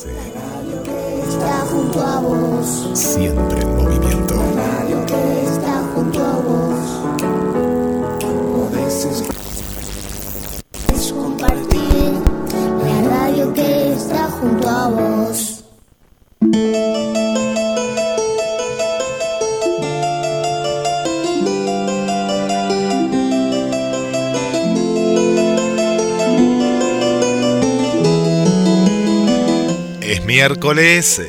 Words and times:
radio 0.00 0.82
que 0.82 1.20
está 1.20 1.66
junto 1.70 2.00
a 2.00 2.20
vos. 2.20 2.90
Siempre 2.94 3.60
en 3.60 3.91
miércoles 30.42 31.22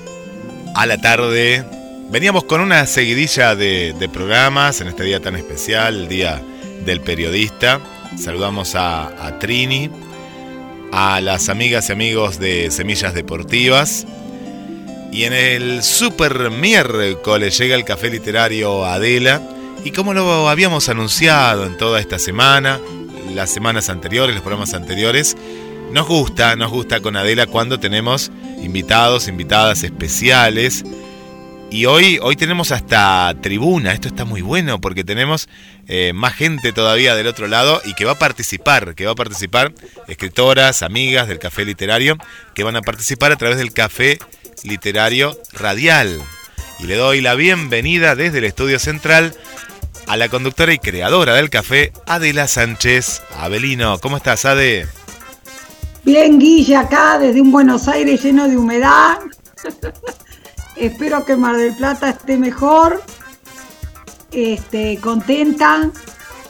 a 0.74 0.88
la 0.88 0.98
tarde. 0.98 1.64
Veníamos 2.10 2.46
con 2.46 2.62
una 2.62 2.88
seguidilla 2.88 3.56
de, 3.56 4.10
programas 4.12 4.82
en 4.82 4.88
este 4.88 5.04
día 5.04 5.20
tan 5.20 5.36
especial, 5.36 5.96
el 5.96 6.08
Día 6.08 6.42
del 6.84 7.00
Periodista. 7.00 7.80
Saludamos 8.18 8.74
a, 8.74 9.06
a 9.24 9.38
Trini, 9.38 9.92
a 10.92 11.22
las 11.22 11.50
amigas 11.50 11.90
y 11.90 11.92
amigos 11.92 12.40
de 12.40 12.72
Semillas 12.72 13.14
Deportivas. 13.14 14.08
Y 15.12 15.26
en 15.26 15.34
el 15.34 15.84
super 15.84 16.50
miércoles 16.50 17.56
llega 17.60 17.76
el 17.76 17.86
café 17.86 18.10
literario 18.10 18.84
Adela. 18.84 19.44
Y 19.84 19.92
como 19.92 20.16
lo 20.16 20.50
habíamos 20.50 20.90
anunciado 20.90 21.68
en 21.68 21.78
toda 21.78 22.00
esta 22.00 22.18
semana, 22.18 22.80
las 23.32 23.52
semanas 23.52 23.90
anteriores, 23.90 24.34
los 24.34 24.42
programas 24.42 24.74
anteriores, 24.74 25.38
nos 25.92 26.08
gusta, 26.08 26.56
nos 26.56 26.72
gusta 26.72 27.00
con 27.00 27.16
Adela 27.16 27.46
cuando 27.46 27.80
tenemos 27.80 28.32
invitados, 28.64 29.28
invitadas 29.28 29.84
especiales. 29.84 30.84
Y 31.70 31.88
hoy, 31.88 32.20
hoy 32.22 32.36
tenemos 32.36 32.72
hasta 32.72 33.34
tribuna, 33.42 33.94
esto 33.94 34.08
está 34.08 34.26
muy 34.26 34.42
bueno 34.42 34.80
porque 34.80 35.04
tenemos 35.04 35.50
eh, 35.88 36.14
más 36.14 36.36
gente 36.36 36.72
todavía 36.72 37.16
del 37.16 37.26
otro 37.26 37.48
lado 37.48 37.82
y 37.84 37.96
que 37.96 38.06
va 38.06 38.12
a 38.12 38.20
participar, 38.20 38.94
que 38.94 39.08
va 39.08 39.14
a 39.14 39.16
participar 39.16 39.74
escritoras, 40.08 40.84
amigas 40.84 41.28
del 41.28 41.40
café 41.40 41.66
literario, 41.66 42.18
que 42.54 42.64
van 42.64 42.76
a 42.76 42.82
participar 42.82 43.32
a 43.32 43.38
través 43.38 43.58
del 43.58 43.74
café 43.74 44.20
literario 44.64 45.36
radial. 45.52 46.22
Y 46.80 46.84
le 46.84 46.96
doy 46.96 47.22
la 47.22 47.34
bienvenida 47.34 48.16
desde 48.16 48.38
el 48.38 48.44
estudio 48.44 48.78
central 48.78 49.36
a 50.06 50.16
la 50.16 50.30
conductora 50.30 50.74
y 50.74 50.80
creadora 50.80 51.34
del 51.34 51.50
café, 51.50 51.92
Adela 52.06 52.48
Sánchez 52.48 53.24
Abelino. 53.38 54.00
¿Cómo 54.00 54.18
estás, 54.18 54.46
Ade? 54.46 54.88
Bien, 56.06 56.38
Guille, 56.38 56.76
acá 56.76 57.18
desde 57.18 57.42
un 57.42 57.50
Buenos 57.50 57.88
Aires 57.88 58.22
lleno 58.22 58.50
de 58.50 58.58
humedad. 58.58 59.20
Espero 60.76 61.24
que 61.24 61.38
Mar 61.38 61.56
del 61.56 61.74
Plata 61.76 62.10
esté 62.10 62.38
mejor. 62.38 63.02
Este, 64.30 64.98
contenta 64.98 65.90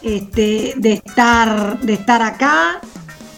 este, 0.01 0.73
de, 0.77 0.93
estar, 0.93 1.79
de 1.81 1.93
estar 1.93 2.23
acá 2.23 2.81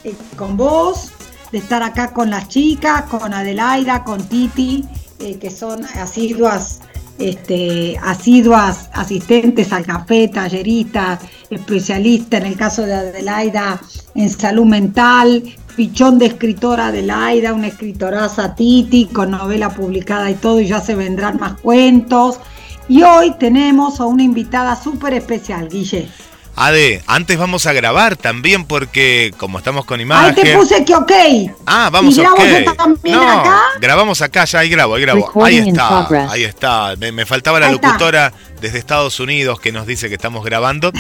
eh, 0.06 0.16
con 0.38 0.56
vos, 0.56 1.12
de 1.52 1.58
estar 1.58 1.84
acá 1.84 2.14
con 2.14 2.30
las 2.30 2.48
chicas, 2.48 3.04
con 3.10 3.34
Adelaida, 3.34 4.06
con 4.06 4.24
Titi, 4.24 4.86
eh, 5.20 5.38
que 5.38 5.52
son 5.52 5.84
asiduas, 5.84 6.80
este, 7.20 8.00
asiduas 8.02 8.90
asistentes 8.94 9.74
al 9.74 9.86
café, 9.86 10.30
talleristas, 10.30 11.20
especialistas, 11.50 12.40
en 12.40 12.48
el 12.48 12.56
caso 12.56 12.84
de 12.84 12.94
Adelaida, 12.94 13.82
en 14.14 14.30
salud 14.30 14.66
mental, 14.66 15.44
pichón 15.76 16.18
de 16.20 16.28
escritora 16.28 16.88
Adelaida, 16.88 17.54
una 17.54 17.68
escritoraza 17.68 18.56
Titi, 18.56 19.06
con 19.08 19.32
novela 19.32 19.70
publicada 19.70 20.30
y 20.32 20.36
todo, 20.36 20.60
y 20.60 20.68
ya 20.68 20.80
se 20.82 20.96
vendrán 20.96 21.38
más 21.40 21.54
cuentos. 21.62 22.40
Y 22.88 23.04
hoy 23.04 23.34
tenemos 23.40 24.00
a 24.00 24.06
una 24.06 24.24
invitada 24.24 24.76
súper 24.76 25.14
especial, 25.14 25.68
Guille. 25.70 26.08
Ade, 26.58 27.02
antes 27.08 27.38
vamos 27.38 27.66
a 27.66 27.74
grabar 27.74 28.16
también 28.16 28.64
porque 28.64 29.34
como 29.38 29.58
estamos 29.58 29.84
con 29.84 30.00
imagen... 30.00 30.30
Ahí 30.38 30.42
te 30.42 30.56
puse 30.56 30.86
que 30.86 30.96
ok. 30.96 31.12
Ah, 31.66 31.90
vamos 31.92 32.18
¿Y 32.18 32.22
grabo 32.22 32.36
ok. 32.38 32.44
yo 32.66 32.74
también 32.76 33.18
no, 33.18 33.30
acá? 33.42 33.60
grabamos 33.82 34.22
acá, 34.22 34.46
ya 34.46 34.60
ahí 34.60 34.70
grabo, 34.70 34.96
ahí 34.96 35.02
grabo. 35.02 35.20
Ahí 35.44 35.60
Recording 35.60 35.68
está, 35.68 36.32
ahí 36.32 36.44
está. 36.46 36.96
Me, 36.98 37.12
me 37.12 37.26
faltaba 37.26 37.60
la 37.60 37.68
Ahí 37.68 37.76
está. 37.76 37.88
locutora 37.88 38.34
desde 38.62 38.78
Estados 38.80 39.20
Unidos 39.20 39.60
que 39.60 39.74
nos 39.74 39.86
dice 39.86 40.08
que 40.08 40.16
estamos 40.16 40.46
grabando. 40.46 40.94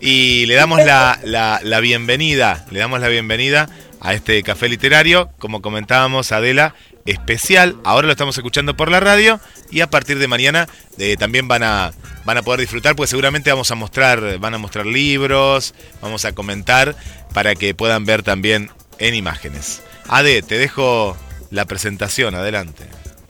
Y 0.00 0.46
le 0.46 0.54
damos 0.54 0.82
la, 0.84 1.18
la- 1.24 1.80
bienvenida, 1.80 2.64
le 2.70 2.80
damos 2.80 3.00
la 3.00 3.08
bienvenida 3.08 3.68
a 4.00 4.14
este 4.14 4.42
café 4.42 4.68
literario, 4.68 5.28
como 5.38 5.60
comentábamos, 5.60 6.32
Adela, 6.32 6.74
especial. 7.04 7.76
Ahora 7.84 8.06
lo 8.06 8.12
estamos 8.12 8.36
escuchando 8.36 8.74
por 8.76 8.90
la 8.90 9.00
radio 9.00 9.40
y 9.70 9.82
a 9.82 9.90
partir 9.90 10.18
de 10.18 10.26
mañana 10.26 10.68
eh, 10.96 11.16
también 11.18 11.48
van 11.48 11.62
a, 11.62 11.92
van 12.24 12.38
a 12.38 12.42
poder 12.42 12.60
disfrutar, 12.60 12.96
porque 12.96 13.08
seguramente 13.08 13.50
vamos 13.50 13.70
a 13.70 13.74
mostrar, 13.74 14.38
van 14.38 14.54
a 14.54 14.58
mostrar 14.58 14.86
libros, 14.86 15.74
vamos 16.00 16.24
a 16.24 16.32
comentar 16.32 16.96
para 17.34 17.54
que 17.54 17.74
puedan 17.74 18.06
ver 18.06 18.22
también 18.22 18.70
en 18.98 19.14
imágenes. 19.14 19.82
Ade, 20.08 20.40
te 20.40 20.56
dejo 20.56 21.14
la 21.50 21.66
presentación, 21.66 22.34
adelante. 22.34 22.84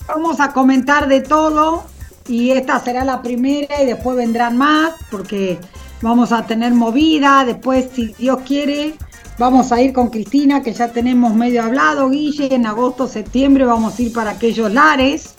Vamos 0.07 0.39
a 0.39 0.53
comentar 0.53 1.09
de 1.09 1.21
todo 1.21 1.85
y 2.29 2.53
esta 2.53 2.79
será 2.85 3.05
la 3.05 3.23
primera 3.23 3.83
y 3.83 3.87
después 3.87 4.17
vendrán 4.17 4.57
más 4.57 4.93
porque 5.11 5.59
vamos 6.03 6.33
a 6.33 6.47
tener 6.47 6.73
movida, 6.75 7.45
después 7.45 7.89
si 7.95 8.07
Dios 8.19 8.39
quiere 8.47 8.95
vamos 9.39 9.73
a 9.73 9.81
ir 9.81 9.93
con 9.93 10.09
Cristina 10.11 10.63
que 10.63 10.73
ya 10.73 10.89
tenemos 10.89 11.35
medio 11.35 11.63
hablado, 11.63 12.11
Guille, 12.11 12.55
en 12.55 12.67
agosto, 12.67 13.07
septiembre 13.09 13.65
vamos 13.65 13.99
a 13.99 14.03
ir 14.03 14.13
para 14.13 14.31
aquellos 14.33 14.71
lares. 14.73 15.35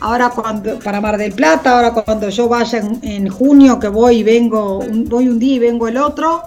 Ahora 0.00 0.30
cuando 0.30 0.78
para 0.80 1.00
Mar 1.00 1.16
del 1.16 1.32
Plata, 1.32 1.76
ahora 1.76 1.92
cuando 1.92 2.28
yo 2.28 2.48
vaya 2.48 2.82
en, 3.02 3.28
junio 3.28 3.78
que 3.78 3.88
voy 3.88 4.16
y 4.18 4.22
vengo, 4.24 4.78
un- 4.80 5.04
voy 5.08 5.28
un 5.28 5.38
día 5.38 5.54
y 5.54 5.58
vengo 5.60 5.88
el 5.88 5.96
otro, 5.96 6.42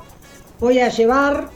voy 0.60 0.80
a 0.80 0.90
llevar 0.90 1.50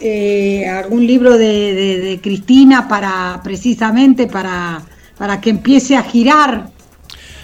eh, 0.00 0.66
algún 0.68 1.06
libro 1.06 1.36
de, 1.36 1.74
de- 1.74 1.98
de 2.00 2.20
Cristina 2.20 2.88
para 2.88 3.40
precisamente 3.44 4.26
para, 4.26 4.82
para 5.18 5.40
que 5.40 5.50
empiece 5.50 5.96
a 5.96 6.02
girar 6.02 6.70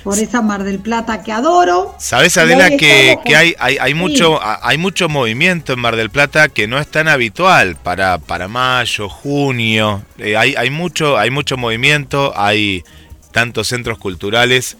por 0.03 0.19
esa 0.19 0.43
Mar 0.43 0.65
del 0.65 0.78
Plata 0.78 1.22
que 1.22 1.33
adoro. 1.33 1.94
Sabes, 1.99 2.37
Adela, 2.37 2.71
que, 2.71 3.19
hay, 3.37 3.55
hay, 3.59 3.78
hay 3.78 3.93
Sí. 3.93 3.94
mucho, 3.94 4.41
hay 4.43 4.78
mucho 4.78 5.09
movimiento 5.09 5.72
en 5.72 5.81
Mar 5.81 5.97
del 5.97 6.11
Plata 6.11 6.49
que 6.49 6.66
no 6.66 6.78
es 6.78 6.87
tan 6.91 7.09
habitual 7.09 7.77
para, 7.77 8.19
para 8.19 8.49
mayo, 8.49 9.09
junio. 9.09 10.03
Eh, 10.19 10.37
hay, 10.37 10.55
hay, 10.56 10.71
mucho, 10.71 11.19
hay 11.19 11.31
mucho 11.31 11.56
movimiento, 11.56 12.33
hay 12.37 12.84
tantos 13.33 13.69
centros 13.69 13.99
culturales 13.99 14.77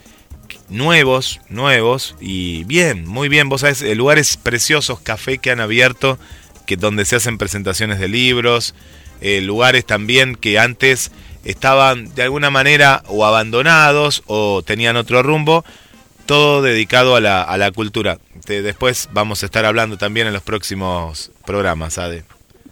nuevos, 0.69 1.41
nuevos, 1.49 2.15
y 2.21 2.65
bien, 2.65 3.07
muy 3.07 3.29
bien. 3.29 3.49
Vos 3.49 3.63
sabés, 3.63 3.83
eh, 3.83 3.95
lugares 3.95 4.37
preciosos, 4.37 5.01
café 5.01 5.39
que 5.39 5.51
han 5.51 5.61
abierto, 5.61 6.19
que 6.67 6.77
donde 6.77 7.05
se 7.05 7.17
hacen 7.17 7.39
presentaciones 7.39 7.99
de 7.99 8.09
libros, 8.09 8.75
eh, 9.21 9.41
lugares 9.41 9.85
también 9.85 10.35
que 10.37 10.59
antes 10.59 11.11
estaban 11.45 12.15
de 12.15 12.23
alguna 12.23 12.51
manera 12.51 13.03
o 13.09 13.25
abandonados 13.25 14.23
o 14.27 14.63
tenían 14.63 14.97
otro 14.97 15.23
rumbo, 15.23 15.65
todo 16.27 16.63
dedicado 16.63 17.17
a 17.17 17.21
la, 17.21 17.43
a 17.43 17.57
la 17.59 17.73
cultura. 17.73 18.19
Te- 18.45 18.63
después 18.63 19.09
vamos 19.13 19.43
a 19.43 19.47
estar 19.47 19.65
hablando 19.65 19.97
también 19.97 20.27
en 20.27 20.33
los 20.33 20.43
próximos 20.43 21.31
programas, 21.47 21.99
Ade. 21.99 22.25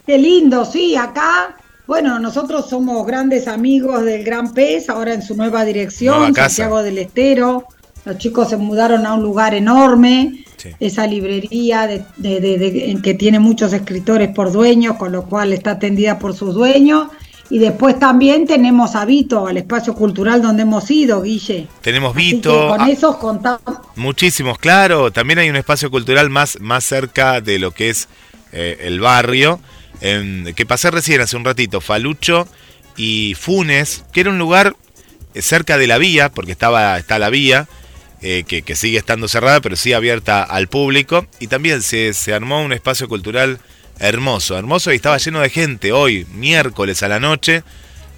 Qué 0.05 0.17
lindo, 0.17 0.65
sí, 0.65 0.95
acá. 0.95 1.55
Bueno, 1.87 2.19
nosotros 2.19 2.69
somos 2.69 3.05
grandes 3.05 3.47
amigos 3.47 4.03
del 4.05 4.23
Gran 4.23 4.53
Pez, 4.53 4.89
ahora 4.89 5.13
en 5.13 5.21
su 5.23 5.35
nueva 5.35 5.65
dirección, 5.65 6.19
Nueva. 6.19 6.35
Santiago 6.49 6.83
del 6.83 6.99
Estero. 6.99 7.65
Los 8.05 8.17
chicos 8.17 8.49
se 8.49 8.57
mudaron 8.57 9.05
a 9.05 9.13
un 9.15 9.23
lugar 9.23 9.53
enorme, 9.53 10.45
Sí. 10.57 10.69
esa 10.79 11.07
librería 11.07 11.87
de, 11.87 12.03
de- 12.17 12.39
de- 12.41 12.57
de- 12.57 12.91
en 12.91 13.01
que 13.01 13.13
tiene 13.13 13.39
muchos 13.39 13.71
escritores 13.73 14.29
por 14.29 14.51
dueños, 14.51 14.97
con 14.97 15.11
lo 15.11 15.23
cual 15.25 15.53
está 15.53 15.71
atendida 15.71 16.19
por 16.19 16.35
sus 16.35 16.53
dueños. 16.53 17.07
Y 17.51 17.57
después 17.57 17.97
también 17.97 18.45
tenemos 18.45 18.95
a 18.95 19.05
Vito, 19.05 19.47
al 19.47 19.57
espacio 19.57 19.95
cultural 19.95 20.41
donde 20.41 20.61
hemos 20.63 20.89
ido, 20.91 21.21
Guille. 21.23 21.67
Tenemos 21.81 22.13
Vito, 22.15 22.67
con 22.69 22.81
ah, 22.81 22.89
esos 22.91 23.17
contamos. 23.17 23.61
muchísimos, 23.95 24.59
claro. 24.59 25.11
También 25.11 25.39
hay 25.39 25.49
un 25.49 25.55
espacio 25.55 25.89
cultural 25.89 26.29
más, 26.29 26.59
más 26.61 26.83
cerca 26.83 27.41
de 27.41 27.57
lo 27.57 27.71
que 27.71 27.89
es 27.89 28.07
eh, 28.51 28.77
el 28.81 28.99
barrio, 28.99 29.59
en- 30.01 30.53
que 30.55 30.65
pasé 30.67 30.91
recién 30.91 31.21
hace 31.21 31.37
un 31.37 31.43
ratito, 31.45 31.81
Falucho 31.81 32.47
y 32.97 33.33
Funes, 33.33 34.03
que 34.13 34.21
era 34.21 34.29
un 34.29 34.37
lugar 34.37 34.75
eh, 35.33 35.41
cerca 35.41 35.77
de 35.79 35.87
la 35.87 35.97
vía, 35.97 36.29
porque 36.29 36.51
estaba, 36.51 36.97
está 36.99 37.17
la 37.17 37.29
vía, 37.31 37.67
eh, 38.21 38.43
que, 38.47 38.61
que 38.61 38.75
sigue 38.75 38.97
estando 38.99 39.27
cerrada, 39.27 39.59
pero 39.59 39.75
sí 39.75 39.93
abierta 39.93 40.43
al 40.43 40.67
público. 40.67 41.25
Y 41.39 41.47
también 41.47 41.81
se, 41.81 42.13
se 42.13 42.31
armó 42.33 42.61
un 42.61 42.73
espacio 42.73 43.07
cultural 43.07 43.59
hermoso, 43.99 44.57
hermoso 44.57 44.91
y 44.91 44.95
estaba 44.95 45.17
lleno 45.17 45.41
de 45.41 45.49
gente 45.49 45.91
hoy, 45.91 46.25
miércoles 46.33 47.03
a 47.03 47.07
la 47.07 47.19
noche. 47.19 47.63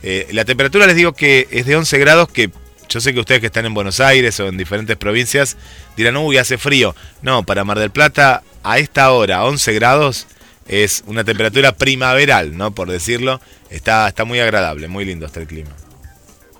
Eh, 0.03 0.27
la 0.31 0.45
temperatura 0.45 0.87
les 0.87 0.95
digo 0.95 1.13
que 1.13 1.47
es 1.51 1.65
de 1.65 1.75
11 1.75 1.97
grados, 1.99 2.29
que 2.29 2.49
yo 2.89 2.99
sé 2.99 3.13
que 3.13 3.19
ustedes 3.19 3.39
que 3.39 3.47
están 3.47 3.65
en 3.65 3.73
Buenos 3.73 3.99
Aires 3.99 4.39
o 4.39 4.47
en 4.47 4.57
diferentes 4.57 4.97
provincias 4.97 5.57
dirán, 5.95 6.17
uy, 6.17 6.37
hace 6.37 6.57
frío. 6.57 6.95
No, 7.21 7.43
para 7.43 7.63
Mar 7.63 7.79
del 7.79 7.91
Plata, 7.91 8.43
a 8.63 8.79
esta 8.79 9.11
hora, 9.11 9.45
11 9.45 9.73
grados, 9.73 10.27
es 10.67 11.03
una 11.07 11.23
temperatura 11.23 11.71
primaveral, 11.71 12.57
¿no? 12.57 12.71
Por 12.71 12.89
decirlo, 12.89 13.39
está, 13.69 14.07
está 14.07 14.25
muy 14.25 14.39
agradable, 14.39 14.87
muy 14.87 15.05
lindo 15.05 15.25
está 15.25 15.39
el 15.39 15.47
clima. 15.47 15.71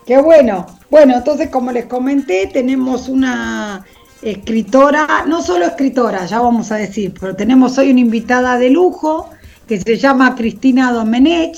Qué 0.06 0.18
bueno. 0.18 0.80
Bueno, 0.90 1.18
entonces 1.18 1.50
como 1.50 1.72
les 1.72 1.86
comenté, 1.86 2.48
tenemos 2.48 3.08
una 3.08 3.86
escritora, 4.22 5.26
no 5.28 5.42
solo 5.42 5.66
escritora, 5.66 6.26
ya 6.26 6.40
vamos 6.40 6.72
a 6.72 6.76
decir, 6.76 7.14
pero 7.20 7.36
tenemos 7.36 7.78
hoy 7.78 7.92
una 7.92 8.00
invitada 8.00 8.58
de 8.58 8.70
lujo 8.70 9.30
que 9.68 9.80
se 9.80 9.98
llama 9.98 10.36
Cristina 10.36 10.92
Domenech, 10.92 11.58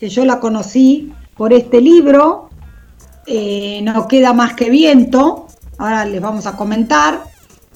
que 0.00 0.08
yo 0.08 0.24
la 0.24 0.40
conocí 0.40 1.12
por 1.36 1.52
este 1.52 1.80
libro, 1.80 2.50
eh, 3.26 3.80
No 3.82 4.08
queda 4.08 4.32
más 4.32 4.54
que 4.54 4.68
viento, 4.68 5.46
ahora 5.78 6.04
les 6.04 6.20
vamos 6.20 6.46
a 6.46 6.56
comentar, 6.56 7.22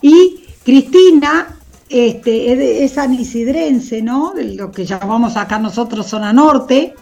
y 0.01 0.41
Cristina 0.65 1.57
este, 1.89 2.85
es, 2.85 2.99
anisidrense, 2.99 4.03
¿no? 4.03 4.35
Lo 4.35 4.73
que 4.73 4.85
llamamos 4.85 5.37
acá 5.37 5.59
nosotros 5.59 6.07
zona 6.07 6.33
norte, 6.33 6.95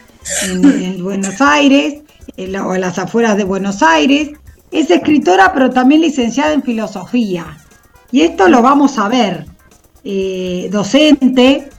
en, 0.43 1.03
Buenos 1.03 1.41
Aires, 1.41 2.03
en, 2.37 2.53
las 2.53 2.99
afueras 2.99 3.37
de 3.37 3.45
Buenos 3.45 3.83
Aires. 3.83 4.33
Es 4.75 4.91
escritora, 4.91 5.53
pero 5.55 5.71
también 5.71 6.01
licenciada 6.01 6.53
en 6.53 6.61
filosofía. 6.61 7.57
Y 8.11 8.23
esto 8.23 8.49
lo 8.49 8.61
vamos 8.61 8.99
a 8.99 9.09
ver, 9.09 9.47
eh, 10.03 10.69
docente, 10.73 11.71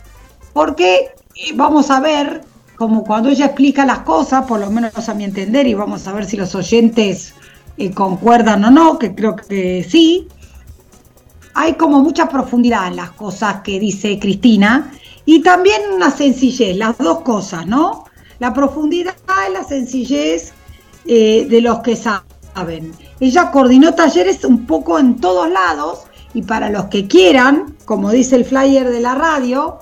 porque 0.53 1.09
eh, 1.35 1.51
vamos 1.55 1.91
a 1.91 1.99
ver 1.99 2.41
como 2.77 3.03
cuando 3.03 3.27
ella 3.27 3.47
explica 3.47 3.85
las 3.85 3.99
cosas, 3.99 4.45
por 4.45 4.61
lo 4.61 4.71
menos 4.71 5.09
a 5.09 5.13
mi 5.13 5.25
entender, 5.25 5.67
y 5.67 5.73
vamos 5.73 6.07
a 6.07 6.13
ver 6.13 6.23
si 6.23 6.37
los 6.37 6.55
oyentes 6.55 7.33
eh, 7.75 7.91
concuerdan 7.91 8.63
o 8.63 8.71
no, 8.71 8.97
que 8.97 9.13
creo 9.13 9.35
que 9.35 9.83
sí, 9.83 10.29
hay 11.53 11.73
como 11.73 12.01
mucha 12.01 12.29
profundidad 12.29 12.87
en 12.87 12.95
las 12.95 13.11
cosas 13.11 13.57
que 13.61 13.77
dice 13.77 14.17
Cristina 14.19 14.93
y 15.25 15.41
también 15.41 15.81
una 15.93 16.11
sencillez, 16.11 16.77
las 16.77 16.97
dos 16.97 17.23
cosas, 17.23 17.67
¿no? 17.67 18.05
La 18.39 18.53
profundidad 18.53 19.15
y 19.49 19.51
la 19.51 19.65
sencillez 19.65 20.53
de 21.05 21.59
los 21.61 21.79
que 21.79 21.97
saben. 21.97 22.34
Ella 23.19 23.51
coordinó 23.51 23.93
talleres 23.93 24.43
un 24.45 24.65
poco 24.65 24.97
en 24.99 25.17
todos 25.17 25.49
lados 25.49 26.03
y 26.33 26.41
para 26.41 26.69
los 26.69 26.85
que 26.85 27.07
quieran, 27.07 27.75
como 27.85 28.11
dice 28.11 28.35
el 28.35 28.45
flyer 28.45 28.89
de 28.89 28.99
la 28.99 29.15
radio, 29.15 29.79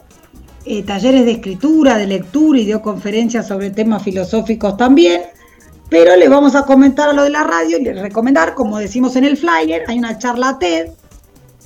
eh, 0.65 0.83
talleres 0.83 1.25
de 1.25 1.33
escritura, 1.33 1.97
de 1.97 2.07
lectura 2.07 2.59
y 2.59 2.65
dio 2.65 2.81
conferencias 2.81 3.47
sobre 3.47 3.71
temas 3.71 4.03
filosóficos 4.03 4.77
también. 4.77 5.21
Pero 5.89 6.15
les 6.15 6.29
vamos 6.29 6.55
a 6.55 6.65
comentar 6.65 7.09
a 7.09 7.13
lo 7.13 7.23
de 7.23 7.29
la 7.29 7.43
radio 7.43 7.77
y 7.77 7.83
les 7.83 7.99
recomendar, 7.99 8.55
como 8.55 8.79
decimos 8.79 9.15
en 9.15 9.25
el 9.25 9.37
flyer, 9.37 9.83
hay 9.87 9.99
una 9.99 10.17
charla 10.17 10.57
TED 10.57 10.91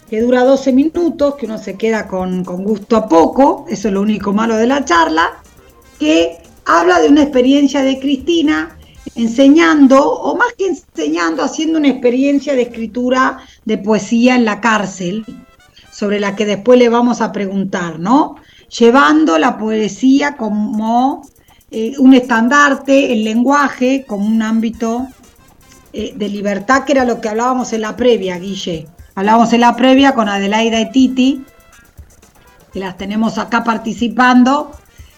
que 0.09 0.21
dura 0.21 0.43
12 0.43 0.73
minutos, 0.73 1.35
que 1.35 1.45
uno 1.45 1.57
se 1.57 1.75
queda 1.75 2.07
con, 2.07 2.43
gusto 2.43 2.95
a 2.95 3.07
poco, 3.07 3.65
eso 3.69 3.89
es 3.89 3.93
lo 3.93 4.01
único 4.01 4.33
malo 4.33 4.55
de 4.55 4.67
la 4.67 4.85
charla, 4.85 5.41
que 5.99 6.37
habla 6.65 6.99
de 6.99 7.09
una 7.09 7.23
experiencia 7.23 7.83
de 7.83 7.99
Cristina 7.99 8.76
enseñando, 9.17 9.99
o 9.99 10.37
más 10.37 10.53
que 10.57 10.67
enseñando, 10.67 11.43
haciendo 11.43 11.79
una 11.79 11.89
experiencia 11.89 12.53
de 12.53 12.63
escritura 12.63 13.39
de 13.65 13.77
poesía 13.77 14.35
en 14.35 14.45
la 14.45 14.61
cárcel, 14.61 15.25
sobre 15.91 16.19
la 16.19 16.35
que 16.35 16.45
después 16.45 16.77
le 16.77 16.89
vamos 16.89 17.21
a 17.21 17.31
preguntar, 17.31 17.99
¿no? 17.99 18.35
Llevando 18.77 19.39
la 19.39 19.57
poesía 19.57 20.37
como 20.37 21.27
eh, 21.71 21.93
un 21.97 22.13
estandarte, 22.13 23.11
el 23.11 23.23
lenguaje 23.23 24.05
como 24.07 24.27
un 24.27 24.41
ámbito 24.41 25.07
eh, 25.91 26.13
de 26.15 26.29
libertad, 26.29 26.83
que 26.83 26.91
era 26.91 27.03
lo 27.03 27.19
que 27.19 27.29
hablábamos 27.29 27.73
en 27.73 27.81
la 27.81 27.95
previa, 27.95 28.37
Guille. 28.37 28.87
Hablábamos 29.15 29.51
en 29.53 29.61
la 29.61 29.75
previa 29.75 30.13
con 30.13 30.29
Adelaida 30.29 30.79
y 30.79 30.91
Titi, 30.91 31.43
que 32.71 32.79
las 32.79 32.95
tenemos 32.97 33.39
acá 33.39 33.63
participando. 33.63 34.71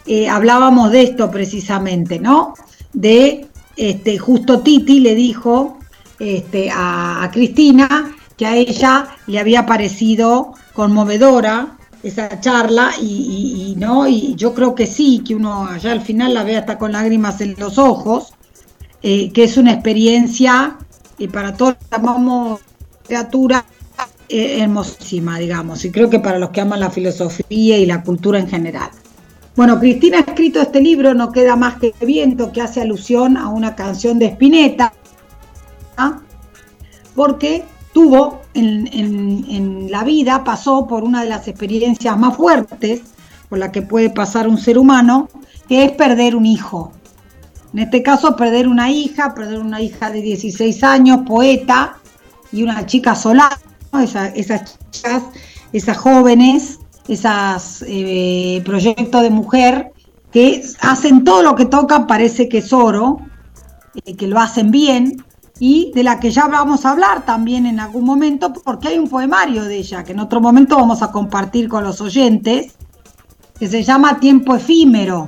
Eh, 0.05 0.29
hablábamos 0.29 0.91
de 0.91 1.01
esto 1.01 1.29
precisamente, 1.29 2.19
¿no? 2.19 2.53
De 2.93 3.48
este, 3.79 4.17
justo 4.17 4.59
Titi 4.59 4.99
le 4.99 5.15
dijo 5.15 5.79
este, 6.19 6.69
a, 6.69 7.29
Cristina 7.31 8.13
que 8.35 8.45
a 8.45 8.57
ella 8.57 9.07
le 9.25 9.39
había 9.39 9.65
parecido 9.65 10.51
conmovedora 10.73 11.77
esa 12.03 12.41
charla 12.41 12.91
y, 13.01 13.75
no 13.77 14.05
y 14.05 14.35
yo 14.35 14.53
creo 14.53 14.75
que 14.75 14.85
sí 14.85 15.23
que 15.25 15.33
uno 15.33 15.65
allá 15.65 15.93
al 15.93 16.01
final 16.01 16.33
la 16.33 16.43
ve 16.43 16.57
hasta 16.57 16.77
con 16.77 16.91
lágrimas 16.91 17.39
en 17.39 17.55
los 17.57 17.77
ojos 17.77 18.33
eh, 19.01 19.31
que 19.31 19.45
es 19.45 19.55
una 19.55 19.71
experiencia 19.71 20.77
y 21.17 21.29
para 21.29 21.53
todos 21.53 21.77
llamamos 21.89 22.59
literatura 23.03 23.63
eh, 24.27 24.61
hermosísima, 24.61 25.39
digamos, 25.39 25.85
y 25.85 25.91
creo 25.91 26.09
que 26.09 26.19
para 26.19 26.37
los 26.37 26.49
que 26.49 26.61
aman 26.61 26.81
la 26.81 26.91
filosofía 26.91 27.77
y 27.77 27.85
la 27.85 28.03
cultura 28.03 28.39
en 28.39 28.47
general. 28.47 28.91
Bueno, 29.59 29.77
Cristina 29.77 30.19
ha 30.19 30.21
escrito 30.21 30.61
este 30.61 30.79
libro, 30.79 31.13
No 31.13 31.33
queda 31.33 31.57
más 31.57 31.75
que 31.79 31.93
viento, 32.05 32.53
que 32.53 32.61
hace 32.61 32.79
alusión 32.79 33.35
a 33.35 33.49
una 33.49 33.75
canción 33.75 34.17
de 34.17 34.27
Spinetta, 34.27 34.93
porque 37.13 37.65
tuvo 37.91 38.39
en, 38.53 39.91
la 39.91 40.05
vida, 40.05 40.45
pasó 40.45 40.87
por 40.87 41.03
una 41.03 41.23
de 41.23 41.29
las 41.29 41.49
experiencias 41.49 42.17
más 42.17 42.37
fuertes 42.37 43.01
por 43.49 43.59
la 43.59 43.69
que 43.69 43.81
puede 43.81 44.09
pasar 44.09 44.47
un 44.47 44.57
ser 44.57 44.77
humano, 44.77 45.27
que 45.67 45.83
es 45.83 45.91
perder 45.91 46.37
un 46.37 46.45
hijo. 46.45 46.93
En 47.73 47.79
este 47.79 48.01
caso, 48.01 48.37
perder 48.37 48.65
una 48.65 48.89
hija, 48.89 49.33
perder 49.33 49.59
una 49.59 49.81
hija 49.81 50.09
de 50.09 50.21
16 50.21 50.85
años, 50.85 51.23
poeta, 51.27 51.97
y 52.53 52.63
una 52.63 52.85
chica 52.85 53.13
solar, 53.13 53.57
esas 54.01 54.77
chicas, 54.89 55.23
esas 55.73 55.97
jóvenes, 55.97 56.78
esos 57.09 57.83
eh, 57.87 58.61
proyectos 58.63 59.21
de 59.21 59.29
mujer 59.29 59.91
que 60.31 60.63
hacen 60.81 61.23
todo 61.23 61.41
lo 61.41 61.55
que 61.55 61.65
tocan, 61.65 62.07
parece 62.07 62.47
que 62.47 62.59
es 62.59 62.71
oro, 62.71 63.17
eh, 64.05 64.15
que 64.15 64.27
lo 64.27 64.39
hacen 64.39 64.71
bien, 64.71 65.23
y 65.59 65.91
de 65.93 66.03
la 66.03 66.19
que 66.19 66.31
ya 66.31 66.47
vamos 66.47 66.85
a 66.85 66.91
hablar 66.91 67.25
también 67.25 67.65
en 67.65 67.79
algún 67.79 68.05
momento, 68.05 68.53
porque 68.53 68.89
hay 68.89 68.99
un 68.99 69.09
poemario 69.09 69.63
de 69.63 69.77
ella 69.77 70.03
que 70.03 70.13
en 70.13 70.19
otro 70.19 70.39
momento 70.39 70.77
vamos 70.77 71.01
a 71.01 71.11
compartir 71.11 71.67
con 71.67 71.83
los 71.83 71.99
oyentes, 71.99 72.73
que 73.59 73.67
se 73.67 73.83
llama 73.83 74.19
Tiempo 74.19 74.55
efímero. 74.55 75.27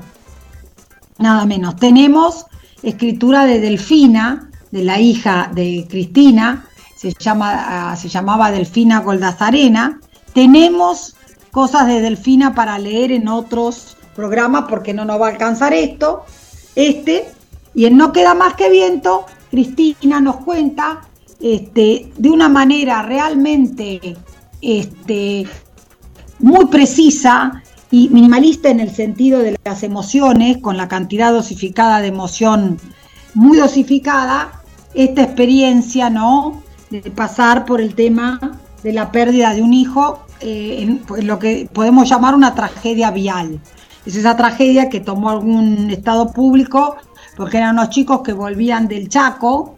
Nada 1.18 1.46
menos. 1.46 1.76
Tenemos 1.76 2.46
escritura 2.82 3.46
de 3.46 3.60
Delfina, 3.60 4.50
de 4.72 4.84
la 4.86 5.00
hija 5.00 5.52
de 5.54 5.86
Cristina, 5.90 6.66
se, 6.96 7.14
llama, 7.20 7.92
ah, 7.92 7.96
se 7.96 8.08
llamaba 8.08 8.52
Delfina 8.52 9.00
Goldazarena. 9.00 10.00
Tenemos 10.34 11.16
cosas 11.52 11.88
de 11.88 12.02
Delfina 12.02 12.56
para 12.56 12.80
leer 12.80 13.12
en 13.12 13.28
otros 13.28 13.98
programas 14.16 14.66
porque 14.70 14.94
no 14.94 15.06
nos 15.06 15.20
va 15.20 15.28
a 15.28 15.32
alcanzar 15.32 15.74
esto. 15.74 16.24
Este, 16.76 17.30
y 17.74 17.86
en 17.86 17.98
No 17.98 18.12
Queda 18.12 18.34
Más 18.34 18.56
que 18.56 18.70
Viento, 18.70 19.26
Cristina 19.50 20.20
nos 20.20 20.38
cuenta 20.38 21.02
este, 21.40 22.12
de 22.18 22.30
una 22.30 22.50
manera 22.50 23.02
realmente 23.04 24.16
este, 24.62 25.48
muy 26.40 26.66
precisa 26.66 27.64
y 27.90 28.08
minimalista 28.10 28.70
en 28.70 28.80
el 28.80 28.92
sentido 28.92 29.40
de 29.40 29.60
las 29.66 29.84
emociones, 29.84 30.58
con 30.60 30.78
la 30.78 30.88
cantidad 30.88 31.34
dosificada 31.34 32.00
de 32.00 32.08
emoción 32.08 32.80
muy 33.34 33.58
dosificada, 33.58 34.62
esta 34.94 35.24
experiencia, 35.24 36.10
¿no? 36.10 36.64
de 36.90 37.10
pasar 37.10 37.66
por 37.66 37.80
el 37.82 37.96
tema 37.96 38.60
de 38.84 38.94
la 38.94 39.12
pérdida 39.12 39.54
de 39.54 39.62
un 39.62 39.74
hijo 39.74 40.26
eh, 40.42 40.82
en, 40.82 41.28
lo 41.28 41.40
que 41.40 41.70
podemos 41.72 42.10
llamar 42.10 42.36
una 42.36 42.56
tragedia 42.56 43.12
vial. 43.12 43.60
Es 44.06 44.16
esa 44.16 44.36
tragedia 44.36 44.90
que 44.90 45.00
tomó 45.00 45.30
algún 45.30 45.92
estado 45.92 46.32
público, 46.32 46.98
porque 47.38 47.58
eran 47.58 47.76
unos 47.76 47.90
chicos 47.90 48.22
que 48.22 48.34
volvían 48.34 48.88
del 48.88 49.10
Chaco, 49.10 49.76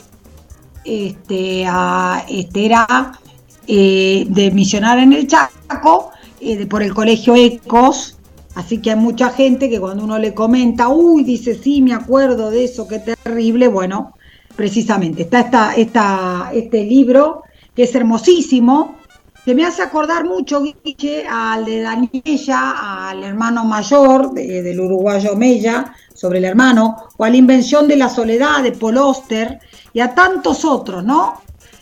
este, 0.84 1.66
a, 1.68 2.24
este 2.28 2.66
era 2.66 3.20
eh, 3.68 4.26
de 4.30 4.52
misionar 4.52 5.00
en 5.00 5.14
el 5.14 5.28
Chaco, 5.28 6.12
eh, 6.40 6.66
por 6.66 6.84
el 6.84 6.94
colegio 6.94 7.36
Ecos, 7.36 8.18
así 8.56 8.80
que 8.80 8.92
hay 8.92 8.98
mucha 8.98 9.30
gente 9.30 9.70
que 9.70 9.80
cuando 9.80 10.04
uno 10.04 10.20
le 10.20 10.34
comenta, 10.34 10.90
uy, 10.90 11.24
dice, 11.24 11.56
sí, 11.56 11.82
me 11.82 11.94
acuerdo 11.94 12.52
de 12.52 12.66
eso, 12.66 12.88
qué 12.88 13.00
terrible, 13.00 13.68
bueno, 13.68 14.14
precisamente. 14.56 15.24
Está 15.24 15.74
esta, 15.76 16.52
este 16.54 16.84
libro 16.84 17.44
que 17.76 17.84
es 17.84 17.96
hermosísimo, 17.96 18.96
que 19.46 19.56
me 19.56 19.66
hace 19.66 19.82
acordar 19.82 20.26
mucho, 20.26 20.62
Guille, 20.62 21.26
al 21.28 21.66
de 21.66 21.82
Daniela, 21.82 23.10
al 23.10 23.24
hermano 23.24 23.66
mayor 23.66 24.34
del 24.34 24.80
uruguayo 24.80 25.36
Mella, 25.36 25.94
sobre 26.14 26.40
el 26.40 26.46
hermano, 26.46 27.10
o 27.18 27.24
a 27.24 27.30
la 27.30 27.36
invención 27.36 27.88
de 27.88 27.98
la 27.98 28.10
soledad 28.10 28.64
de 28.64 28.72
Paul 28.72 28.98
Oster, 28.98 29.60
y 29.92 30.00
a 30.00 30.16
tantos 30.16 30.64
otros, 30.64 31.04
¿no? 31.04 31.42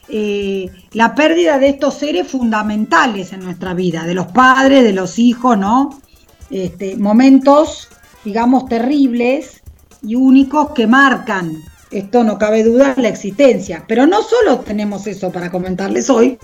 Eh, 0.09 0.69
la 0.93 1.15
pérdida 1.15 1.59
de 1.59 1.69
estos 1.69 1.93
seres 1.93 2.27
fundamentales 2.27 3.31
en 3.31 3.43
nuestra 3.43 3.73
vida, 3.73 4.05
de 4.05 4.15
los 4.15 4.27
padres, 4.27 4.83
de 4.83 4.93
los 4.93 5.19
hijos, 5.19 5.57
¿no? 5.57 6.01
Este, 6.49 6.97
momentos, 6.97 7.89
digamos, 8.25 8.65
terribles 8.65 9.61
y 10.01 10.15
únicos 10.15 10.71
que 10.71 10.87
marcan 10.87 11.63
esto 11.91 12.23
no 12.23 12.37
cabe 12.37 12.63
duda 12.63 12.95
la 12.97 13.09
existencia. 13.09 13.83
Pero 13.87 14.07
no 14.07 14.21
solo 14.23 14.59
tenemos 14.59 15.05
eso 15.07 15.31
para 15.31 15.51
comentarles 15.51 16.09
hoy, 16.09 16.39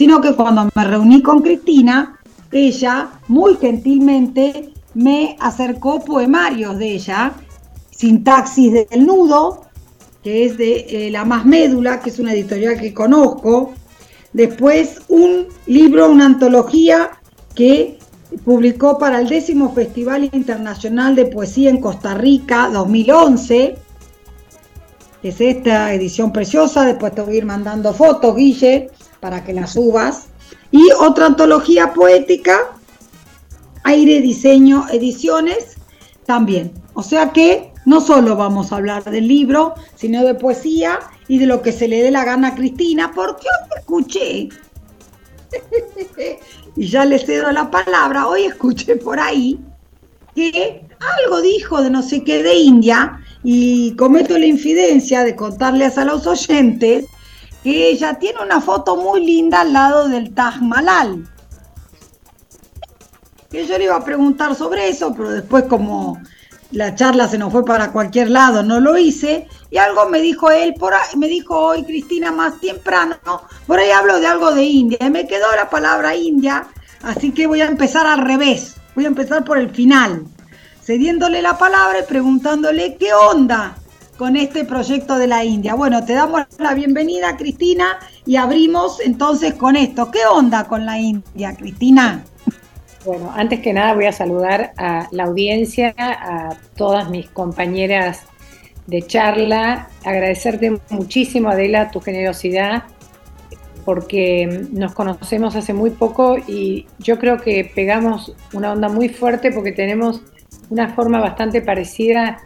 sino 0.00 0.22
que 0.22 0.34
cuando 0.34 0.66
me 0.74 0.84
reuní 0.84 1.20
con 1.20 1.42
Cristina, 1.42 2.18
ella 2.50 3.10
muy 3.28 3.56
gentilmente 3.56 4.72
me 4.94 5.36
acercó 5.38 6.02
poemarios 6.02 6.78
de 6.78 6.92
ella, 6.92 7.34
sintaxis 7.90 8.72
del 8.72 9.04
nudo, 9.04 9.66
que 10.22 10.46
es 10.46 10.56
de 10.56 10.86
eh, 10.88 11.10
La 11.10 11.26
Más 11.26 11.44
Médula, 11.44 12.00
que 12.00 12.08
es 12.08 12.18
una 12.18 12.32
editorial 12.32 12.80
que 12.80 12.94
conozco. 12.94 13.74
Después 14.32 15.02
un 15.08 15.48
libro, 15.66 16.10
una 16.10 16.24
antología 16.24 17.10
que 17.54 17.98
publicó 18.42 18.96
para 18.96 19.20
el 19.20 19.28
décimo 19.28 19.74
Festival 19.74 20.30
Internacional 20.32 21.14
de 21.14 21.26
Poesía 21.26 21.68
en 21.68 21.78
Costa 21.78 22.14
Rica 22.14 22.70
2011. 22.72 23.76
Es 25.22 25.40
esta 25.42 25.92
edición 25.92 26.32
preciosa, 26.32 26.86
después 26.86 27.14
te 27.14 27.20
voy 27.20 27.34
a 27.34 27.36
ir 27.36 27.44
mandando 27.44 27.92
fotos, 27.92 28.34
Guille, 28.34 28.88
para 29.20 29.44
que 29.44 29.52
las 29.52 29.74
subas. 29.74 30.26
Y 30.70 30.90
otra 30.98 31.26
antología 31.26 31.92
poética, 31.92 32.58
Aire 33.84 34.20
Diseño 34.20 34.86
Ediciones, 34.90 35.76
también. 36.26 36.72
O 36.94 37.02
sea 37.02 37.32
que 37.32 37.72
no 37.84 38.00
solo 38.00 38.36
vamos 38.36 38.72
a 38.72 38.76
hablar 38.76 39.04
del 39.04 39.26
libro, 39.26 39.74
sino 39.94 40.24
de 40.24 40.34
poesía 40.34 40.98
y 41.28 41.38
de 41.38 41.46
lo 41.46 41.62
que 41.62 41.72
se 41.72 41.88
le 41.88 42.02
dé 42.02 42.10
la 42.10 42.24
gana 42.24 42.48
a 42.48 42.54
Cristina, 42.54 43.12
porque 43.14 43.46
hoy 43.46 43.78
escuché, 43.78 44.48
y 46.76 46.86
ya 46.86 47.04
le 47.04 47.18
cedo 47.18 47.50
la 47.50 47.70
palabra, 47.70 48.28
hoy 48.28 48.44
escuché 48.44 48.96
por 48.96 49.18
ahí 49.18 49.58
que 50.34 50.84
algo 51.24 51.40
dijo 51.40 51.82
de 51.82 51.90
no 51.90 52.02
sé 52.02 52.22
qué 52.22 52.42
de 52.42 52.54
India, 52.54 53.20
y 53.42 53.96
cometo 53.96 54.38
la 54.38 54.46
infidencia 54.46 55.24
de 55.24 55.34
contarles 55.34 55.96
a 55.96 56.04
los 56.04 56.26
oyentes 56.26 57.06
que 57.62 57.88
ella 57.90 58.14
tiene 58.14 58.40
una 58.42 58.60
foto 58.60 58.96
muy 58.96 59.24
linda 59.24 59.60
al 59.60 59.72
lado 59.72 60.08
del 60.08 60.34
Taj 60.34 60.60
Mahal. 60.60 61.28
Que 63.50 63.66
yo 63.66 63.76
le 63.78 63.84
iba 63.84 63.96
a 63.96 64.04
preguntar 64.04 64.54
sobre 64.54 64.88
eso, 64.88 65.14
pero 65.14 65.30
después 65.30 65.64
como 65.64 66.20
la 66.70 66.94
charla 66.94 67.26
se 67.26 67.36
nos 67.36 67.50
fue 67.50 67.64
para 67.64 67.90
cualquier 67.90 68.30
lado, 68.30 68.62
no 68.62 68.80
lo 68.80 68.96
hice. 68.96 69.48
Y 69.70 69.78
algo 69.78 70.08
me 70.08 70.20
dijo 70.20 70.50
él, 70.50 70.74
por 70.74 70.94
ahí, 70.94 71.16
me 71.16 71.28
dijo 71.28 71.58
hoy 71.58 71.84
Cristina 71.84 72.30
más 72.30 72.60
temprano, 72.60 73.16
por 73.66 73.78
ahí 73.78 73.90
hablo 73.90 74.20
de 74.20 74.26
algo 74.26 74.52
de 74.52 74.62
India. 74.62 74.98
Y 75.00 75.10
me 75.10 75.26
quedó 75.26 75.46
la 75.56 75.68
palabra 75.68 76.14
India, 76.14 76.68
así 77.02 77.32
que 77.32 77.46
voy 77.46 77.60
a 77.60 77.66
empezar 77.66 78.06
al 78.06 78.20
revés. 78.20 78.76
Voy 78.94 79.04
a 79.04 79.08
empezar 79.08 79.44
por 79.44 79.58
el 79.58 79.70
final, 79.70 80.24
cediéndole 80.82 81.42
la 81.42 81.58
palabra 81.58 82.00
y 82.00 82.02
preguntándole 82.04 82.96
qué 82.96 83.14
onda 83.14 83.79
con 84.20 84.36
este 84.36 84.66
proyecto 84.66 85.16
de 85.16 85.26
la 85.26 85.46
India. 85.46 85.74
Bueno, 85.74 86.04
te 86.04 86.12
damos 86.12 86.42
la 86.58 86.74
bienvenida, 86.74 87.38
Cristina, 87.38 87.98
y 88.26 88.36
abrimos 88.36 89.00
entonces 89.00 89.54
con 89.54 89.76
esto. 89.76 90.10
¿Qué 90.10 90.18
onda 90.30 90.64
con 90.64 90.84
la 90.84 90.98
India, 90.98 91.56
Cristina? 91.56 92.22
Bueno, 93.06 93.32
antes 93.34 93.60
que 93.60 93.72
nada 93.72 93.94
voy 93.94 94.04
a 94.04 94.12
saludar 94.12 94.74
a 94.76 95.08
la 95.10 95.24
audiencia, 95.24 95.94
a 95.96 96.54
todas 96.76 97.08
mis 97.08 97.30
compañeras 97.30 98.24
de 98.86 99.00
charla, 99.00 99.88
agradecerte 100.04 100.78
muchísimo, 100.90 101.48
Adela, 101.48 101.90
tu 101.90 102.02
generosidad, 102.02 102.82
porque 103.86 104.66
nos 104.70 104.92
conocemos 104.92 105.56
hace 105.56 105.72
muy 105.72 105.88
poco 105.88 106.36
y 106.36 106.86
yo 106.98 107.18
creo 107.18 107.38
que 107.38 107.72
pegamos 107.74 108.36
una 108.52 108.70
onda 108.72 108.90
muy 108.90 109.08
fuerte 109.08 109.50
porque 109.50 109.72
tenemos 109.72 110.20
una 110.68 110.94
forma 110.94 111.20
bastante 111.20 111.62
parecida 111.62 112.42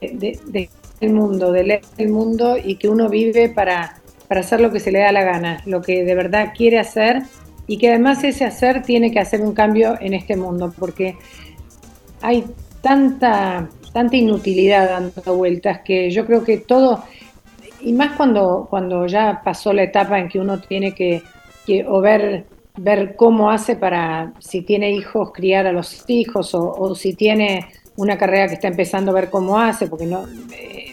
de, 0.00 0.38
de 0.46 0.70
el 1.02 1.12
mundo, 1.12 1.52
de 1.52 1.64
leer 1.64 1.82
el 1.98 2.08
mundo 2.08 2.56
y 2.62 2.76
que 2.76 2.88
uno 2.88 3.08
vive 3.08 3.48
para, 3.48 4.00
para 4.28 4.40
hacer 4.40 4.60
lo 4.60 4.72
que 4.72 4.80
se 4.80 4.92
le 4.92 5.00
da 5.00 5.12
la 5.12 5.24
gana, 5.24 5.62
lo 5.66 5.82
que 5.82 6.04
de 6.04 6.14
verdad 6.14 6.52
quiere 6.56 6.78
hacer 6.78 7.22
y 7.66 7.78
que 7.78 7.90
además 7.90 8.24
ese 8.24 8.44
hacer 8.44 8.82
tiene 8.82 9.10
que 9.10 9.20
hacer 9.20 9.40
un 9.40 9.54
cambio 9.54 9.96
en 10.00 10.14
este 10.14 10.36
mundo, 10.36 10.72
porque 10.78 11.16
hay 12.20 12.44
tanta, 12.80 13.68
tanta 13.92 14.16
inutilidad 14.16 14.88
dando 14.88 15.36
vueltas 15.36 15.80
que 15.84 16.10
yo 16.10 16.26
creo 16.26 16.44
que 16.44 16.58
todo, 16.58 17.04
y 17.80 17.92
más 17.92 18.16
cuando, 18.16 18.66
cuando 18.68 19.06
ya 19.06 19.42
pasó 19.44 19.72
la 19.72 19.82
etapa 19.82 20.18
en 20.18 20.28
que 20.28 20.38
uno 20.38 20.60
tiene 20.60 20.94
que, 20.94 21.22
o 21.86 22.00
ver, 22.00 22.46
ver 22.76 23.16
cómo 23.16 23.50
hace 23.50 23.76
para, 23.76 24.32
si 24.38 24.62
tiene 24.62 24.92
hijos, 24.92 25.32
criar 25.32 25.66
a 25.66 25.72
los 25.72 26.04
hijos, 26.08 26.54
o, 26.54 26.94
si 26.94 27.14
tiene 27.14 27.66
una 27.96 28.16
carrera 28.18 28.48
que 28.48 28.54
está 28.54 28.68
empezando 28.68 29.10
a 29.10 29.14
ver 29.14 29.30
cómo 29.30 29.58
hace, 29.58 29.86
porque 29.86 30.06
no... 30.06 30.24
Eh, 30.52 30.91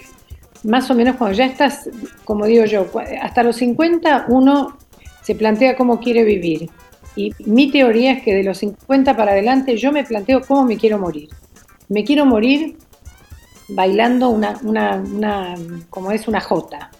más 0.63 0.89
o 0.89 0.95
menos 0.95 1.15
cuando 1.15 1.37
ya 1.37 1.45
estás, 1.45 1.89
como 2.25 2.45
digo 2.45 2.65
yo, 2.65 2.85
hasta 3.21 3.43
los 3.43 3.57
50 3.57 4.25
uno 4.29 4.77
se 5.23 5.35
plantea 5.35 5.75
cómo 5.75 5.99
quiere 5.99 6.23
vivir. 6.23 6.69
Y 7.15 7.33
mi 7.45 7.71
teoría 7.71 8.13
es 8.13 8.23
que 8.23 8.33
de 8.33 8.43
los 8.43 8.57
50 8.59 9.15
para 9.15 9.31
adelante 9.31 9.77
yo 9.77 9.91
me 9.91 10.03
planteo 10.03 10.41
cómo 10.41 10.65
me 10.65 10.77
quiero 10.77 10.97
morir. 10.99 11.29
Me 11.87 12.03
quiero 12.03 12.25
morir 12.25 12.77
bailando 13.69 14.29
una, 14.29 14.59
una, 14.63 14.95
una 14.95 15.55
como 15.89 16.11
es 16.11 16.27
una 16.27 16.41
jota. 16.41 16.91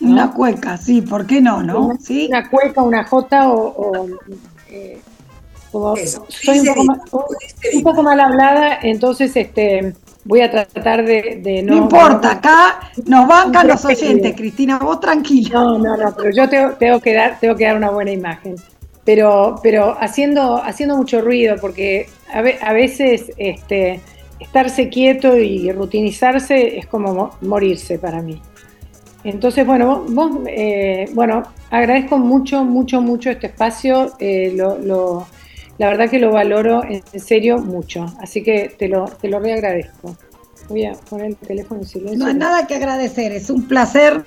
Una 0.00 0.32
cueca, 0.32 0.78
sí, 0.78 1.02
¿por 1.02 1.26
qué 1.26 1.42
no? 1.42 1.62
no? 1.62 1.86
Una, 1.86 1.98
¿Sí? 1.98 2.26
una 2.28 2.48
cueca, 2.48 2.82
una 2.82 3.04
jota 3.04 3.50
o... 3.50 4.06
eh, 4.68 5.00
como 5.70 5.94
soy 6.28 6.60
un 6.60 6.66
poco, 6.66 6.84
mal, 6.84 7.00
un 7.74 7.82
poco, 7.82 8.02
mal, 8.02 8.18
hablada, 8.18 8.78
entonces 8.82 9.36
este 9.36 9.94
voy 10.24 10.40
a 10.42 10.50
tratar 10.50 11.04
de, 11.04 11.62
no. 11.64 11.74
No 11.74 11.82
importa, 11.82 12.32
acá 12.32 12.80
nos 13.06 13.26
bancan 13.26 13.68
los 13.68 13.84
oyentes, 13.84 14.34
Cristina, 14.36 14.78
vos 14.78 15.00
tranquila. 15.00 15.50
No, 15.52 15.78
no, 15.78 15.96
no, 15.96 16.14
pero 16.16 16.30
yo 16.30 16.48
tengo, 16.48 16.72
tengo, 16.72 17.00
que 17.00 17.14
dar, 17.14 17.38
tengo 17.40 17.56
que 17.56 17.64
dar 17.64 17.76
una 17.76 17.90
buena 17.90 18.10
imagen. 18.10 18.56
Pero, 19.04 19.56
pero 19.62 19.96
haciendo, 20.00 20.62
haciendo 20.62 20.96
mucho 20.96 21.20
ruido, 21.20 21.56
porque 21.60 22.06
a, 22.32 22.38
a 22.38 22.72
veces 22.72 23.32
este, 23.38 24.00
estarse 24.38 24.88
quieto 24.88 25.36
y 25.36 25.72
rutinizarse 25.72 26.78
es 26.78 26.86
como 26.86 27.30
morirse 27.40 27.98
para 27.98 28.22
mí. 28.22 28.40
Entonces, 29.24 29.66
bueno, 29.66 30.04
vos, 30.08 30.30
eh, 30.46 31.08
bueno, 31.12 31.42
agradezco 31.70 32.18
mucho, 32.18 32.64
mucho, 32.64 33.02
mucho 33.02 33.30
este 33.30 33.48
espacio. 33.48 34.12
Eh, 34.18 34.52
lo, 34.56 34.78
lo 34.78 35.26
la 35.80 35.88
verdad 35.88 36.08
que 36.10 36.18
lo 36.18 36.30
valoro 36.30 36.82
en 36.84 37.02
serio 37.18 37.56
mucho, 37.56 38.04
así 38.20 38.42
que 38.42 38.74
te 38.78 38.86
lo, 38.86 39.06
te 39.06 39.28
lo 39.28 39.40
reagradezco. 39.40 40.14
Voy 40.68 40.84
a 40.84 40.92
poner 40.92 41.28
el 41.28 41.36
teléfono 41.36 41.80
en 41.80 41.86
silencio. 41.86 42.18
No 42.18 42.26
hay 42.26 42.34
nada 42.34 42.66
que 42.66 42.74
agradecer, 42.74 43.32
es 43.32 43.48
un 43.48 43.66
placer, 43.66 44.22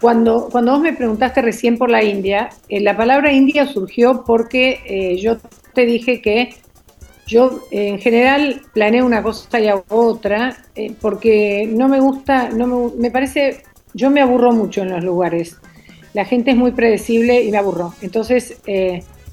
Cuando, 0.00 0.48
cuando 0.50 0.72
vos 0.72 0.80
me 0.80 0.92
preguntaste 0.92 1.40
recién 1.40 1.78
por 1.78 1.90
la 1.90 2.02
India, 2.02 2.50
eh, 2.68 2.80
la 2.80 2.96
palabra 2.96 3.32
India 3.32 3.66
surgió 3.66 4.24
porque 4.26 4.80
eh, 4.86 5.16
yo 5.16 5.38
te 5.72 5.86
dije 5.86 6.20
que 6.20 6.56
yo 7.26 7.60
eh, 7.70 7.88
en 7.88 7.98
general 7.98 8.60
planeo 8.74 9.06
una 9.06 9.22
cosa 9.22 9.58
y 9.58 9.68
hago 9.68 9.84
otra, 9.88 10.58
porque 11.00 11.66
no 11.66 11.88
me 11.88 12.00
gusta, 12.00 12.50
no 12.50 12.66
me, 12.66 12.96
me, 12.96 13.10
parece, 13.10 13.62
yo 13.94 14.10
me 14.10 14.20
aburro 14.20 14.52
mucho 14.52 14.82
en 14.82 14.90
los 14.90 15.02
lugares. 15.02 15.56
La 16.12 16.26
gente 16.26 16.50
es 16.50 16.56
muy 16.56 16.72
predecible 16.72 17.42
y 17.42 17.50
me 17.50 17.56
aburro. 17.56 17.94
Entonces, 18.02 18.58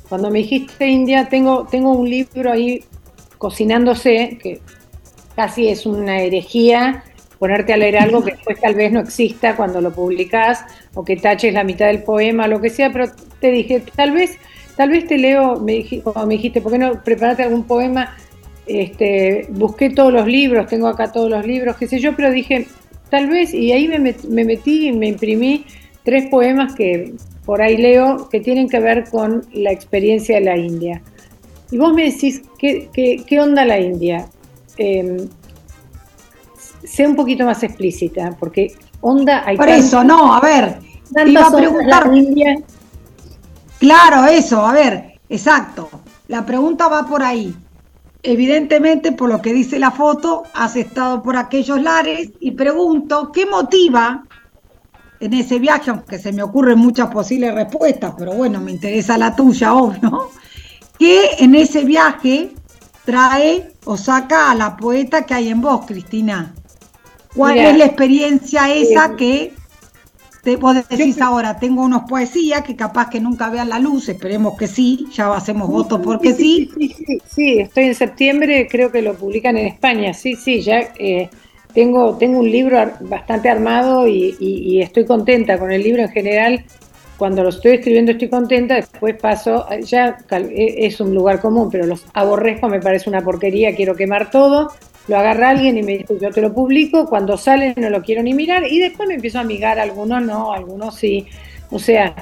cuando 0.08 0.32
me 0.32 0.40
dijiste 0.40 0.88
India, 0.88 1.28
tengo, 1.30 1.68
tengo 1.70 1.92
un 1.92 2.10
libro 2.10 2.52
ahí 2.52 2.84
cocinándose, 3.38 4.38
que 4.42 4.62
casi 5.36 5.68
es 5.68 5.86
una 5.86 6.22
herejía, 6.22 7.04
ponerte 7.42 7.74
a 7.74 7.78
leer 7.78 7.98
algo 7.98 8.24
que 8.24 8.34
después 8.34 8.60
tal 8.60 8.76
vez 8.76 8.92
no 8.92 9.00
exista 9.00 9.56
cuando 9.56 9.82
lo 9.82 9.92
publicás 9.92 10.64
o 10.94 11.04
que 11.04 11.16
taches 11.16 11.52
la 11.56 11.64
mitad 11.64 11.88
del 11.88 12.04
poema, 12.04 12.48
lo 12.48 12.62
que 12.62 12.70
sea, 12.70 12.92
pero 12.92 13.08
te 13.40 13.50
dije, 13.50 13.82
tal 13.96 14.12
vez, 14.12 14.38
tal 14.78 14.92
vez 14.92 15.08
te 15.08 15.18
leo, 15.18 15.60
me 15.60 15.72
dijiste, 15.72 16.08
me 16.28 16.36
dijiste, 16.36 16.62
¿por 16.62 16.72
qué 16.72 16.78
no 16.78 17.04
prepararte 17.04 17.42
algún 17.42 17.64
poema? 17.64 18.16
Este, 18.68 19.48
busqué 19.50 19.90
todos 19.90 20.14
los 20.14 20.28
libros, 20.28 20.68
tengo 20.68 20.88
acá 20.88 21.12
todos 21.12 21.32
los 21.32 21.44
libros, 21.44 21.78
qué 21.78 21.88
sé 21.88 21.98
yo, 21.98 22.16
pero 22.16 22.30
dije, 22.30 22.68
tal 23.10 23.28
vez, 23.28 23.56
y 23.56 23.72
ahí 23.72 23.88
me, 23.88 23.98
met, 23.98 24.24
me 24.26 24.46
metí 24.46 24.90
y 24.90 24.92
me 24.92 25.08
imprimí 25.08 25.66
tres 26.04 26.30
poemas 26.30 26.76
que 26.76 27.16
por 27.44 27.64
ahí 27.64 27.76
leo 27.76 28.30
que 28.30 28.40
tienen 28.40 28.70
que 28.70 28.80
ver 28.80 29.06
con 29.10 29.48
la 29.52 29.72
experiencia 29.72 30.36
de 30.36 30.46
la 30.46 30.58
India. 30.58 31.02
Y 31.72 31.80
vos 31.80 31.92
me 31.92 32.04
decís, 32.04 32.44
¿qué, 32.60 32.88
qué, 32.94 33.24
qué 33.26 33.40
onda 33.40 33.66
la 33.66 33.80
India? 33.80 34.28
Eh, 34.78 35.26
sea 36.92 37.08
un 37.08 37.16
poquito 37.16 37.46
más 37.46 37.64
explícita, 37.64 38.36
porque 38.38 38.74
onda 39.00 39.44
hay 39.46 39.56
Por 39.56 39.70
eso, 39.70 40.04
no, 40.04 40.34
a 40.34 40.42
ver, 40.42 40.80
iba 41.26 41.48
a 41.48 41.52
preguntar. 41.52 42.12
Claro, 43.80 44.26
eso, 44.26 44.66
a 44.66 44.74
ver, 44.74 45.20
exacto. 45.30 45.90
La 46.28 46.46
pregunta 46.46 46.88
va 46.88 47.04
por 47.08 47.24
ahí. 47.24 47.56
Evidentemente, 48.24 49.14
por 49.14 49.30
lo 49.30 49.42
que 49.42 49.54
dice 49.54 49.80
la 49.80 49.92
foto, 49.92 50.44
has 50.54 50.76
estado 50.76 51.24
por 51.24 51.38
aquellos 51.38 51.82
lares 51.82 52.30
y 52.40 52.52
pregunto, 52.52 53.32
¿qué 53.32 53.46
motiva 53.46 54.24
en 55.20 55.34
ese 55.34 55.60
viaje? 55.60 55.90
Aunque 55.90 56.20
se 56.20 56.32
me 56.32 56.44
ocurren 56.44 56.78
muchas 56.78 57.10
posibles 57.10 57.56
respuestas, 57.56 58.14
pero 58.18 58.34
bueno, 58.34 58.60
me 58.60 58.72
interesa 58.72 59.18
la 59.18 59.36
tuya, 59.36 59.74
obvio. 59.74 60.30
¿Qué 61.00 61.32
en 61.40 61.56
ese 61.56 61.84
viaje 61.84 62.54
trae 63.06 63.74
o 63.86 63.98
saca 63.98 64.52
a 64.52 64.56
la 64.56 64.78
poeta 64.78 65.26
que 65.26 65.34
hay 65.34 65.50
en 65.50 65.62
vos, 65.62 65.86
Cristina. 65.86 66.54
¿Cuál 67.36 67.54
Mira, 67.54 67.70
es 67.72 67.78
la 67.78 67.86
experiencia 67.86 68.74
esa 68.74 69.06
eh, 69.06 69.16
que 69.18 69.54
te, 70.44 70.56
vos 70.58 70.76
decís 70.90 71.18
yo- 71.18 71.26
ahora? 71.26 71.60
Tengo 71.60 71.84
unos 71.84 72.04
poesías 72.10 72.64
que 72.64 72.76
capaz 72.76 73.10
que 73.10 73.20
nunca 73.20 73.50
vean 73.50 73.70
la 73.70 73.80
luz, 73.80 74.10
esperemos 74.10 74.56
que 74.58 74.68
sí, 74.68 75.08
ya 75.12 75.34
hacemos 75.36 75.70
votos 75.70 76.02
porque 76.04 76.34
sí. 76.34 76.70
Sí, 76.78 76.90
sí, 76.90 76.90
sí, 77.06 77.22
sí, 77.26 77.60
estoy 77.60 77.86
en 77.86 77.96
septiembre, 77.96 78.68
creo 78.70 78.92
que 78.92 79.02
lo 79.02 79.16
publican 79.18 79.58
en 79.58 79.68
España, 79.68 80.14
sí, 80.14 80.36
sí, 80.36 80.62
ya 80.62 80.80
eh, 80.98 81.30
tengo, 81.74 82.18
tengo 82.18 82.40
un 82.40 82.50
libro 82.52 82.78
bastante 83.02 83.50
armado 83.50 84.08
y, 84.08 84.36
y- 84.40 84.78
y 84.78 84.82
estoy 84.82 85.06
contenta 85.06 85.58
con 85.60 85.72
el 85.72 85.84
libro 85.84 86.02
en 86.04 86.10
general. 86.10 86.66
Cuando 87.18 87.44
lo 87.44 87.50
estoy 87.50 87.74
escribiendo 87.74 88.14
estoy 88.14 88.30
contenta, 88.30 88.76
después 88.76 89.16
paso, 89.22 89.68
ya 89.84 90.18
e- 90.32 90.88
es 90.88 91.00
un 91.00 91.14
lugar 91.14 91.40
común, 91.40 91.70
pero 91.72 91.86
los 91.86 92.04
aborrezco, 92.14 92.68
me 92.68 92.80
parece 92.82 93.10
una 93.10 93.22
porquería, 93.22 93.76
quiero 93.76 93.96
quemar 93.96 94.32
todo, 94.32 94.72
lo 95.08 95.18
agarra 95.18 95.50
alguien 95.50 95.78
y 95.78 95.84
me 95.84 95.98
dice, 96.00 96.18
yo 96.22 96.30
te 96.32 96.42
lo 96.42 96.54
publico, 96.54 97.06
cuando 97.08 97.38
sale 97.38 97.74
no 97.78 97.90
lo 97.90 98.02
quiero 98.02 98.22
ni 98.24 98.34
mirar 98.34 98.66
y 98.68 98.80
después 98.80 99.08
me 99.08 99.16
empiezo 99.16 99.40
a 99.40 99.42
amigar, 99.42 99.80
algunos 99.80 100.22
no, 100.24 100.54
algunos 100.54 100.96
sí. 100.96 101.26
O 101.72 101.80
sea, 101.80 102.14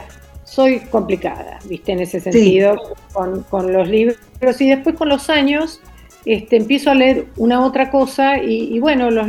soy 0.43 0.79
complicada, 0.79 1.59
viste, 1.65 1.91
en 1.91 2.00
ese 2.00 2.19
sentido, 2.19 2.75
con, 3.13 3.43
con 3.43 3.71
los 3.71 3.88
libros 3.88 4.17
y 4.59 4.69
después 4.69 4.95
con 4.95 5.09
los 5.09 5.29
años 5.29 5.81
este, 6.25 6.57
empiezo 6.57 6.91
a 6.91 6.95
leer 6.95 7.27
una 7.38 7.65
otra 7.65 7.89
cosa 7.91 8.38
y, 8.41 8.75
y 8.75 8.79
bueno, 8.79 9.12
los, 9.12 9.27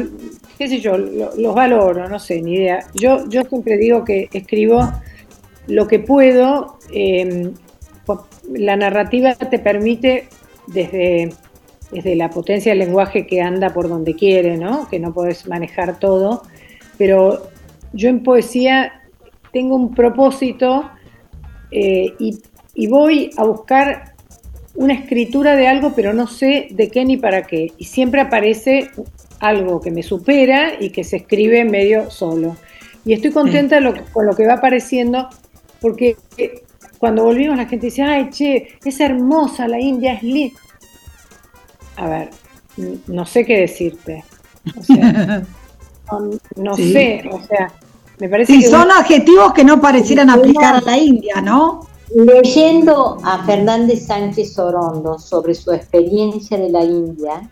qué 0.59 0.69
sé 0.69 0.81
yo, 0.81 0.97
lo- 0.99 1.35
los 1.37 1.55
valoro, 1.55 2.09
no 2.09 2.19
sé, 2.19 2.41
ni 2.43 2.55
idea. 2.55 2.81
Yo, 2.95 3.29
yo 3.29 3.43
siempre 3.45 3.77
digo 3.77 4.05
que 4.05 4.29
escribo 4.33 4.91
lo 5.67 5.87
que 5.87 5.99
puedo, 5.99 6.79
eh, 6.93 7.51
la 8.53 8.77
narrativa 8.77 9.35
te 9.35 9.59
permite 9.59 10.29
desde, 10.67 11.33
desde 11.93 12.15
la 12.15 12.31
potencia 12.31 12.73
del 12.73 12.81
lenguaje 12.81 13.27
que 13.27 13.41
anda 13.41 13.71
por 13.71 13.89
donde 13.89 14.15
quiere, 14.15 14.57
¿no? 14.57 14.89
Que 14.89 14.99
no 14.99 15.13
podés 15.13 15.47
manejar 15.49 15.99
todo, 15.99 16.43
pero 16.99 17.49
yo 17.93 18.09
en 18.09 18.23
poesía 18.23 18.93
tengo 19.53 19.75
un 19.75 19.95
propósito 19.95 20.91
eh, 21.71 22.15
y, 22.19 22.87
voy 22.87 23.31
a 23.37 23.45
buscar 23.45 24.15
una 24.75 24.95
escritura 24.95 25.57
de 25.57 25.69
algo, 25.69 25.93
pero 25.95 26.13
no 26.13 26.27
sé 26.27 26.69
de 26.71 26.89
qué 26.89 27.05
ni 27.05 27.17
para 27.17 27.43
qué. 27.43 27.73
Y 27.77 27.85
siempre 27.85 28.21
aparece 28.21 28.91
algo 29.41 29.81
que 29.81 29.91
me 29.91 30.03
supera 30.03 30.73
y 30.81 30.91
que 30.91 31.05
se 31.05 31.17
escribe 31.17 31.65
medio 31.65 32.11
solo. 32.11 32.57
Y 33.05 33.13
estoy 33.13 33.33
contenta 33.33 33.79
con 34.13 34.27
lo 34.27 34.35
que 34.35 34.47
va 34.47 34.55
apareciendo, 34.55 35.29
porque 35.81 36.17
cuando 36.99 37.25
volvimos 37.25 37.57
la 37.57 37.67
gente 37.67 37.87
dice, 37.87 38.03
ay, 38.03 38.29
che, 38.31 38.69
es 38.85 39.01
hermosa 39.01 39.67
la 39.67 39.81
India, 39.81 40.15
es 40.15 40.23
linda. 40.23 40.61
A 42.01 42.09
ver, 42.09 42.31
no 43.09 43.27
sé 43.27 43.45
qué 43.45 43.59
decirte. 43.59 44.25
O 44.79 44.83
sea, 44.83 45.43
no, 46.11 46.31
no 46.57 46.77
Sí. 46.77 46.93
sé, 46.93 47.23
o 47.31 47.41
sea, 47.47 47.71
me 48.19 48.29
parece 48.29 48.55
Sí, 48.55 48.61
que... 48.61 48.69
son 48.69 48.91
adjetivos 48.91 49.53
que 49.53 49.65
no 49.65 49.81
parecieran 49.83 50.31
aplicar 50.31 50.77
a 50.77 50.81
la 50.81 50.97
India, 50.97 51.43
¿no? 51.43 51.87
Leyendo 52.15 53.19
a 53.23 53.45
Fernández 53.45 54.07
Sánchez 54.07 54.59
Orondo 54.59 55.19
sobre 55.19 55.55
su 55.55 55.73
experiencia 55.73 56.57
de 56.59 56.71
la 56.71 56.85
India, 56.85 57.51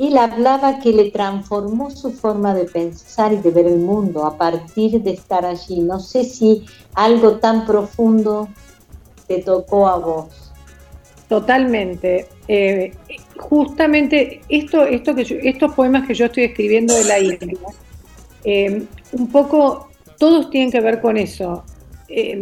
él 0.00 0.18
hablaba 0.18 0.80
que 0.80 0.92
le 0.92 1.10
transformó 1.12 1.90
su 1.90 2.10
forma 2.12 2.54
de 2.54 2.64
pensar 2.64 3.32
y 3.32 3.36
de 3.36 3.50
ver 3.50 3.66
el 3.66 3.78
mundo 3.78 4.26
a 4.26 4.36
partir 4.36 5.00
de 5.00 5.12
estar 5.12 5.46
allí. 5.46 5.80
No 5.80 6.00
sé 6.00 6.24
si 6.24 6.66
algo 6.94 7.36
tan 7.38 7.64
profundo 7.64 8.48
te 9.28 9.42
tocó 9.42 9.86
a 9.86 9.96
vos. 9.98 10.45
Totalmente. 11.28 12.26
Eh, 12.48 12.92
justamente 13.36 14.40
esto, 14.48 14.84
esto 14.86 15.14
que 15.14 15.24
yo- 15.24 15.36
estos 15.42 15.74
poemas 15.74 16.06
que 16.06 16.14
yo 16.14 16.26
estoy 16.26 16.44
escribiendo 16.44 16.94
de 16.94 17.04
la 17.04 17.18
India, 17.18 17.58
eh, 18.44 18.82
un 19.12 19.30
poco 19.30 19.88
todos 20.18 20.50
tienen 20.50 20.70
que 20.70 20.80
ver 20.80 21.00
con 21.00 21.16
eso. 21.16 21.64
Eh, 22.08 22.40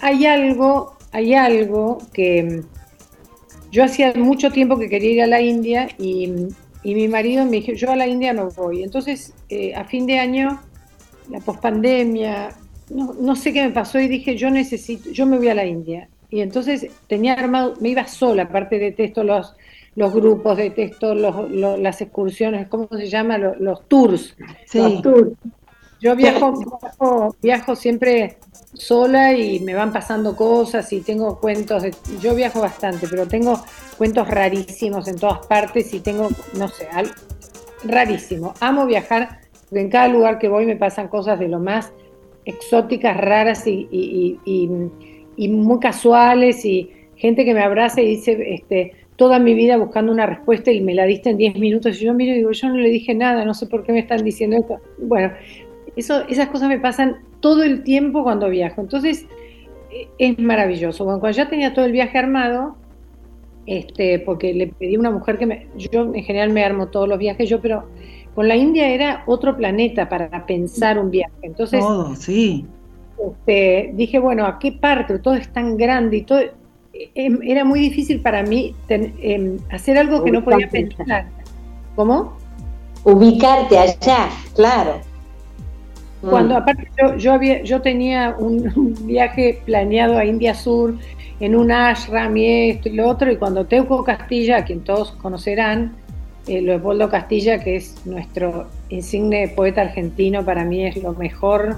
hay 0.00 0.26
algo, 0.26 0.96
hay 1.12 1.34
algo 1.34 1.98
que 2.12 2.62
yo 3.70 3.84
hacía 3.84 4.14
mucho 4.14 4.50
tiempo 4.50 4.78
que 4.78 4.88
quería 4.88 5.10
ir 5.10 5.22
a 5.22 5.26
la 5.26 5.42
India 5.42 5.88
y, 5.98 6.32
y 6.82 6.94
mi 6.94 7.08
marido 7.08 7.44
me 7.44 7.52
dijo, 7.60 7.72
yo 7.72 7.90
a 7.90 7.96
la 7.96 8.06
India 8.06 8.32
no 8.32 8.48
voy. 8.50 8.82
Entonces, 8.82 9.34
a 9.76 9.84
fin 9.84 10.06
de 10.06 10.18
año, 10.18 10.60
la 11.30 11.40
pospandemia, 11.40 12.50
no, 12.88 13.14
no 13.20 13.36
sé 13.36 13.52
qué 13.52 13.62
me 13.62 13.70
pasó 13.70 14.00
y 14.00 14.08
dije, 14.08 14.36
yo 14.36 14.48
necesito, 14.48 15.10
yo 15.10 15.26
me 15.26 15.36
voy 15.36 15.48
a 15.48 15.54
la 15.54 15.66
India. 15.66 16.08
Y 16.30 16.40
entonces 16.40 16.88
tenía 17.06 17.34
armado, 17.34 17.74
me 17.80 17.90
iba 17.90 18.06
sola, 18.06 18.44
aparte 18.44 18.78
detesto 18.78 19.24
los, 19.24 19.54
los 19.96 20.12
grupos, 20.12 20.56
detesto 20.58 21.14
los, 21.14 21.50
los- 21.50 21.78
las 21.78 22.00
excursiones, 22.00 22.68
¿cómo 22.68 22.88
se 22.90 23.08
llama? 23.08 23.38
Los, 23.38 23.58
los 23.60 23.88
tours. 23.88 24.36
Sí. 24.66 24.78
Los 24.78 25.02
tours. 25.02 25.30
Yo 26.00 26.14
viajo, 26.14 26.52
viajo, 26.52 27.36
viajo 27.42 27.74
siempre 27.74 28.36
sola 28.72 29.32
y 29.32 29.58
me 29.60 29.74
van 29.74 29.92
pasando 29.92 30.36
cosas 30.36 30.92
y 30.92 31.00
tengo 31.00 31.40
cuentos, 31.40 31.82
de- 31.82 31.94
yo 32.20 32.34
viajo 32.36 32.60
bastante, 32.60 33.08
pero 33.08 33.26
tengo 33.26 33.60
cuentos 33.96 34.28
rarísimos 34.28 35.08
en 35.08 35.16
todas 35.16 35.44
partes 35.46 35.92
y 35.94 36.00
tengo, 36.00 36.28
no 36.56 36.68
sé, 36.68 36.86
al- 36.92 37.10
rarísimo. 37.84 38.54
Amo 38.60 38.86
viajar, 38.86 39.40
porque 39.68 39.80
en 39.80 39.90
cada 39.90 40.08
lugar 40.08 40.38
que 40.38 40.48
voy 40.48 40.66
me 40.66 40.76
pasan 40.76 41.08
cosas 41.08 41.38
de 41.40 41.48
lo 41.48 41.58
más 41.58 41.92
exóticas, 42.44 43.16
raras 43.16 43.66
y, 43.66 43.88
y- 43.90 44.38
y- 44.44 44.64
y- 44.64 45.17
y 45.38 45.48
muy 45.48 45.78
casuales 45.78 46.64
y 46.64 46.90
gente 47.16 47.44
que 47.44 47.54
me 47.54 47.62
abraza 47.62 48.02
y 48.02 48.08
dice, 48.08 48.36
este, 48.54 48.92
toda 49.16 49.38
mi 49.38 49.54
vida 49.54 49.76
buscando 49.76 50.12
una 50.12 50.26
respuesta 50.26 50.70
y 50.72 50.80
me 50.80 50.94
la 50.94 51.06
diste 51.06 51.30
en 51.30 51.38
10 51.38 51.58
minutos 51.58 52.00
y 52.00 52.04
yo 52.04 52.12
miro 52.12 52.34
y 52.34 52.38
digo, 52.38 52.50
yo 52.50 52.68
no 52.68 52.76
le 52.76 52.90
dije 52.90 53.14
nada, 53.14 53.44
no 53.44 53.54
sé 53.54 53.66
por 53.66 53.84
qué 53.84 53.92
me 53.92 54.00
están 54.00 54.24
diciendo 54.24 54.56
esto. 54.56 54.80
Bueno, 54.98 55.32
eso, 55.96 56.26
esas 56.28 56.48
cosas 56.48 56.68
me 56.68 56.80
pasan 56.80 57.18
todo 57.40 57.62
el 57.62 57.84
tiempo 57.84 58.24
cuando 58.24 58.50
viajo. 58.50 58.80
Entonces, 58.80 59.26
eh, 59.92 60.08
es 60.18 60.38
maravilloso. 60.38 61.04
Bueno, 61.04 61.20
cuando 61.20 61.36
ya 61.36 61.48
tenía 61.48 61.72
todo 61.72 61.84
el 61.84 61.92
viaje 61.92 62.18
armado, 62.18 62.76
este, 63.66 64.18
porque 64.18 64.52
le 64.54 64.68
pedí 64.68 64.96
a 64.96 65.00
una 65.00 65.10
mujer 65.10 65.38
que 65.38 65.46
me, 65.46 65.66
yo 65.76 66.14
en 66.14 66.24
general 66.24 66.50
me 66.50 66.64
armo 66.64 66.88
todos 66.88 67.08
los 67.08 67.18
viajes, 67.18 67.48
yo, 67.48 67.60
pero 67.60 67.88
con 68.34 68.48
la 68.48 68.56
India 68.56 68.88
era 68.88 69.22
otro 69.26 69.56
planeta 69.56 70.08
para 70.08 70.46
pensar 70.46 70.98
un 70.98 71.10
viaje. 71.10 71.34
Entonces, 71.42 71.80
Todo, 71.80 72.16
sí. 72.16 72.66
Este, 73.30 73.90
dije, 73.94 74.18
bueno, 74.18 74.46
¿a 74.46 74.58
qué 74.58 74.72
parte? 74.72 75.18
Todo 75.18 75.34
es 75.34 75.48
tan 75.52 75.76
grande 75.76 76.18
y 76.18 76.22
todo. 76.22 76.40
em, 77.14 77.38
Era 77.42 77.64
muy 77.64 77.80
difícil 77.80 78.20
para 78.20 78.42
mí 78.42 78.74
ten- 78.86 79.14
em, 79.20 79.58
hacer 79.70 79.98
algo 79.98 80.24
que 80.24 80.30
no 80.30 80.44
podía 80.44 80.68
pensar. 80.68 81.26
¿Cómo? 81.96 82.36
Ubicarte 83.04 83.78
allá, 83.78 84.28
claro. 84.54 85.00
Mm. 86.22 86.30
Cuando 86.30 86.56
aparte 86.56 86.88
yo, 87.00 87.16
yo 87.16 87.32
había, 87.32 87.62
yo 87.62 87.80
tenía 87.80 88.34
un, 88.38 88.72
un 88.76 89.06
viaje 89.06 89.60
planeado 89.64 90.18
a 90.18 90.24
India 90.24 90.54
Sur 90.54 90.94
en 91.40 91.54
un 91.54 91.70
ashram 91.70 92.36
y 92.36 92.70
esto 92.70 92.88
y 92.88 92.92
lo 92.94 93.06
otro, 93.08 93.30
y 93.30 93.36
cuando 93.36 93.66
Teuco 93.66 94.02
Castilla, 94.02 94.56
a 94.58 94.64
quien 94.64 94.80
todos 94.80 95.12
conocerán, 95.12 95.94
eh, 96.48 96.60
Leopoldo 96.62 97.08
Castilla, 97.08 97.62
que 97.62 97.76
es 97.76 98.04
nuestro 98.06 98.66
insigne 98.88 99.48
poeta 99.48 99.82
argentino, 99.82 100.44
para 100.44 100.64
mí 100.64 100.84
es 100.84 101.00
lo 101.00 101.12
mejor, 101.12 101.76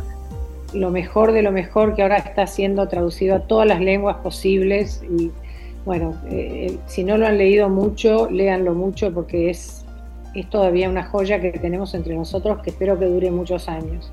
lo 0.73 0.91
mejor 0.91 1.33
de 1.33 1.43
lo 1.43 1.53
mejor 1.53 1.95
que 1.95 2.03
ahora 2.03 2.17
está 2.17 2.47
siendo 2.47 2.87
traducido 2.89 3.37
a 3.37 3.41
todas 3.41 3.67
las 3.67 3.81
lenguas 3.81 4.17
posibles. 4.17 5.03
Y 5.19 5.31
bueno, 5.85 6.15
eh, 6.31 6.77
si 6.87 7.05
no 7.05 7.19
lo 7.19 7.27
han 7.27 7.39
leído 7.39 7.69
mucho, 7.69 8.31
léanlo 8.31 8.75
mucho 8.75 9.13
porque 9.13 9.51
es, 9.51 9.85
es 10.35 10.49
todavía 10.51 10.89
una 10.89 11.05
joya 11.05 11.41
que 11.41 11.53
tenemos 11.53 11.95
entre 11.95 12.15
nosotros 12.15 12.63
que 12.63 12.71
espero 12.71 12.99
que 12.99 13.07
dure 13.07 13.31
muchos 13.31 13.69
años. 13.69 14.13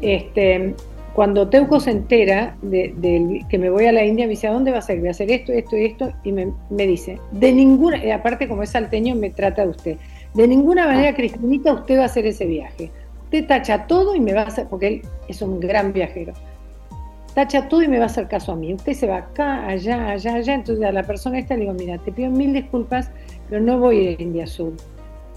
Este, 0.00 0.74
cuando 1.14 1.48
Teuco 1.48 1.80
se 1.80 1.90
entera 1.90 2.56
de, 2.62 2.94
de 2.96 3.44
que 3.48 3.58
me 3.58 3.70
voy 3.70 3.86
a 3.86 3.92
la 3.92 4.04
India, 4.04 4.26
me 4.26 4.30
dice, 4.30 4.46
¿a 4.46 4.52
dónde 4.52 4.70
vas 4.70 4.88
a 4.88 4.94
ir? 4.94 5.00
Voy 5.00 5.08
a 5.08 5.10
hacer 5.10 5.30
esto, 5.30 5.52
esto 5.52 5.76
y 5.76 5.84
esto, 5.86 6.12
y 6.24 6.32
me, 6.32 6.52
me 6.70 6.86
dice, 6.86 7.18
de 7.32 7.52
ninguna, 7.52 8.00
aparte 8.14 8.48
como 8.48 8.62
es 8.62 8.70
salteño, 8.70 9.14
me 9.16 9.30
trata 9.30 9.62
de 9.62 9.68
usted, 9.68 9.96
de 10.34 10.46
ninguna 10.46 10.86
manera, 10.86 11.14
Cristinita, 11.14 11.72
usted 11.72 11.98
va 11.98 12.02
a 12.02 12.06
hacer 12.06 12.26
ese 12.26 12.46
viaje. 12.46 12.90
Usted 13.30 13.46
tacha 13.46 13.86
todo 13.86 14.16
y 14.16 14.20
me 14.20 14.34
va 14.34 14.40
a 14.40 14.46
hacer, 14.46 14.66
porque 14.68 14.88
él 14.88 15.02
es 15.28 15.40
un 15.40 15.60
gran 15.60 15.92
viajero, 15.92 16.32
tacha 17.32 17.68
todo 17.68 17.80
y 17.80 17.86
me 17.86 17.98
va 17.98 18.02
a 18.02 18.06
hacer 18.06 18.26
caso 18.26 18.50
a 18.50 18.56
mí. 18.56 18.74
Usted 18.74 18.92
se 18.92 19.06
va 19.06 19.18
acá, 19.18 19.68
allá, 19.68 20.08
allá, 20.10 20.34
allá. 20.34 20.52
Entonces 20.54 20.84
a 20.84 20.90
la 20.90 21.04
persona 21.04 21.38
esta 21.38 21.54
le 21.54 21.60
digo, 21.60 21.72
mira, 21.74 21.96
te 21.98 22.10
pido 22.10 22.28
mil 22.28 22.52
disculpas, 22.52 23.08
pero 23.48 23.62
no 23.62 23.78
voy 23.78 23.98
a 23.98 24.10
ir 24.10 24.18
a 24.18 24.22
India 24.22 24.46
Sur. 24.48 24.72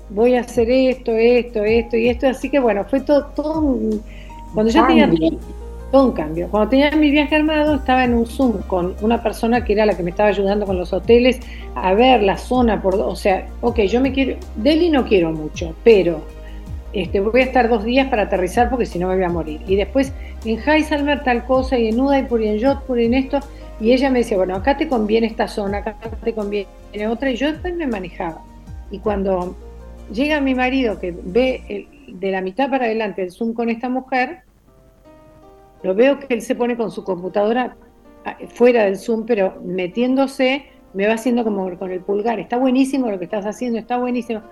Voy 0.09 0.33
a 0.33 0.41
hacer 0.41 0.71
esto, 0.71 1.11
esto, 1.11 1.63
esto 1.63 1.95
y 1.95 2.09
esto. 2.09 2.27
Así 2.27 2.49
que 2.49 2.57
bueno, 2.59 2.83
fue 2.83 3.01
todo, 3.01 3.25
todo 3.35 3.61
un- 3.61 4.01
Cuando 4.55 4.71
ya 4.71 4.81
tenía 4.87 5.07
todo 5.91 6.05
un 6.05 6.11
cambio. 6.13 6.47
Cuando 6.49 6.69
tenía 6.71 6.89
mi 6.91 7.11
viaje 7.11 7.35
armado, 7.35 7.75
estaba 7.75 8.05
en 8.05 8.15
un 8.15 8.25
Zoom 8.25 8.63
con 8.63 8.95
una 9.03 9.21
persona 9.21 9.63
que 9.63 9.73
era 9.73 9.85
la 9.85 9.95
que 9.95 10.01
me 10.01 10.09
estaba 10.09 10.29
ayudando 10.29 10.65
con 10.65 10.79
los 10.79 10.91
hoteles 10.93 11.39
a 11.75 11.93
ver 11.93 12.23
la 12.23 12.39
zona, 12.39 12.81
por, 12.81 12.95
o 12.95 13.15
sea, 13.15 13.45
ok, 13.61 13.81
yo 13.81 14.01
me 14.01 14.11
quiero, 14.11 14.35
Delhi 14.55 14.89
no 14.89 15.05
quiero 15.05 15.31
mucho, 15.31 15.75
pero 15.83 16.21
este, 16.93 17.19
voy 17.19 17.41
a 17.41 17.45
estar 17.45 17.69
dos 17.69 17.83
días 17.83 18.07
para 18.07 18.23
aterrizar 18.23 18.69
porque 18.69 18.85
si 18.85 18.99
no 18.99 19.07
me 19.07 19.15
voy 19.15 19.23
a 19.23 19.29
morir. 19.29 19.61
Y 19.67 19.75
después 19.75 20.13
en 20.45 20.57
Jaisalmer 20.57 21.23
tal 21.23 21.45
cosa, 21.45 21.77
y 21.77 21.89
en 21.89 21.99
Udaipur 21.99 22.41
y 22.41 22.47
en 22.47 22.61
Jodhpur 22.61 22.99
y 22.99 23.05
en 23.05 23.13
esto, 23.15 23.39
y 23.79 23.91
ella 23.91 24.09
me 24.09 24.19
decía, 24.19 24.37
bueno, 24.37 24.55
acá 24.55 24.77
te 24.77 24.87
conviene 24.87 25.27
esta 25.27 25.47
zona, 25.47 25.79
acá 25.79 25.97
te 26.23 26.33
conviene 26.33 26.67
viene 26.93 27.07
otra 27.07 27.31
y 27.31 27.35
yo 27.35 27.51
después 27.51 27.75
me 27.75 27.87
manejaba. 27.87 28.41
Y 28.91 28.99
cuando 28.99 29.55
llega 30.11 30.39
mi 30.39 30.55
marido 30.55 30.99
que 30.99 31.11
ve 31.11 31.87
de 32.07 32.31
la 32.31 32.41
mitad 32.41 32.69
para 32.69 32.85
adelante 32.85 33.23
el 33.23 33.31
Zoom 33.31 33.53
con 33.53 33.69
esta 33.69 33.89
mujer, 33.89 34.41
lo 35.81 35.95
veo 35.95 36.19
que 36.19 36.33
él 36.33 36.41
se 36.41 36.55
pone 36.55 36.77
con 36.77 36.91
su 36.91 37.03
computadora 37.03 37.75
ah, 38.25 38.37
fuera 38.53 38.83
del 38.85 38.97
Zoom, 38.97 39.25
pero 39.25 39.59
metiéndose, 39.65 40.65
me 40.93 41.07
va 41.07 41.15
haciendo 41.15 41.43
como 41.43 41.77
con 41.77 41.91
el 41.91 42.01
pulgar, 42.01 42.39
está 42.39 42.57
buenísimo 42.57 43.09
lo 43.09 43.17
que 43.17 43.25
estás 43.25 43.45
haciendo, 43.45 43.79
está 43.79 43.97
buenísimo. 43.97 44.43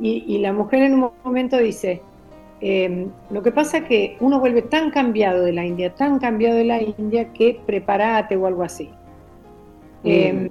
Y, 0.00 0.38
la 0.38 0.52
mujer 0.52 0.82
en 0.82 0.94
un 0.94 1.10
momento 1.22 1.58
dice, 1.58 2.02
em, 2.60 3.08
lo 3.30 3.42
que 3.42 3.52
pasa 3.52 3.78
es 3.78 3.84
que 3.84 4.16
uno 4.20 4.40
vuelve 4.40 4.62
tan 4.62 4.90
cambiado 4.90 5.44
de 5.44 5.52
la 5.52 5.64
India, 5.64 5.94
tan 5.94 6.18
cambiado 6.18 6.56
de 6.56 6.64
la 6.64 6.82
India, 6.82 7.32
que 7.32 7.60
prepárate 7.66 8.36
o 8.36 8.46
algo 8.46 8.62
así. 8.62 8.90
Mm. 10.02 10.08
Em, 10.08 10.50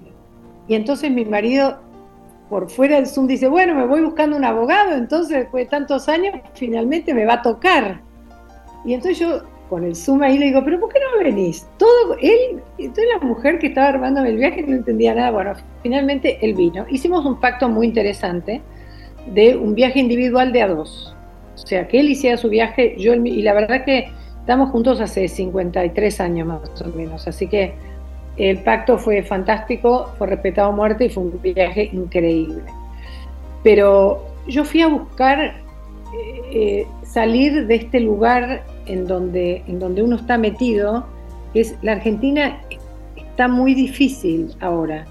y 0.68 0.76
entonces 0.76 1.12
mi 1.12 1.26
marido, 1.26 1.80
por 2.50 2.70
fuera 2.70 2.96
del 2.96 3.08
Zoom, 3.08 3.28
dice, 3.28 3.48
bueno, 3.48 3.76
me 3.76 3.86
voy 3.86 4.02
buscando 4.02 4.38
un 4.38 4.46
abogado, 4.46 4.96
entonces 4.96 5.40
después 5.40 5.66
de 5.66 5.70
tantos 5.70 6.08
años, 6.08 6.36
finalmente 6.54 7.14
me 7.14 7.26
va 7.26 7.34
a 7.34 7.42
tocar. 7.42 8.02
Y 8.86 8.94
entonces 8.94 9.20
yo 9.20 9.42
con 9.70 9.84
el 9.84 9.96
Zoom 9.96 10.22
ahí 10.22 10.38
le 10.38 10.48
digo, 10.48 10.64
pero 10.66 10.80
¿por 10.80 10.92
qué 10.92 11.00
no 11.00 11.24
venís? 11.24 11.66
Todo, 11.78 12.18
él, 12.22 12.62
entonces 12.78 13.06
la 13.20 13.26
mujer 13.26 13.58
que 13.58 13.68
estaba 13.68 13.88
armándome 13.88 14.30
el 14.30 14.38
viaje 14.38 14.64
no 14.64 14.76
entendía 14.76 15.16
nada, 15.16 15.32
bueno, 15.32 15.54
finalmente 15.82 16.38
él 16.42 16.56
vino. 16.56 16.86
Hicimos 16.90 17.26
un 17.26 17.40
pacto 17.40 17.70
muy 17.70 17.88
interesante 17.88 18.62
de 19.28 19.56
un 19.56 19.76
viaje 19.76 20.00
individual 20.00 20.52
de 20.52 20.62
a 20.62 20.68
dos. 20.68 21.16
O 21.56 21.68
sea, 21.68 21.88
que 21.88 22.00
él 22.00 22.10
hiciera 22.10 22.38
su 22.38 22.50
viaje, 22.50 22.96
yo 22.98 23.14
y 23.14 23.42
la 23.42 23.54
verdad 23.54 23.86
que 23.86 24.10
estamos 24.40 24.72
juntos 24.72 25.00
hace 25.00 25.28
53 25.28 26.22
años 26.22 26.48
más 26.48 26.82
o 26.82 26.90
menos, 26.96 27.28
así 27.28 27.48
que 27.48 27.74
el 28.38 28.58
pacto 28.60 28.98
fue 28.98 29.22
fantástico, 29.24 30.12
fue 30.18 30.28
respetado 30.28 30.70
a 30.70 30.72
muerte 30.72 31.06
y 31.06 31.10
fue 31.10 31.24
un 31.24 31.42
viaje 31.42 31.90
increíble. 31.92 32.64
Pero 33.64 34.26
yo 34.48 34.64
fui 34.64 34.82
a 34.82 34.88
buscar 34.88 35.40
eh, 35.40 36.42
eh, 36.52 36.88
salir 37.04 37.68
de 37.68 37.76
este 37.76 38.00
lugar 38.00 38.64
en 38.86 39.06
donde, 39.06 39.64
en 39.68 39.80
donde 39.80 40.02
uno 40.02 40.16
está 40.16 40.38
metido, 40.38 41.06
es 41.54 41.78
la 41.82 41.94
Argentina 41.94 42.60
está 43.16 43.48
muy 43.48 43.74
difícil 43.74 44.56
ahora. 44.60 45.06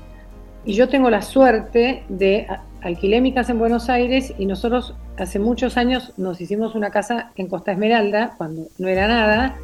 Y 0.65 0.75
yo 0.75 0.89
tengo 0.89 1.09
la 1.11 1.23
suerte 1.23 2.03
de 2.09 2.47
alquilé 2.83 3.21
mi 3.21 3.33
casa 3.33 3.53
en 3.53 3.59
Buenos 3.59 3.89
Aires 3.89 4.33
y 4.39 4.47
nosotros 4.47 4.95
hace 5.19 5.39
muchos 5.39 5.77
años 5.77 6.13
nos 6.17 6.41
hicimos 6.41 6.75
una 6.75 6.91
casa 6.91 7.33
en 7.37 7.49
Costa 7.49 7.73
Esmeralda, 7.73 8.35
cuando 8.39 8.69
no 8.79 8.89
era 8.89 9.07
nada, 9.07 9.57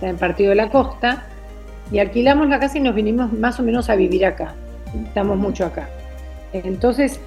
en 0.00 0.10
el 0.10 0.16
Partido 0.16 0.50
de 0.50 0.56
la 0.56 0.70
Costa, 0.70 1.24
y 1.90 1.98
alquilamos 1.98 2.48
la 2.48 2.58
casa 2.58 2.78
y 2.78 2.80
nos 2.80 2.94
vinimos 2.94 3.32
más 3.32 3.60
o 3.60 3.62
menos 3.62 3.90
a 3.90 3.96
vivir 3.96 4.24
acá. 4.24 4.54
Estamos 5.06 5.36
mucho 5.36 5.66
acá. 5.66 5.88
Entonces, 6.52 7.20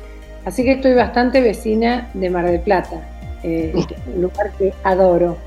así 0.45 0.63
que 0.63 0.73
estoy 0.73 0.93
bastante 0.93 1.41
vecina 1.41 2.09
de 2.13 2.29
Mar 2.29 2.45
del 2.45 2.61
Plata, 2.61 3.01
eh, 3.43 3.73
un 4.15 4.21
lugar 4.21 4.51
que 4.57 4.73
adoro. 4.83 5.37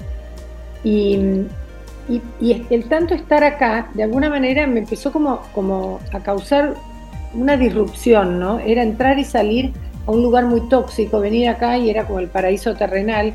Y, 0.84 1.44
el 2.40 2.88
tanto 2.88 3.14
estar 3.14 3.44
acá, 3.44 3.88
de 3.92 4.02
alguna 4.02 4.30
manera, 4.30 4.66
me 4.66 4.80
empezó 4.80 5.12
como, 5.12 5.42
como 5.52 6.00
a 6.12 6.20
causar 6.20 6.74
una 7.34 7.58
disrupción, 7.58 8.38
¿no? 8.38 8.60
Era 8.60 8.82
entrar 8.82 9.18
y 9.18 9.24
salir 9.24 9.72
a 10.08 10.10
un 10.10 10.22
lugar 10.22 10.46
muy 10.46 10.62
tóxico, 10.62 11.20
venir 11.20 11.50
acá 11.50 11.76
y 11.76 11.90
era 11.90 12.06
como 12.06 12.18
el 12.18 12.28
paraíso 12.28 12.74
terrenal. 12.74 13.34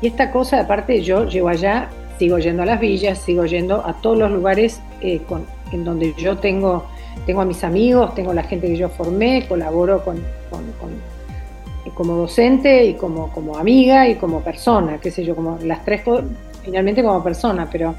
Y 0.00 0.06
esta 0.06 0.30
cosa, 0.30 0.60
aparte, 0.60 1.02
yo 1.02 1.28
llego 1.28 1.48
allá, 1.48 1.90
sigo 2.18 2.38
yendo 2.38 2.62
a 2.62 2.66
las 2.66 2.80
villas, 2.80 3.18
sigo 3.18 3.44
yendo 3.44 3.86
a 3.86 3.92
todos 4.00 4.16
los 4.16 4.30
lugares 4.30 4.80
eh, 5.02 5.20
con, 5.28 5.44
en 5.70 5.84
donde 5.84 6.14
yo 6.16 6.38
tengo, 6.38 6.86
tengo 7.26 7.42
a 7.42 7.44
mis 7.44 7.62
amigos, 7.62 8.14
tengo 8.14 8.32
la 8.32 8.42
gente 8.42 8.68
que 8.68 8.76
yo 8.76 8.88
formé, 8.88 9.46
colaboro 9.46 10.02
con, 10.02 10.22
como 11.94 12.16
docente 12.16 12.86
y 12.86 12.94
como, 12.94 13.30
como 13.30 13.58
amiga 13.58 14.08
y 14.08 14.14
como 14.14 14.40
persona, 14.40 14.98
qué 14.98 15.10
sé 15.10 15.24
yo, 15.24 15.36
como 15.36 15.58
las 15.62 15.84
tres 15.84 16.00
finalmente 16.64 17.02
como 17.02 17.22
persona, 17.22 17.68
pero, 17.70 17.94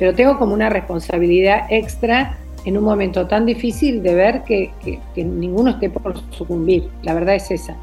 pero 0.00 0.12
tengo 0.16 0.36
como 0.36 0.52
una 0.52 0.68
responsabilidad 0.68 1.66
extra 1.70 2.38
en 2.64 2.76
un 2.76 2.84
momento 2.84 3.26
tan 3.26 3.46
difícil 3.46 4.02
de 4.02 4.14
ver 4.14 4.42
que, 4.44 4.70
ninguno 5.16 5.70
esté 5.70 5.90
por 5.90 6.14
sucumbir. 6.30 6.88
La 7.02 7.14
verdad 7.14 7.34
es 7.34 7.50
esa. 7.50 7.76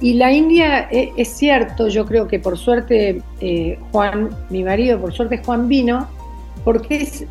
Y 0.00 0.14
la 0.14 0.32
India, 0.32 0.88
e, 0.90 1.12
es, 1.16 1.28
cierto, 1.28 1.88
yo 1.88 2.04
creo 2.04 2.28
que 2.28 2.38
por 2.38 2.58
suerte 2.58 3.22
eh, 3.40 3.78
Juan, 3.92 4.30
mi 4.50 4.62
marido, 4.62 5.00
por 5.00 5.12
suerte 5.12 5.40
Juan 5.44 5.68
vino, 5.68 6.08
porque 6.64 6.96
es, 6.96 7.24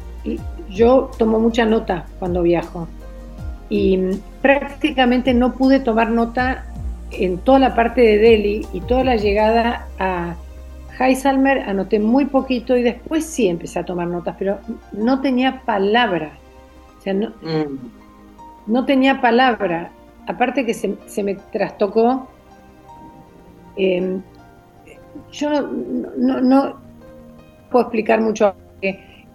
yo 0.69 1.12
tomo 1.17 1.39
mucha 1.39 1.65
nota 1.65 2.06
cuando 2.19 2.41
viajo. 2.41 2.88
Y 3.69 3.99
prácticamente 4.41 5.34
no 5.34 5.54
pude 5.54 5.80
tomar 5.80 6.10
nota 6.10 6.65
en 7.12 7.38
toda 7.38 7.60
la 7.60 7.76
parte 7.76 8.02
de 8.02 8.17
Delhi 8.17 8.65
y 8.73 8.82
toda 8.82 9.04
la 9.04 9.15
llegada 9.15 9.88
a, 9.99 10.36
Heisalmer 11.00 11.60
anoté 11.60 12.00
muy 12.00 12.26
poquito 12.26 12.78
y 12.78 12.84
después 12.84 13.26
sí 13.26 13.48
empecé 13.48 13.80
a 13.80 13.86
tomar 13.86 14.08
notas, 14.08 14.36
pero 14.38 14.60
no 14.92 15.22
tenía 15.22 15.62
palabra. 15.66 16.34
O 16.98 17.02
sea, 17.02 17.14
no, 17.14 17.30
mm. 17.30 17.78
no 18.68 18.86
tenía 18.86 19.20
palabra. 19.20 19.92
Aparte 20.28 20.66
que 20.66 20.74
se, 20.74 21.24
me 21.24 21.36
trastocó. 21.52 22.28
Em, 23.76 24.22
yo 25.32 25.50
no, 26.18 26.42
no, 26.42 26.80
puedo 27.72 27.86
explicar 27.86 28.22
mucho. 28.22 28.54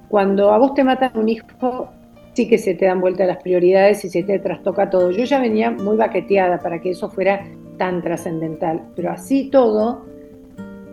Cuando 0.09 0.53
a 0.53 0.59
vos 0.59 0.75
te 0.75 0.85
matan 0.85 1.11
un 1.15 1.29
hijo, 1.29 1.91
sí 2.33 2.49
que 2.49 2.57
se 2.57 2.75
te 2.75 2.87
dan 2.87 3.01
vuelta 3.01 3.27
las 3.27 3.43
prioridades 3.43 4.05
y 4.05 4.11
se 4.11 4.23
te 4.23 4.39
trastoca 4.39 4.89
todo. 4.89 5.11
Yo 5.11 5.25
ya 5.25 5.41
venía 5.41 5.71
muy 5.71 5.97
baqueteada 5.97 6.61
para 6.61 6.81
que 6.81 6.91
eso 6.91 7.11
fuera 7.11 7.45
tan 7.77 8.01
trascendental, 8.01 8.83
pero 8.97 9.11
así 9.11 9.51
todo 9.51 10.07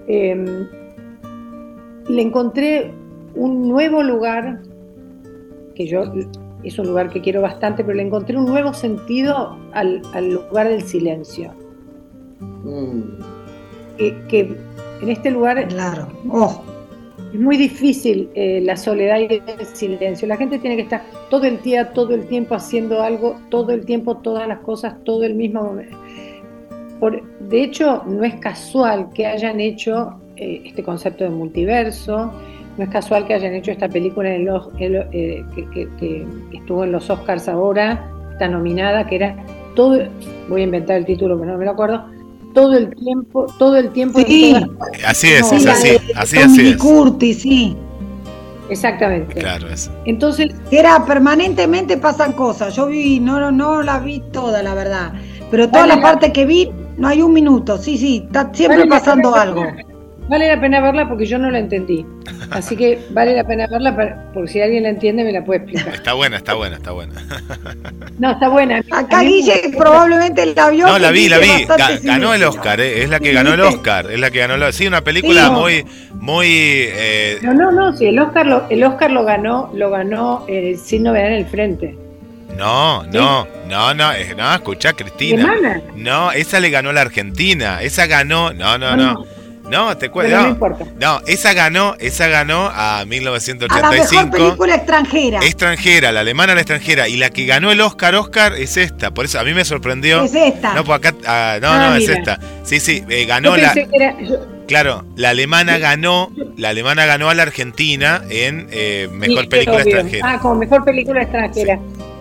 Em, 0.07 0.67
le 2.07 2.21
encontré 2.21 2.91
un 3.33 3.67
nuevo 3.67 4.03
lugar, 4.03 4.61
que 5.73 5.87
yo 5.87 6.03
es 6.63 6.79
un 6.79 6.87
lugar 6.87 7.09
que 7.09 7.21
quiero 7.21 7.41
bastante, 7.41 7.83
pero 7.83 7.95
le 7.95 8.03
encontré 8.03 8.37
un 8.37 8.45
nuevo 8.45 8.73
sentido 8.73 9.57
al, 9.73 10.01
lugar 10.29 10.69
del 10.69 10.83
silencio. 10.83 11.51
Mm. 12.63 13.01
Que, 13.97 14.55
en 15.01 15.09
este 15.09 15.31
lugar 15.31 15.67
claro. 15.67 16.07
Oh. 16.29 16.61
es 17.33 17.39
muy 17.39 17.57
difícil 17.57 18.29
eh, 18.33 18.61
la 18.61 18.77
soledad 18.77 19.19
y 19.19 19.25
el 19.25 19.65
silencio. 19.65 20.27
La 20.27 20.37
gente 20.37 20.59
tiene 20.59 20.75
que 20.75 20.83
estar 20.83 21.03
todo 21.29 21.45
el 21.45 21.61
día, 21.61 21.93
todo 21.93 22.13
el 22.13 22.27
tiempo 22.27 22.55
haciendo 22.55 23.01
algo, 23.01 23.37
todo 23.49 23.71
el 23.71 23.85
tiempo, 23.85 24.17
todas 24.17 24.47
las 24.47 24.59
cosas, 24.59 24.95
todo 25.03 25.23
el 25.23 25.35
mismo 25.35 25.63
momento 25.63 25.97
de 27.39 27.63
hecho, 27.63 28.03
no 28.05 28.23
es 28.23 28.35
casual 28.35 29.09
que 29.13 29.27
hayan 29.27 29.59
hecho 29.59 30.19
eh, 30.37 30.61
este 30.65 30.83
concepto 30.83 31.23
de 31.23 31.29
multiverso, 31.29 32.31
no 32.77 32.83
es 32.83 32.89
casual 32.89 33.25
que 33.25 33.33
hayan 33.33 33.53
hecho 33.53 33.71
esta 33.71 33.87
película 33.87 34.33
en 34.33 34.45
los, 34.45 34.69
eh, 34.79 35.43
que, 35.73 36.27
estuvo 36.53 36.83
en 36.83 36.91
los 36.91 37.09
Oscars 37.09 37.47
ahora, 37.47 38.09
está 38.31 38.47
nominada, 38.47 39.05
que 39.07 39.15
era 39.15 39.35
todo, 39.75 39.99
voy 40.49 40.61
a 40.61 40.63
inventar 40.63 40.97
el 40.97 41.05
título, 41.05 41.37
pero 41.39 41.51
no 41.51 41.57
me 41.57 41.65
lo 41.65 41.71
acuerdo, 41.71 42.05
todo 42.53 42.73
el 42.73 42.95
tiempo, 42.95 43.45
todo 43.59 43.77
el 43.77 43.91
tiempo. 43.91 44.19
Sí. 44.21 44.55
Así 45.05 45.27
es, 45.27 45.51
es 45.51 45.65
así, 45.67 45.97
así, 46.15 46.37
así 46.37 46.69
es. 46.69 46.77
Curtis, 46.77 47.41
sí. 47.41 47.77
Exactamente. 48.69 49.35
Claro, 49.35 49.67
eso. 49.69 49.91
Entonces. 50.05 50.49
Era 50.71 51.05
permanentemente 51.05 51.97
pasan 51.97 52.33
cosas. 52.33 52.75
Yo 52.75 52.87
vi, 52.87 53.19
no, 53.19 53.39
no, 53.39 53.51
no 53.51 53.83
la 53.83 53.99
vi 53.99 54.21
toda, 54.31 54.63
la 54.63 54.73
verdad. 54.73 55.13
Pero 55.51 55.69
toda 55.69 55.85
la 55.85 56.01
parte 56.01 56.33
que 56.33 56.45
vi 56.45 56.71
no 56.97 57.07
hay 57.07 57.21
un 57.21 57.33
minuto, 57.33 57.77
sí, 57.77 57.97
sí, 57.97 58.23
está 58.25 58.49
siempre 58.53 58.85
pasando 58.85 59.35
algo. 59.35 59.65
Vale 60.27 60.47
la 60.47 60.59
pena 60.59 60.81
verla 60.81 61.07
porque 61.07 61.27
yo 61.27 61.37
no 61.37 61.51
la 61.51 61.59
entendí. 61.59 62.03
Así 62.49 62.75
que 62.75 62.99
vale 63.11 63.35
la 63.35 63.43
pena 63.43 63.67
verla 63.67 64.25
porque 64.33 64.51
si 64.51 64.61
alguien 64.61 64.83
la 64.83 64.89
entiende 64.89 65.23
me 65.23 65.31
la 65.31 65.45
puede 65.45 65.59
explicar. 65.59 65.93
Está 65.93 66.13
buena, 66.13 66.37
está 66.37 66.55
buena, 66.55 66.77
está 66.77 66.91
buena. 66.91 67.13
No, 68.17 68.31
está 68.31 68.49
buena. 68.49 68.81
Acá 68.91 69.21
Guille 69.21 69.73
probablemente 69.77 70.45
la 70.55 70.69
vio. 70.69 70.87
No, 70.87 70.97
la 70.97 71.11
vi, 71.11 71.29
la 71.29 71.37
vi. 71.37 71.67
ganó 72.03 72.33
el 72.33 72.43
Oscar, 72.43 72.79
eh. 72.79 73.03
es 73.03 73.09
la 73.09 73.19
que 73.19 73.33
ganó 73.33 73.53
el 73.53 73.61
Oscar. 73.61 74.09
Es 74.09 74.19
la 74.19 74.31
que 74.31 74.39
ganó 74.39 74.55
el 74.55 74.73
Sí, 74.73 74.87
una 74.87 75.03
película 75.03 75.51
muy. 75.51 75.85
muy 76.13 76.47
eh... 76.49 77.39
No, 77.43 77.53
no, 77.53 77.71
no, 77.71 77.95
sí, 77.95 78.07
el 78.07 78.17
Oscar 78.17 78.47
lo, 78.47 78.67
el 78.69 78.83
Oscar 78.83 79.11
lo 79.11 79.25
ganó, 79.25 79.69
lo 79.75 79.91
ganó 79.91 80.45
eh, 80.47 80.75
sin 80.81 81.03
novedad 81.03 81.27
en 81.27 81.33
el 81.33 81.45
frente. 81.45 82.04
No, 82.55 83.03
no, 83.03 83.47
no, 83.67 83.93
no, 83.93 84.11
no, 84.35 84.55
escucha 84.55 84.93
Cristina. 84.93 85.81
No, 85.95 86.31
esa 86.31 86.59
le 86.59 86.69
ganó 86.69 86.93
la 86.93 87.01
Argentina. 87.01 87.81
Esa 87.81 88.07
ganó, 88.07 88.53
no, 88.53 88.77
no, 88.77 88.95
no. 88.95 89.25
No, 89.69 89.97
te 89.97 90.09
cuento. 90.09 90.39
No, 90.39 90.47
importa. 90.47 90.85
no, 90.99 91.21
esa 91.25 91.53
ganó, 91.53 91.95
esa 91.99 92.27
ganó 92.27 92.69
a 92.73 93.03
1985. 93.05 93.75
A 93.75 93.91
la 93.91 94.25
mejor 94.25 94.31
película 94.31 94.75
extranjera. 94.75 95.39
Extranjera, 95.39 96.11
la 96.11 96.19
alemana 96.19 96.53
la 96.53 96.61
extranjera. 96.61 97.07
Y 97.07 97.17
la 97.17 97.31
que 97.31 97.45
ganó 97.45 97.71
el 97.71 97.81
Oscar, 97.81 98.15
Oscar, 98.15 98.53
es 98.53 98.77
esta. 98.77 99.11
Por 99.11 99.25
eso 99.25 99.39
a 99.39 99.43
mí 99.43 99.53
me 99.53 99.65
sorprendió. 99.65 100.23
Es 100.23 100.35
esta. 100.35 100.73
No, 100.75 100.83
pues 100.83 100.97
acá, 100.99 101.15
ah, 101.25 101.57
no, 101.61 101.69
ah, 101.69 101.89
no, 101.89 101.95
es 101.95 102.07
esta. 102.07 102.39
Sí, 102.63 102.79
sí, 102.79 103.03
eh, 103.09 103.25
ganó 103.25 103.57
la. 103.57 103.73
Claro, 104.67 105.05
la 105.15 105.29
alemana 105.29 105.77
ganó, 105.77 106.31
la 106.57 106.69
alemana 106.69 107.05
ganó 107.05 107.29
a 107.29 107.35
la 107.35 107.43
Argentina 107.43 108.23
en 108.29 108.67
eh, 108.71 109.07
mejor 109.11 109.47
película 109.47 109.81
extranjera. 109.81 110.33
Ah, 110.33 110.39
como 110.39 110.55
mejor 110.55 110.83
película 110.83 111.21
extranjera. 111.21 111.79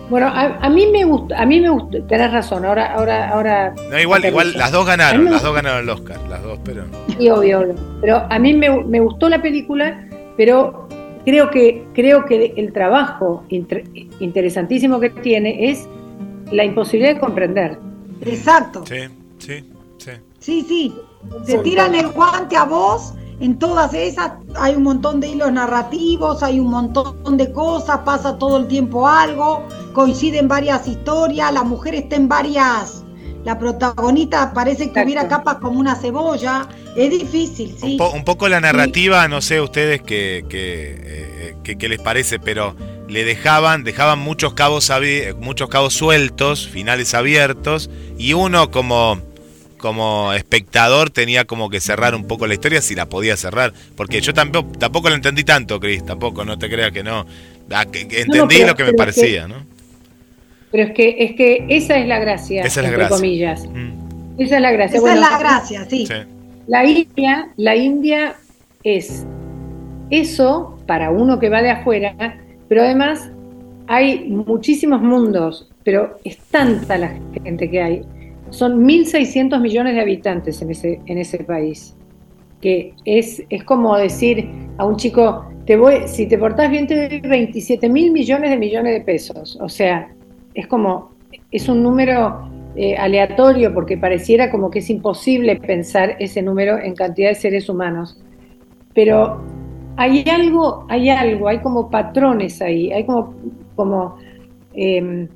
Bueno, 0.09 0.27
a, 0.27 0.69
mí 0.69 0.85
me 0.91 1.03
gusta, 1.03 1.41
a 1.41 1.45
mí 1.45 1.59
me 1.59 1.69
gusta, 1.69 1.97
tenés 2.07 2.31
razón, 2.31 2.63
ahora, 2.63 2.93
ahora, 2.93 3.29
ahora. 3.29 3.75
No, 3.89 3.99
igual, 3.99 4.23
igual, 4.23 4.53
las 4.53 4.71
dos 4.71 4.85
ganaron, 4.85 5.25
las 5.25 5.41
dos 5.41 5.55
ganaron 5.55 5.83
el 5.83 5.89
Oscar, 5.89 6.19
las 6.29 6.43
dos, 6.43 6.59
pero. 6.63 6.85
Sí, 7.17 7.29
obvio, 7.29 7.61
obvio. 7.61 7.75
Pero 8.01 8.27
a 8.29 8.37
mí 8.37 8.53
me, 8.53 8.83
me 8.83 8.99
gustó 8.99 9.29
la 9.29 9.41
película, 9.41 10.07
pero 10.37 10.87
creo 11.25 11.49
que, 11.49 11.87
creo 11.93 12.25
que 12.25 12.53
el 12.55 12.71
trabajo 12.71 13.43
interesantísimo 14.19 14.99
que 14.99 15.09
tiene 15.09 15.71
es 15.71 15.87
la 16.51 16.63
imposibilidad 16.63 17.15
de 17.15 17.19
comprender. 17.19 17.79
Exacto. 18.21 18.85
Sí, 18.85 19.09
sí, 19.39 19.63
sí. 19.97 20.11
Sí, 20.39 20.65
sí. 20.67 20.95
Se 21.45 21.57
tiran 21.59 21.95
el 21.95 22.09
guante 22.09 22.55
a 22.55 22.65
vos 22.65 23.15
en 23.39 23.59
todas 23.59 23.93
esas 23.93 24.33
hay 24.55 24.75
un 24.75 24.83
montón 24.83 25.19
de 25.19 25.27
hilos 25.27 25.51
narrativos, 25.51 26.41
hay 26.43 26.59
un 26.59 26.69
montón 26.69 27.37
de 27.37 27.51
cosas, 27.51 27.99
pasa 28.05 28.37
todo 28.37 28.57
el 28.57 28.67
tiempo 28.67 29.07
algo, 29.07 29.65
coinciden 29.93 30.47
varias 30.47 30.87
historias, 30.87 31.51
la 31.53 31.63
mujer 31.63 31.95
está 31.95 32.15
en 32.15 32.29
varias, 32.29 33.03
la 33.43 33.59
protagonista 33.59 34.53
parece 34.53 34.91
que 34.91 35.03
hubiera 35.03 35.27
capas 35.27 35.55
como 35.55 35.79
una 35.79 35.95
cebolla, 35.95 36.67
es 36.95 37.11
difícil, 37.11 37.75
sí. 37.79 37.97
Un, 37.99 38.23
poco 38.23 38.47
la 38.47 38.61
narrativa, 38.61 39.27
no 39.27 39.41
sé 39.41 39.59
ustedes 39.59 40.01
qué, 40.01 40.45
qué, 40.49 41.55
eh, 41.65 41.75
qué, 41.77 41.89
les 41.89 41.99
parece, 41.99 42.39
pero 42.39 42.75
le 43.09 43.25
dejaban, 43.25 43.83
dejaban 43.83 44.19
muchos 44.19 44.53
cabos, 44.53 44.91
muchos 45.39 45.69
cabos 45.69 45.93
sueltos, 45.93 46.67
finales 46.67 47.13
abiertos, 47.13 47.89
y 48.17 48.33
uno 48.33 48.71
como 48.71 49.19
como 49.85 50.33
espectador 50.33 51.11
tenía 51.11 51.45
como 51.45 51.69
que 51.69 51.79
cerrar 51.79 52.15
un 52.15 52.25
poco 52.25 52.47
la 52.47 52.55
historia 52.55 52.81
si 52.81 52.95
la 52.95 53.05
podía 53.05 53.37
cerrar. 53.37 53.71
Porque 53.95 54.19
yo 54.19 54.33
tampoco, 54.33 54.71
tampoco 54.79 55.09
lo 55.09 55.15
entendí 55.15 55.43
tanto, 55.43 55.79
Cris, 55.79 56.03
tampoco, 56.03 56.43
no 56.43 56.57
te 56.57 56.71
creas 56.71 56.91
que 56.91 57.03
no. 57.03 57.23
Ah, 57.69 57.85
entendí 57.93 58.63
lo 58.65 58.73
que 58.73 58.83
me 58.83 58.93
parecía, 58.93 59.47
¿no? 59.47 59.57
Pero 60.71 60.87
es 60.87 60.93
que, 60.95 61.17
es 61.19 61.35
que 61.35 61.67
esa 61.69 61.99
es 61.99 62.07
la 62.07 62.17
gracia, 62.17 62.63
esa 62.63 62.79
es 62.79 62.87
la 62.87 62.93
entre 62.93 63.09
comillas. 63.09 63.63
Mm. 63.67 64.41
Esa 64.41 64.55
es 64.55 64.61
la 64.63 64.71
gracia. 64.71 64.97
Esa 64.97 65.13
es 65.13 65.19
la 65.19 65.37
gracia, 65.37 65.85
sí. 65.87 66.07
La 66.65 66.83
India, 66.83 67.49
la 67.55 67.75
India 67.75 68.37
es 68.83 69.23
eso 70.09 70.79
para 70.87 71.11
uno 71.11 71.37
que 71.37 71.49
va 71.49 71.61
de 71.61 71.69
afuera, 71.69 72.39
pero 72.67 72.81
además 72.81 73.29
hay 73.85 74.29
muchísimos 74.29 74.99
mundos, 74.99 75.69
pero 75.83 76.17
es 76.23 76.39
tanta 76.49 76.97
la 76.97 77.15
gente 77.43 77.69
que 77.69 77.83
hay 77.83 78.01
son 78.49 78.85
1.600 78.85 79.59
millones 79.61 79.95
de 79.95 80.01
habitantes 80.01 80.61
en 80.61 80.71
ese, 80.71 81.01
en 81.05 81.17
ese 81.17 81.43
país. 81.43 81.95
Que 82.61 82.93
es, 83.05 83.43
es 83.49 83.63
como 83.63 83.95
decir 83.97 84.49
a 84.77 84.85
un 84.85 84.95
chico, 84.95 85.45
te 85.65 85.75
voy, 85.77 86.07
si 86.07 86.27
te 86.27 86.37
portás 86.37 86.69
bien 86.69 86.87
te 86.87 87.07
doy 87.09 87.19
27 87.19 87.89
mil 87.89 88.11
millones 88.11 88.49
de 88.49 88.57
millones 88.57 88.93
de 88.93 89.01
pesos. 89.01 89.57
O 89.61 89.69
sea, 89.69 90.11
es 90.53 90.67
como, 90.67 91.11
es 91.51 91.67
un 91.67 91.83
número 91.83 92.49
eh, 92.75 92.95
aleatorio 92.97 93.73
porque 93.73 93.97
pareciera 93.97 94.51
como 94.51 94.69
que 94.69 94.79
es 94.79 94.89
imposible 94.89 95.55
pensar 95.55 96.17
ese 96.19 96.41
número 96.41 96.77
en 96.77 96.93
cantidad 96.95 97.29
de 97.29 97.35
seres 97.35 97.69
humanos. 97.69 98.21
Pero 98.93 99.41
hay 99.97 100.25
algo, 100.29 100.85
hay 100.89 101.09
algo, 101.09 101.47
hay 101.47 101.59
como 101.59 101.89
patrones 101.89 102.61
ahí, 102.61 102.91
hay 102.91 103.05
como, 103.05 103.33
como 103.75 104.17
em, 104.73 105.27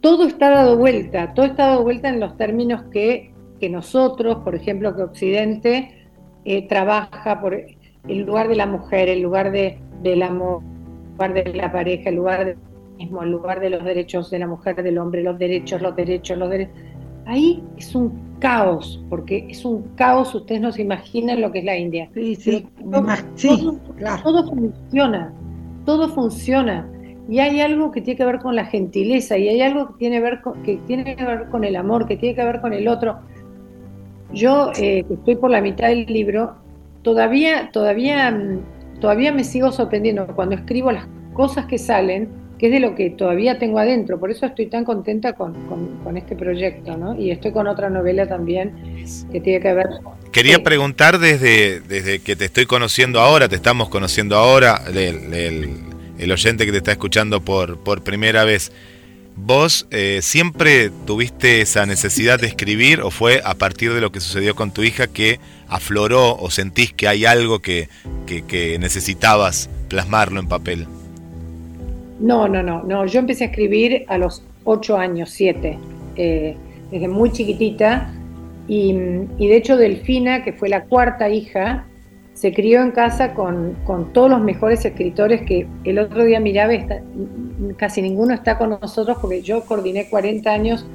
todo 0.00 0.26
está 0.26 0.50
dado 0.50 0.76
vuelta, 0.76 1.34
todo 1.34 1.46
está 1.46 1.68
dado 1.68 1.82
vuelta 1.82 2.08
en 2.08 2.20
los 2.20 2.36
términos 2.36 2.82
que, 2.92 3.32
nosotros, 3.70 4.38
por 4.42 4.54
ejemplo, 4.54 4.96
que 4.96 5.02
Occidente 5.02 6.08
eh, 6.46 6.66
trabaja 6.66 7.40
por 7.42 7.54
el 7.54 8.22
lugar 8.22 8.48
de 8.48 8.56
la 8.56 8.66
mujer, 8.66 9.10
el 9.10 9.20
lugar 9.20 9.52
de, 9.52 9.78
del 10.02 10.22
amor, 10.22 10.62
el 10.62 11.12
lugar 11.12 11.34
de 11.34 11.54
la 11.54 11.70
pareja, 11.70 12.08
el 12.08 12.16
lugar 12.16 12.44
del 12.46 12.56
mismo, 12.96 13.22
el 13.22 13.30
lugar 13.30 13.60
de 13.60 13.68
los 13.68 13.84
derechos 13.84 14.30
de 14.30 14.38
la 14.38 14.46
mujer, 14.46 14.82
del 14.82 14.96
hombre, 14.96 15.22
los 15.22 15.38
derechos, 15.38 15.82
los 15.82 15.94
derechos, 15.94 16.38
los 16.38 16.48
derechos. 16.48 16.74
Ahí 17.26 17.62
es 17.76 17.94
un 17.94 18.38
caos, 18.38 19.04
porque 19.10 19.46
es 19.50 19.62
un 19.66 19.82
caos, 19.94 20.34
ustedes 20.34 20.62
no 20.62 20.72
se 20.72 20.80
imaginan 20.80 21.42
lo 21.42 21.52
que 21.52 21.58
es 21.58 21.64
la 21.66 21.76
India. 21.76 22.08
Sí, 22.14 22.34
sí, 22.34 22.66
claro. 23.98 24.22
todo 24.22 24.48
funciona, 24.48 25.34
todo 25.84 26.08
funciona 26.08 26.88
y 27.30 27.38
hay 27.38 27.60
algo 27.60 27.92
que 27.92 28.00
tiene 28.00 28.18
que 28.18 28.24
ver 28.24 28.40
con 28.40 28.56
la 28.56 28.64
gentileza 28.64 29.38
y 29.38 29.48
hay 29.48 29.62
algo 29.62 29.86
que 29.86 29.94
tiene, 29.98 30.20
ver 30.20 30.40
con, 30.40 30.60
que 30.64 30.80
tiene 30.88 31.14
que 31.14 31.24
ver 31.24 31.46
con 31.48 31.62
el 31.62 31.76
amor, 31.76 32.08
que 32.08 32.16
tiene 32.16 32.34
que 32.34 32.44
ver 32.44 32.60
con 32.60 32.72
el 32.72 32.88
otro. 32.88 33.20
Yo, 34.32 34.72
eh, 34.76 35.04
que 35.06 35.14
estoy 35.14 35.36
por 35.36 35.48
la 35.48 35.60
mitad 35.60 35.88
del 35.88 36.06
libro, 36.06 36.56
todavía, 37.02 37.70
todavía, 37.72 38.36
todavía 39.00 39.32
me 39.32 39.44
sigo 39.44 39.70
sorprendiendo 39.70 40.26
cuando 40.34 40.56
escribo 40.56 40.90
las 40.90 41.06
cosas 41.32 41.66
que 41.66 41.78
salen, 41.78 42.28
que 42.58 42.66
es 42.66 42.72
de 42.72 42.80
lo 42.80 42.96
que 42.96 43.10
todavía 43.10 43.60
tengo 43.60 43.78
adentro. 43.78 44.18
Por 44.18 44.32
eso 44.32 44.44
estoy 44.44 44.66
tan 44.66 44.84
contenta 44.84 45.34
con, 45.34 45.54
este 46.16 46.34
proyecto, 46.34 46.96
¿no? 46.96 47.14
Y 47.14 47.30
estoy 47.30 47.52
con 47.52 47.68
otra 47.68 47.90
novela 47.90 48.26
también 48.26 49.04
que 49.30 49.40
tiene 49.40 49.60
que 49.60 49.72
ver... 49.72 49.86
Quería 50.32 50.64
preguntar 50.64 51.20
desde, 51.20 51.78
desde 51.78 52.18
que 52.18 52.34
te 52.34 52.46
estoy 52.46 52.66
conociendo 52.66 53.20
ahora, 53.20 53.48
te 53.48 53.54
estamos 53.54 53.88
conociendo 53.88 54.36
ahora, 54.36 54.80
del 54.92 55.32
el 55.32 55.89
oyente 56.30 56.66
que 56.66 56.72
te 56.72 56.78
está 56.78 56.92
escuchando 56.92 57.40
por, 57.40 57.78
por 57.78 58.02
primera 58.02 58.44
vez, 58.44 58.72
¿vos 59.36 59.86
eh, 59.90 60.20
siempre 60.22 60.90
tuviste 61.06 61.60
esa 61.60 61.86
necesidad 61.86 62.40
de 62.40 62.46
escribir 62.46 63.00
o 63.00 63.10
fue 63.10 63.40
a 63.44 63.54
partir 63.54 63.92
de 63.92 64.00
lo 64.00 64.12
que 64.12 64.20
sucedió 64.20 64.54
con 64.54 64.72
tu 64.72 64.82
hija 64.82 65.06
que 65.06 65.38
afloró 65.68 66.36
o 66.36 66.50
sentís 66.50 66.92
que 66.92 67.08
hay 67.08 67.24
algo 67.24 67.60
que, 67.60 67.88
necesitabas 68.78 69.70
plasmarlo 69.88 70.40
en 70.40 70.48
papel? 70.48 70.86
No, 72.20 72.48
no, 72.48 72.62
no, 72.62 72.82
no. 72.82 73.06
Yo 73.06 73.20
empecé 73.20 73.44
a 73.44 73.46
escribir 73.48 74.04
a 74.08 74.18
los 74.18 74.42
ocho 74.64 74.96
años, 74.96 75.30
siete, 75.30 75.78
eh, 76.16 76.56
desde 76.90 77.08
muy 77.08 77.32
chiquitita. 77.32 78.12
Y, 78.68 78.92
de 78.92 79.56
hecho 79.56 79.76
Delfina, 79.76 80.44
que 80.44 80.52
fue 80.52 80.68
la 80.68 80.84
cuarta 80.84 81.28
hija, 81.28 81.86
se 82.40 82.54
crió 82.54 82.80
en 82.80 82.90
casa 82.92 83.34
con, 83.34 83.76
todos 84.14 84.30
los 84.30 84.40
mejores 84.40 84.82
escritores 84.86 85.42
que 85.42 85.66
el 85.84 85.98
otro 85.98 86.24
día 86.24 86.40
miraba, 86.40 86.72
casi 87.76 88.00
ninguno 88.00 88.32
está 88.32 88.56
con 88.56 88.70
nosotros 88.70 89.18
porque 89.20 89.42
yo 89.42 89.62
coordiné 89.66 90.08
40 90.08 90.50
años 90.50 90.86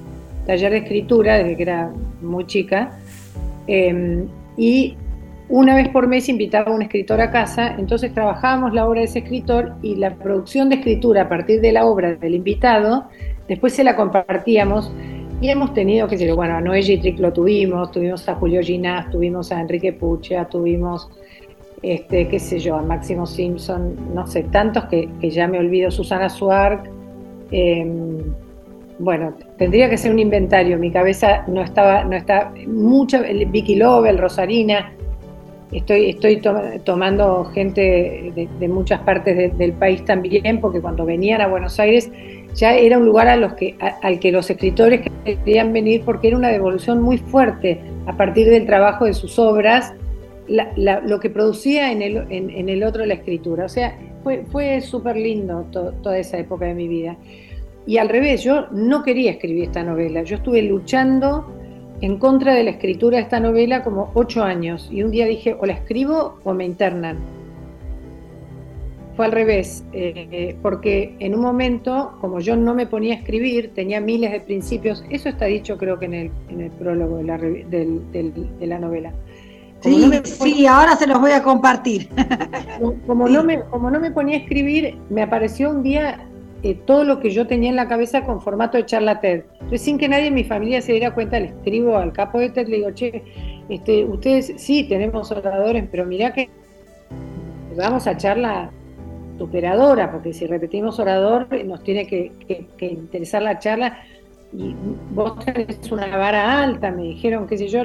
taller 0.47 0.71
de 0.71 0.77
escritura 0.79 1.37
desde 1.37 1.55
que 1.55 1.61
era 1.61 1.91
muy 2.23 2.47
chica 2.47 2.97
em, 3.67 4.25
y 4.57 4.97
una 5.47 5.75
vez 5.75 5.87
por 5.89 6.07
mes 6.07 6.29
invitaba 6.29 6.71
a 6.71 6.73
un 6.73 6.81
escritor 6.81 7.21
a 7.21 7.29
casa, 7.29 7.75
entonces 7.77 8.11
trabajábamos 8.11 8.73
la 8.73 8.87
obra 8.87 9.01
de 9.01 9.05
ese 9.05 9.19
escritor 9.19 9.75
y 9.83 9.97
la 9.97 10.15
producción 10.15 10.69
de 10.69 10.77
escritura 10.77 11.21
a 11.21 11.29
partir 11.29 11.61
de 11.61 11.73
la 11.73 11.85
obra 11.85 12.15
del 12.15 12.33
invitado, 12.33 13.07
después 13.47 13.73
se 13.73 13.83
la 13.83 13.95
compartíamos 13.95 14.91
y 15.41 15.49
hemos 15.49 15.75
tenido, 15.75 16.07
qué 16.07 16.17
sé 16.17 16.31
bueno, 16.31 16.55
a 16.55 16.61
Noé 16.61 16.81
Trick 16.81 17.19
lo 17.19 17.31
tuvimos, 17.31 17.91
tuvimos 17.91 18.27
a 18.27 18.33
Julio 18.33 18.61
Ginás, 18.63 19.11
tuvimos 19.11 19.51
a 19.51 19.61
Enrique 19.61 19.93
Pucha, 19.93 20.45
tuvimos 20.45 21.09
este, 21.85 22.27
qué 22.27 22.39
sé 22.39 22.57
yo, 22.59 22.75
a 22.75 22.81
Máximo 22.81 23.27
Simpson, 23.27 23.95
no 24.13 24.25
sé, 24.25 24.43
tantos 24.43 24.85
que, 24.85 25.07
ya 25.21 25.47
me 25.47 25.59
olvido, 25.59 25.91
Susana 25.91 26.29
Suark. 26.29 26.89
Em, 27.51 28.17
bueno, 28.97 29.33
tendría 29.57 29.87
que 29.89 29.97
ser 29.97 30.11
un 30.11 30.19
inventario, 30.19 30.79
mi 30.79 30.89
cabeza 30.89 31.43
no 31.47 31.61
estaba, 31.61 32.03
no 32.03 32.15
está, 32.15 32.51
mucha, 32.65 33.21
Vicky 33.21 33.75
Lobel, 33.75 34.17
Rosarina, 34.17 34.93
estoy, 35.71 36.09
estoy 36.11 36.41
tomando 36.83 37.45
gente 37.53 38.33
de, 38.33 38.67
muchas 38.67 39.01
partes 39.01 39.55
del 39.55 39.73
país 39.73 40.03
también, 40.05 40.59
porque 40.61 40.81
cuando 40.81 41.05
venían 41.05 41.41
a 41.41 41.47
Buenos 41.47 41.79
Aires 41.79 42.11
ya 42.55 42.73
era 42.73 42.97
un 42.97 43.05
lugar 43.05 43.27
a 43.27 43.55
que, 43.55 43.75
al 44.01 44.19
que 44.19 44.31
los 44.31 44.49
escritores 44.49 45.01
querían 45.23 45.73
venir 45.73 46.03
porque 46.05 46.29
era 46.29 46.37
una 46.37 46.47
devolución 46.49 47.01
muy 47.01 47.17
fuerte 47.17 47.81
a 48.07 48.13
partir 48.15 48.49
del 48.49 48.65
trabajo 48.65 49.05
de 49.05 49.13
sus 49.13 49.37
obras 49.37 49.93
lo 50.47 51.19
que 51.19 51.29
producía 51.29 51.91
en 51.91 52.01
el, 52.01 52.83
otro 52.83 53.05
la 53.05 53.15
escritura. 53.15 53.65
O 53.65 53.69
sea, 53.69 53.97
fue, 54.23 54.45
fue 54.51 54.81
súper 54.81 55.15
lindo 55.17 55.65
toda 55.71 56.17
esa 56.17 56.37
época 56.37 56.65
de 56.65 56.73
mi 56.73 56.87
vida. 56.87 57.17
Y 57.87 57.97
al 57.97 58.09
revés, 58.09 58.43
yo 58.43 58.67
no 58.71 59.03
quería 59.03 59.31
escribir 59.31 59.65
esta 59.65 59.83
novela. 59.83 60.23
Yo 60.23 60.37
estuve 60.37 60.61
luchando 60.63 61.45
en 62.01 62.17
contra 62.17 62.53
de 62.53 62.63
la 62.63 62.71
escritura 62.71 63.17
de 63.17 63.23
esta 63.23 63.39
novela 63.39 63.83
como 63.83 64.11
ocho 64.15 64.43
años. 64.43 64.89
Y 64.91 65.03
un 65.03 65.11
día 65.11 65.25
dije, 65.25 65.55
o 65.59 65.65
la 65.65 65.73
escribo 65.73 66.39
o 66.43 66.53
me 66.53 66.65
internan. 66.65 67.17
Fue 69.15 69.25
al 69.25 69.31
revés, 69.31 69.85
eh, 69.93 70.57
porque 70.61 71.15
en 71.19 71.35
un 71.35 71.41
momento, 71.41 72.17
como 72.19 72.41
yo 72.41 72.57
no 72.57 72.73
me 72.73 72.85
ponía 72.85 73.13
a 73.13 73.17
escribir, 73.17 73.71
tenía 73.73 74.01
miles 74.01 74.29
de 74.33 74.41
principios, 74.41 75.05
eso 75.09 75.29
está 75.29 75.45
dicho 75.45 75.77
creo 75.77 75.97
que 75.97 76.05
en 76.07 76.13
el, 76.13 76.71
prólogo 76.71 77.19
de 77.19 78.67
la 78.67 78.77
novela 78.77 79.13
Sí, 79.85 80.21
sí, 80.23 80.67
ahora 80.67 80.95
se 80.95 81.07
los 81.07 81.19
voy 81.19 81.31
a 81.31 81.43
compartir. 81.43 82.09
Como, 83.07 83.27
no 83.29 83.43
me, 83.43 83.61
como 83.61 83.89
no 83.89 83.99
me 83.99 84.11
ponía 84.11 84.35
a 84.35 84.39
escribir, 84.39 84.97
me 85.09 85.21
apareció 85.21 85.69
un 85.69 85.81
día 85.81 86.27
eh, 86.63 86.73
todo 86.85 87.03
lo 87.03 87.19
que 87.19 87.29
yo 87.29 87.47
tenía 87.47 87.69
en 87.69 87.75
la 87.75 87.87
cabeza 87.87 88.23
con 88.23 88.41
formato 88.41 88.77
de 88.77 88.85
charla 88.85 89.21
TED. 89.21 89.43
Entonces, 89.53 89.81
sin 89.81 89.97
que 89.97 90.09
nadie 90.09 90.27
en 90.27 90.33
mi 90.33 90.43
familia 90.43 90.81
se 90.81 90.93
diera 90.93 91.13
cuenta, 91.13 91.39
le 91.39 91.47
escribo 91.47 91.95
al 91.95 92.11
capo 92.11 92.39
de 92.39 92.49
TED, 92.49 92.67
le 92.67 92.77
digo, 92.77 92.91
che, 92.91 93.23
este, 93.69 94.03
ustedes 94.03 94.53
sí 94.57 94.83
tenemos 94.83 95.31
oradores, 95.31 95.85
pero 95.91 96.05
mirá 96.05 96.33
que 96.33 96.49
vamos 97.77 98.07
a 98.07 98.17
charla 98.17 98.71
operadora, 99.39 100.11
porque 100.11 100.33
si 100.33 100.47
repetimos 100.47 100.99
orador 100.99 101.47
nos 101.65 101.83
tiene 101.83 102.07
que, 102.07 102.31
interesar 102.79 103.41
la 103.41 103.59
charla 103.59 103.99
y 104.53 104.73
vos 105.11 105.37
tenés 105.45 105.91
una 105.91 106.17
vara 106.17 106.63
alta, 106.63 106.91
me 106.91 107.03
dijeron, 107.03 107.45
qué 107.47 107.57
sé 107.57 107.67
yo. 107.67 107.83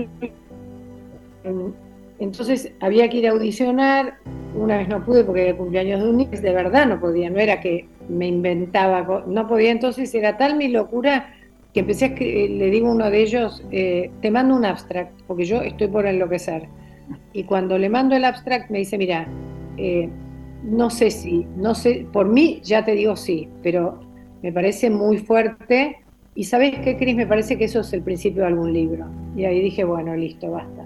Entonces 2.21 2.73
había 2.81 3.09
que 3.09 3.17
ir 3.17 3.27
a 3.27 3.31
audicionar, 3.31 4.19
una 4.55 4.77
vez 4.77 4.89
no 4.89 5.05
pude 5.05 5.25
porque 5.25 5.41
era 5.41 5.51
el 5.51 5.57
cumpleaños 5.57 6.03
de 6.03 6.11
un 6.11 6.17
niño, 6.19 6.31
de 6.31 6.53
verdad 6.53 6.87
no 6.87 7.01
podía, 7.01 7.31
no 7.31 7.39
era 7.39 7.61
que 7.61 7.89
me 8.09 8.27
inventaba, 8.27 9.25
no 9.27 9.49
podía, 9.49 9.71
entonces 9.71 10.15
era 10.15 10.37
tal 10.37 10.57
mi 10.57 10.69
locura 10.69 11.35
que 11.73 11.81
empecé 11.81 12.07
a 12.07 12.09
le 12.11 12.71
digo 12.71 12.89
a 12.89 12.93
uno 12.93 13.11
de 13.11 13.23
ellos, 13.23 13.65
eh, 13.71 14.11
te 14.21 14.31
mando 14.31 14.55
un 14.57 14.65
abstract, 14.65 15.23
porque 15.27 15.45
yo 15.45 15.63
estoy 15.63 15.89
por 15.89 16.07
enloquecer. 16.07 16.69
Y 17.33 17.45
cuando 17.45 17.79
le 17.79 17.89
mando 17.89 18.15
el 18.15 18.25
abstract 18.25 18.71
me 18.71 18.79
dice, 18.79 18.99
mira, 18.99 19.27
eh, 19.77 20.09
no 20.65 20.91
sé 20.91 21.11
si, 21.11 21.47
no 21.57 21.75
sé, 21.75 22.07
por 22.13 22.29
mí 22.29 22.61
ya 22.63 22.85
te 22.85 22.93
digo 22.93 23.17
sí, 23.17 23.49
pero 23.63 24.01
me 24.43 24.53
parece 24.53 24.91
muy 24.91 25.19
fuerte. 25.19 25.99
Y 26.35 26.45
sabes 26.45 26.79
qué, 26.81 26.97
Cris, 26.97 27.17
me 27.17 27.27
parece 27.27 27.57
que 27.57 27.65
eso 27.65 27.81
es 27.81 27.93
el 27.93 28.03
principio 28.03 28.43
de 28.43 28.49
algún 28.49 28.73
libro. 28.73 29.07
Y 29.37 29.45
ahí 29.45 29.61
dije, 29.61 29.85
bueno, 29.85 30.15
listo, 30.15 30.51
basta. 30.51 30.85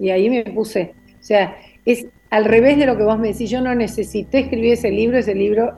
Y 0.00 0.10
ahí 0.10 0.28
me 0.30 0.44
puse, 0.44 0.94
o 1.20 1.22
sea, 1.22 1.56
es 1.84 2.06
al 2.30 2.44
revés 2.44 2.78
de 2.78 2.86
lo 2.86 2.96
que 2.96 3.04
vos 3.04 3.18
me 3.18 3.28
decís, 3.28 3.50
yo 3.50 3.60
no 3.60 3.74
necesité 3.74 4.40
escribir 4.40 4.72
ese 4.72 4.90
libro, 4.90 5.18
ese 5.18 5.34
libro 5.34 5.74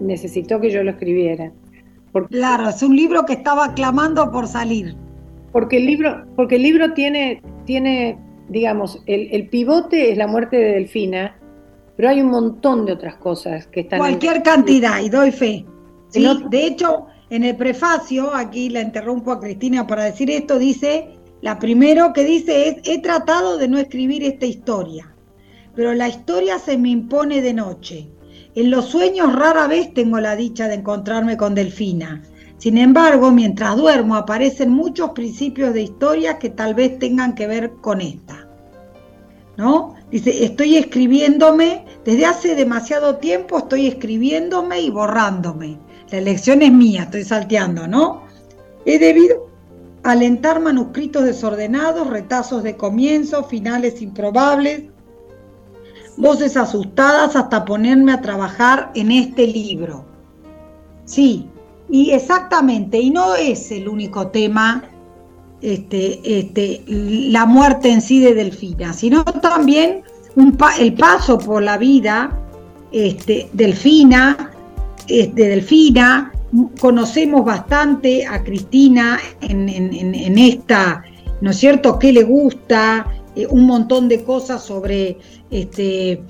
necesitó 0.00 0.60
que 0.60 0.70
yo 0.70 0.82
lo 0.82 0.90
escribiera. 0.90 1.52
claro, 2.28 2.68
es 2.68 2.82
un 2.82 2.96
libro 2.96 3.24
que 3.24 3.34
estaba 3.34 3.72
clamando 3.74 4.30
por 4.32 4.48
salir. 4.48 4.96
Porque 5.52 5.76
el 5.76 5.86
libro, 5.86 6.24
porque 6.34 6.56
el 6.56 6.62
libro 6.62 6.92
tiene, 6.94 7.42
tiene 7.66 8.18
digamos, 8.48 9.02
el, 9.06 9.28
el 9.32 9.48
pivote 9.48 10.10
es 10.10 10.18
la 10.18 10.26
muerte 10.26 10.56
de 10.56 10.72
Delfina, 10.72 11.36
pero 11.96 12.08
hay 12.08 12.20
un 12.20 12.30
montón 12.30 12.84
de 12.86 12.92
otras 12.92 13.16
cosas 13.16 13.66
que 13.66 13.80
están... 13.80 13.98
Cualquier 13.98 14.42
cantidad, 14.42 15.00
y 15.00 15.08
doy 15.08 15.30
fe. 15.30 15.64
¿sí? 16.08 16.26
De 16.50 16.66
hecho, 16.66 17.06
en 17.30 17.44
el 17.44 17.56
prefacio, 17.56 18.34
aquí 18.34 18.70
la 18.70 18.80
interrumpo 18.80 19.30
a 19.30 19.40
Cristina 19.40 19.86
para 19.86 20.04
decir 20.04 20.30
esto, 20.30 20.58
dice, 20.58 21.10
la 21.42 21.58
primero 21.58 22.12
que 22.12 22.24
dice 22.24 22.68
es, 22.68 22.76
he 22.84 23.02
tratado 23.02 23.58
de 23.58 23.66
no 23.66 23.76
escribir 23.76 24.22
esta 24.22 24.46
historia, 24.46 25.12
pero 25.74 25.92
la 25.92 26.08
historia 26.08 26.58
se 26.60 26.78
me 26.78 26.90
impone 26.90 27.42
de 27.42 27.52
noche. 27.52 28.08
En 28.54 28.70
los 28.70 28.86
sueños 28.86 29.34
rara 29.34 29.66
vez 29.66 29.92
tengo 29.92 30.20
la 30.20 30.36
dicha 30.36 30.68
de 30.68 30.76
encontrarme 30.76 31.36
con 31.36 31.56
Delfina. 31.56 32.22
Sin 32.58 32.78
embargo, 32.78 33.32
mientras 33.32 33.76
duermo 33.76 34.14
aparecen 34.14 34.70
muchos 34.70 35.10
principios 35.10 35.74
de 35.74 35.82
historia 35.82 36.38
que 36.38 36.50
tal 36.50 36.74
vez 36.74 36.96
tengan 37.00 37.34
que 37.34 37.48
ver 37.48 37.72
con 37.80 38.00
esta. 38.00 38.46
¿No? 39.56 39.96
Dice, 40.12 40.44
estoy 40.44 40.76
escribiéndome, 40.76 41.84
desde 42.04 42.24
hace 42.24 42.54
demasiado 42.54 43.16
tiempo 43.16 43.58
estoy 43.58 43.88
escribiéndome 43.88 44.80
y 44.80 44.90
borrándome. 44.90 45.76
La 46.10 46.18
elección 46.18 46.62
es 46.62 46.72
mía, 46.72 47.02
estoy 47.02 47.24
salteando, 47.24 47.88
¿no? 47.88 48.22
He 48.84 48.98
debido 48.98 49.51
alentar 50.02 50.60
manuscritos 50.60 51.24
desordenados, 51.24 52.08
retazos 52.08 52.62
de 52.62 52.76
comienzo, 52.76 53.44
finales 53.44 54.02
improbables, 54.02 54.84
voces 56.16 56.56
asustadas 56.56 57.36
hasta 57.36 57.64
ponerme 57.64 58.12
a 58.12 58.20
trabajar 58.20 58.90
en 58.94 59.10
este 59.12 59.46
libro. 59.46 60.04
Sí, 61.04 61.46
y 61.88 62.10
exactamente, 62.10 62.98
y 62.98 63.10
no 63.10 63.34
es 63.34 63.70
el 63.70 63.88
único 63.88 64.28
tema 64.28 64.84
este, 65.60 66.20
este, 66.40 66.82
la 66.86 67.46
muerte 67.46 67.90
en 67.90 68.00
sí 68.00 68.20
de 68.20 68.34
Delfina, 68.34 68.92
sino 68.92 69.24
también 69.24 70.02
el 70.80 70.94
paso 70.94 71.38
por 71.38 71.62
la 71.62 71.78
vida 71.78 72.36
este, 72.90 73.48
Delfina, 73.52 74.50
de 75.06 75.30
Delfina, 75.34 76.32
conocemos 76.80 77.44
bastante 77.44 78.26
a 78.26 78.42
Cristina 78.42 79.18
en, 79.40 80.38
esta, 80.38 81.02
¿no 81.40 81.50
es 81.50 81.56
cierto?, 81.56 81.98
qué 81.98 82.12
le 82.12 82.24
gusta, 82.24 83.06
eh, 83.34 83.46
un 83.48 83.66
montón 83.66 84.08
de 84.08 84.22
cosas 84.24 84.62
sobre 84.62 85.18
este, 85.50 86.22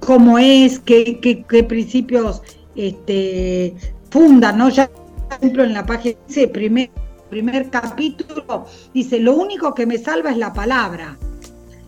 cómo 0.00 0.38
es, 0.38 0.78
qué, 0.80 1.66
principios 1.68 2.42
este, 2.74 3.74
fundan, 4.10 4.58
¿no? 4.58 4.68
Ya, 4.70 4.88
por 4.88 5.38
ejemplo, 5.38 5.64
en 5.64 5.74
la 5.74 5.84
página 5.84 6.16
dice, 6.26 6.48
primer 6.48 6.90
primer 7.28 7.68
capítulo, 7.70 8.66
dice, 8.94 9.20
lo 9.20 9.36
único 9.36 9.74
que 9.74 9.86
me 9.86 9.98
salva 9.98 10.30
es 10.30 10.38
la 10.38 10.52
palabra, 10.52 11.18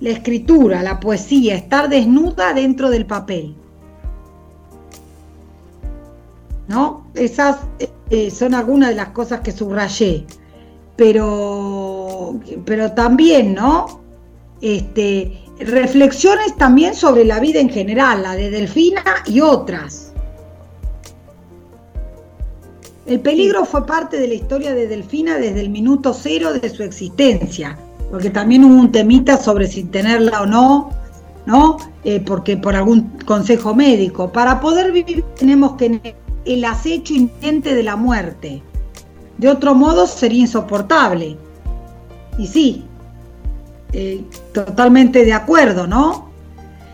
la 0.00 0.10
escritura, 0.10 0.82
la 0.82 1.00
poesía, 1.00 1.56
estar 1.56 1.88
desnuda 1.88 2.52
dentro 2.52 2.90
del 2.90 3.06
papel. 3.06 3.54
¿No? 6.70 7.04
Esas 7.14 7.58
eh, 8.10 8.30
son 8.30 8.54
algunas 8.54 8.90
de 8.90 8.94
las 8.94 9.08
cosas 9.08 9.40
que 9.40 9.52
subrayé. 9.52 10.24
Pero, 10.96 12.40
pero 12.64 12.92
también, 12.92 13.54
¿no? 13.54 14.00
Este, 14.60 15.42
reflexiones 15.58 16.56
también 16.56 16.94
sobre 16.94 17.24
la 17.24 17.40
vida 17.40 17.60
en 17.60 17.68
general, 17.68 18.22
la 18.22 18.36
de 18.36 18.50
Delfina 18.50 19.02
y 19.26 19.40
otras 19.40 20.10
el 23.10 23.18
peligro 23.18 23.64
fue 23.64 23.86
parte 23.86 24.20
de 24.20 24.28
la 24.28 24.34
historia 24.34 24.72
de 24.72 24.86
Delfina 24.86 25.36
desde 25.36 25.60
el 25.60 25.70
minuto 25.70 26.14
cero 26.14 26.52
de 26.52 26.68
su 26.68 26.84
existencia, 26.84 27.76
porque 28.08 28.30
también 28.30 28.64
hubo 28.64 28.74
un 28.74 28.92
temita 28.92 29.36
sobre 29.36 29.66
si 29.66 29.82
tenerla 29.82 30.42
o 30.42 30.46
no, 30.46 30.90
¿no? 31.44 31.76
Eh, 32.04 32.20
porque 32.20 32.56
por 32.56 32.76
algún 32.76 33.18
consejo 33.26 33.74
médico. 33.74 34.30
Para 34.30 34.60
poder 34.60 34.92
vivir 34.92 35.24
tenemos 35.36 35.72
que 35.72 36.14
el 36.44 36.64
acecho 36.64 37.14
inminente 37.14 37.74
de 37.74 37.82
la 37.82 37.96
muerte. 37.96 38.62
De 39.38 39.48
otro 39.48 39.74
modo 39.74 40.06
sería 40.06 40.40
insoportable. 40.40 41.36
Y 42.38 42.46
sí, 42.46 42.84
eh, 43.92 44.22
totalmente 44.52 45.24
de 45.24 45.32
acuerdo, 45.32 45.86
¿no? 45.86 46.30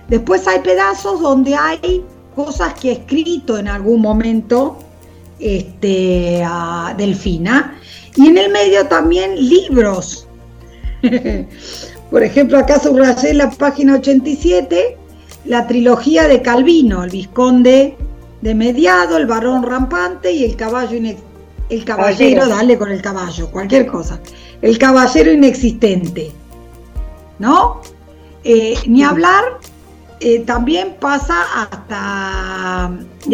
Después 0.08 0.46
hay 0.46 0.60
pedazos 0.60 1.20
donde 1.20 1.54
hay 1.54 2.04
cosas 2.34 2.74
que 2.74 2.90
he 2.90 2.92
escrito 2.92 3.58
en 3.58 3.68
algún 3.68 4.00
momento 4.00 4.78
este, 5.38 6.46
Delfina. 6.96 7.78
Y 8.14 8.28
en 8.28 8.38
el 8.38 8.50
medio 8.50 8.86
también 8.86 9.34
libros. 9.36 10.26
Por 12.10 12.22
ejemplo, 12.22 12.58
acá 12.58 12.78
subrayé 12.78 13.34
la 13.34 13.50
página 13.50 13.96
87, 13.96 14.96
la 15.44 15.66
trilogía 15.66 16.28
de 16.28 16.40
Calvino, 16.40 17.04
el 17.04 17.10
Visconde 17.10 17.96
de 18.46 18.54
Mediado, 18.54 19.16
el 19.16 19.26
Varón 19.26 19.64
Rampante 19.64 20.30
y 20.30 20.44
el 20.44 20.54
Caballo 20.54 20.96
El 21.68 21.84
Caballero, 21.84 22.46
dale 22.46 22.78
con 22.78 22.92
el 22.92 23.02
caballo, 23.02 23.50
cualquier 23.50 23.88
cosa. 23.88 24.20
El 24.62 24.78
Caballero 24.78 25.32
Inexistente. 25.32 26.30
¿No? 27.40 27.80
Eh, 28.44 28.78
ni 28.86 29.02
hablar, 29.02 29.42
eh, 30.20 30.44
también 30.46 30.94
pasa 31.00 31.42
hasta, 31.56 32.84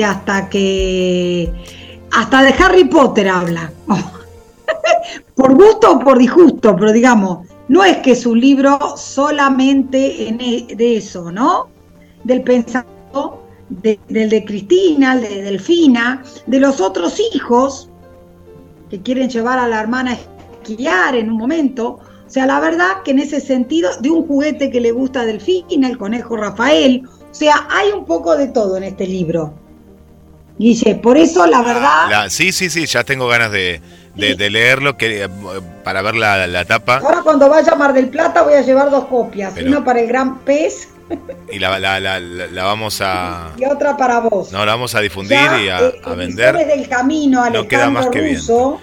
hasta 0.03 0.49
que 0.49 1.53
hasta 2.11 2.43
de 2.43 2.55
Harry 2.59 2.85
Potter 2.85 3.29
habla. 3.29 3.71
por 5.35 5.55
gusto 5.55 5.93
o 5.93 5.99
por 5.99 6.17
disgusto, 6.17 6.75
pero 6.75 6.91
digamos, 6.91 7.47
no 7.69 7.85
es 7.85 7.99
que 7.99 8.13
es 8.13 8.25
un 8.25 8.41
libro 8.41 8.97
solamente 8.97 10.29
e, 10.29 10.75
de 10.75 10.97
eso, 10.97 11.31
¿no? 11.31 11.69
Del 12.25 12.43
pensamiento 12.43 13.42
del 13.81 14.29
de 14.29 14.45
Cristina, 14.45 15.17
de 15.17 15.43
Delfina, 15.43 16.23
de 16.47 16.61
los 16.61 16.81
otros 16.81 17.21
hijos 17.33 17.89
que 18.91 19.01
quieren 19.01 19.31
llevar 19.31 19.59
a 19.59 19.69
la 19.69 19.81
hermana 19.81 20.13
a 20.13 20.15
esquiar 20.15 21.15
en 21.17 21.31
un 21.31 21.39
momento. 21.39 22.01
O 22.27 22.31
sea, 22.31 22.47
la 22.47 22.61
verdad 22.61 23.03
que 23.05 23.11
en 23.13 23.19
ese 23.19 23.41
sentido, 23.41 23.91
de 24.01 24.11
un 24.11 24.27
juguete 24.27 24.71
que 24.71 24.81
le 24.81 24.93
gusta 24.93 25.23
a 25.23 25.27
Delfina, 25.27 25.89
el 25.89 25.99
conejo 25.99 26.37
Rafael, 26.37 27.03
o 27.07 27.35
sea, 27.35 27.67
hay 27.71 27.91
un 27.91 28.05
poco 28.05 28.37
de 28.37 28.49
todo 28.49 28.77
en 28.77 28.85
este 28.85 29.07
libro. 29.07 29.55
Guille, 30.59 30.95
por 30.97 31.17
eso 31.17 31.47
la 31.47 31.63
verdad... 31.63 32.29
sí, 32.29 32.53
sí, 32.53 32.69
sí, 32.69 32.87
ya 32.87 33.05
tengo 33.05 33.27
ganas 33.27 33.51
de, 33.51 33.81
leerlo 34.15 34.97
que, 34.97 35.29
para 35.83 36.03
ver 36.03 36.15
la, 36.15 36.65
tapa. 36.67 36.99
Ahora 36.99 37.23
cuando 37.23 37.49
vaya 37.49 37.73
a 37.73 37.77
Mar 37.77 37.95
del 37.95 38.09
Plata 38.09 38.43
voy 38.43 38.55
a 38.55 38.61
llevar 38.61 38.91
dos 38.91 39.07
copias, 39.07 39.55
una 39.65 39.85
para 39.85 40.01
el 40.01 40.07
Gran 40.07 40.41
Pez. 40.41 40.89
Y 41.51 41.59
la, 41.59 41.79
vamos 42.65 43.01
a... 43.03 43.53
Y 43.59 43.65
otra 43.65 43.97
para 43.97 44.21
vos. 44.21 44.53
No, 44.53 44.65
la 44.65 44.73
vamos 44.73 44.95
a 44.95 45.01
difundir 45.01 45.39
y 45.63 45.69
a, 45.69 45.81
eh, 45.81 46.01
a 46.03 46.15
vender. 46.15 46.57
del 46.67 46.89
camino, 46.89 47.49
no 47.51 47.69
queda 47.69 47.91
más 47.91 48.07
que 48.09 48.33
Russo, 48.33 48.81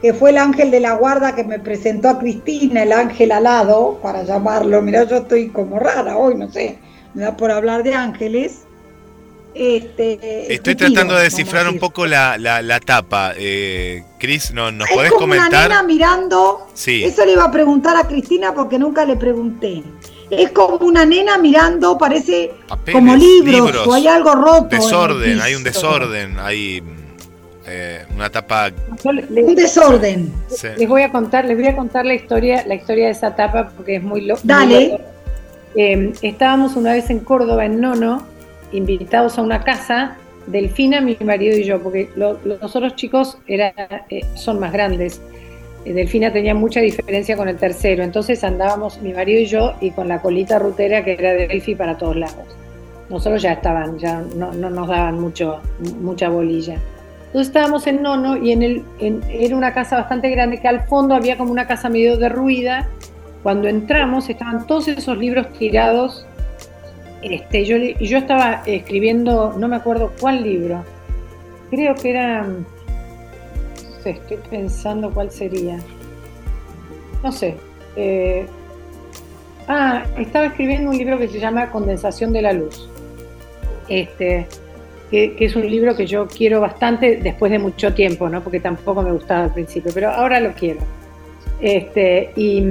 que 0.00 0.14
fue 0.14 0.30
el 0.30 0.38
ángel 0.38 0.70
de 0.70 0.80
la 0.80 0.94
guarda 0.94 1.34
que 1.34 1.44
me 1.44 1.58
presentó 1.58 2.08
a 2.08 2.18
Cristina, 2.18 2.84
el 2.84 2.92
ángel 2.92 3.32
alado, 3.32 3.98
para 4.02 4.22
llamarlo. 4.22 4.80
Mira, 4.82 5.04
yo 5.04 5.16
estoy 5.18 5.48
como 5.48 5.78
rara 5.78 6.16
hoy, 6.16 6.36
no 6.36 6.50
sé, 6.50 6.78
me 7.14 7.22
da 7.22 7.36
por 7.36 7.50
hablar 7.50 7.82
de 7.82 7.94
ángeles. 7.94 8.62
Este, 9.54 10.52
Estoy 10.54 10.74
tratando 10.74 11.14
de 11.14 11.24
descifrar 11.24 11.68
un 11.68 11.78
poco 11.78 12.06
la, 12.06 12.38
la, 12.38 12.80
tapa. 12.80 13.34
Eh, 13.36 14.02
Cris, 14.18 14.52
¿no, 14.52 14.72
¿nos 14.72 14.88
podés 14.88 15.12
comentar? 15.12 15.66
Una 15.66 15.68
nena 15.68 15.82
mirando. 15.82 16.68
Sí. 16.72 17.04
Eso 17.04 17.24
le 17.26 17.32
iba 17.32 17.44
a 17.44 17.50
preguntar 17.50 17.96
a 17.96 18.06
Cristina 18.06 18.54
porque 18.54 18.78
nunca 18.78 19.04
le 19.04 19.16
pregunté. 19.16 19.82
Es 20.32 20.50
como 20.50 20.76
una 20.76 21.04
nena 21.04 21.36
mirando, 21.38 21.98
parece 21.98 22.50
Papeles, 22.68 23.00
como 23.00 23.16
libros, 23.16 23.54
libros, 23.66 23.86
o 23.86 23.92
hay 23.92 24.06
algo 24.06 24.34
roto. 24.34 24.68
Desorden, 24.70 25.40
hay 25.40 25.54
un 25.54 25.62
desorden, 25.62 26.38
hay 26.38 26.82
eh, 27.66 28.04
una 28.14 28.30
tapa. 28.30 28.70
Un 29.04 29.54
desorden. 29.54 30.32
sí. 30.48 30.68
Les 30.78 30.88
voy 30.88 31.02
a 31.02 31.12
contar, 31.12 31.44
les 31.44 31.56
voy 31.56 31.66
a 31.66 31.76
contar 31.76 32.06
la 32.06 32.14
historia, 32.14 32.64
la 32.66 32.74
historia 32.74 33.06
de 33.06 33.12
esa 33.12 33.28
etapa 33.28 33.70
porque 33.76 33.96
es 33.96 34.02
muy 34.02 34.22
loco. 34.22 34.40
Dale. 34.44 34.98
Eh, 35.74 36.12
estábamos 36.22 36.76
una 36.76 36.92
vez 36.92 37.08
en 37.10 37.20
Córdoba, 37.20 37.64
en 37.64 37.80
Nono, 37.80 38.26
invitados 38.72 39.38
a 39.38 39.42
una 39.42 39.62
casa, 39.62 40.16
Delfina, 40.46 41.00
mi 41.00 41.16
marido 41.20 41.56
y 41.56 41.64
yo, 41.64 41.80
porque 41.80 42.10
lo- 42.16 42.38
los 42.44 42.74
otros 42.74 42.96
chicos 42.96 43.38
era, 43.46 43.72
eh, 44.10 44.22
son 44.34 44.58
más 44.58 44.72
grandes. 44.72 45.20
Eh, 45.84 45.92
Delfina 45.92 46.32
tenía 46.32 46.54
mucha 46.54 46.80
diferencia 46.80 47.36
con 47.36 47.48
el 47.48 47.56
tercero, 47.56 48.02
entonces 48.02 48.42
andábamos 48.44 49.00
mi 49.00 49.12
marido 49.12 49.40
y 49.40 49.46
yo 49.46 49.74
y 49.80 49.90
con 49.90 50.08
la 50.08 50.20
colita 50.20 50.58
rutera 50.58 51.04
que 51.04 51.12
era 51.14 51.32
de 51.32 51.48
Delphi 51.48 51.74
para 51.74 51.98
todos 51.98 52.16
lados. 52.16 52.46
Nosotros 53.08 53.42
ya 53.42 53.52
estaban, 53.52 53.98
ya 53.98 54.22
no, 54.36 54.52
no 54.52 54.70
nos 54.70 54.88
daban 54.88 55.20
mucho, 55.20 55.60
mucha 56.00 56.28
bolilla. 56.28 56.78
Entonces 57.32 57.48
estábamos 57.48 57.86
en 57.86 58.02
Nono 58.02 58.36
y 58.36 58.52
en 58.52 58.62
el, 58.62 58.84
era 59.00 59.56
una 59.56 59.72
casa 59.72 59.96
bastante 59.96 60.28
grande 60.28 60.60
que 60.60 60.68
al 60.68 60.82
fondo 60.82 61.14
había 61.14 61.38
como 61.38 61.50
una 61.50 61.66
casa 61.66 61.88
medio 61.88 62.18
derruida. 62.18 62.88
Cuando 63.42 63.68
entramos 63.68 64.28
estaban 64.28 64.66
todos 64.66 64.88
esos 64.88 65.16
libros 65.16 65.50
tirados. 65.58 66.26
Este, 67.22 67.64
yo, 67.64 67.78
yo 67.78 68.18
estaba 68.18 68.62
escribiendo, 68.66 69.54
no 69.56 69.66
me 69.66 69.76
acuerdo 69.76 70.12
cuál 70.20 70.42
libro. 70.42 70.84
Creo 71.70 71.94
que 71.94 72.10
era, 72.10 72.46
estoy 74.10 74.38
pensando 74.50 75.10
cuál 75.12 75.30
sería. 75.30 75.78
No 77.22 77.32
sé. 77.32 77.56
eh, 77.96 78.46
ah, 79.68 80.04
estaba 80.18 80.46
escribiendo 80.46 80.90
un 80.90 80.98
libro 80.98 81.18
que 81.18 81.28
se 81.28 81.38
llama 81.38 81.70
Condensación 81.70 82.32
de 82.32 82.42
la 82.42 82.52
Luz. 82.52 82.88
Este, 83.88 84.46
que, 85.10 85.36
es 85.38 85.54
un 85.56 85.68
libro 85.70 85.94
que 85.94 86.06
yo 86.06 86.26
quiero 86.26 86.60
bastante 86.60 87.16
después 87.16 87.52
de 87.52 87.58
mucho 87.58 87.92
tiempo, 87.92 88.28
¿no? 88.28 88.42
Porque 88.42 88.60
tampoco 88.60 89.02
me 89.02 89.12
gustaba 89.12 89.44
al 89.44 89.52
principio, 89.52 89.92
pero 89.94 90.10
ahora 90.10 90.40
lo 90.40 90.52
quiero. 90.54 90.80
Este, 91.60 92.32
y, 92.34 92.62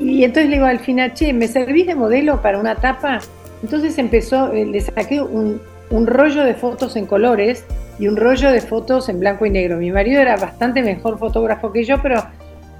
y 0.00 0.24
entonces 0.24 0.48
le 0.48 0.56
digo 0.56 0.66
al 0.66 0.80
final, 0.80 1.14
che, 1.14 1.32
¿me 1.32 1.46
servís 1.46 1.86
de 1.86 1.94
modelo 1.94 2.40
para 2.40 2.58
una 2.58 2.74
tapa? 2.76 3.20
Entonces 3.62 3.98
empezó, 3.98 4.52
eh, 4.52 4.64
le 4.64 4.80
saqué 4.80 5.20
un, 5.20 5.60
un 5.90 6.06
rollo 6.06 6.44
de 6.44 6.54
fotos 6.54 6.96
en 6.96 7.06
colores 7.06 7.64
y 7.98 8.08
un 8.08 8.16
rollo 8.16 8.50
de 8.52 8.60
fotos 8.60 9.08
en 9.08 9.20
blanco 9.20 9.44
y 9.46 9.50
negro. 9.50 9.76
Mi 9.78 9.90
marido 9.90 10.20
era 10.20 10.36
bastante 10.36 10.82
mejor 10.82 11.18
fotógrafo 11.18 11.72
que 11.72 11.84
yo, 11.84 12.00
pero 12.02 12.22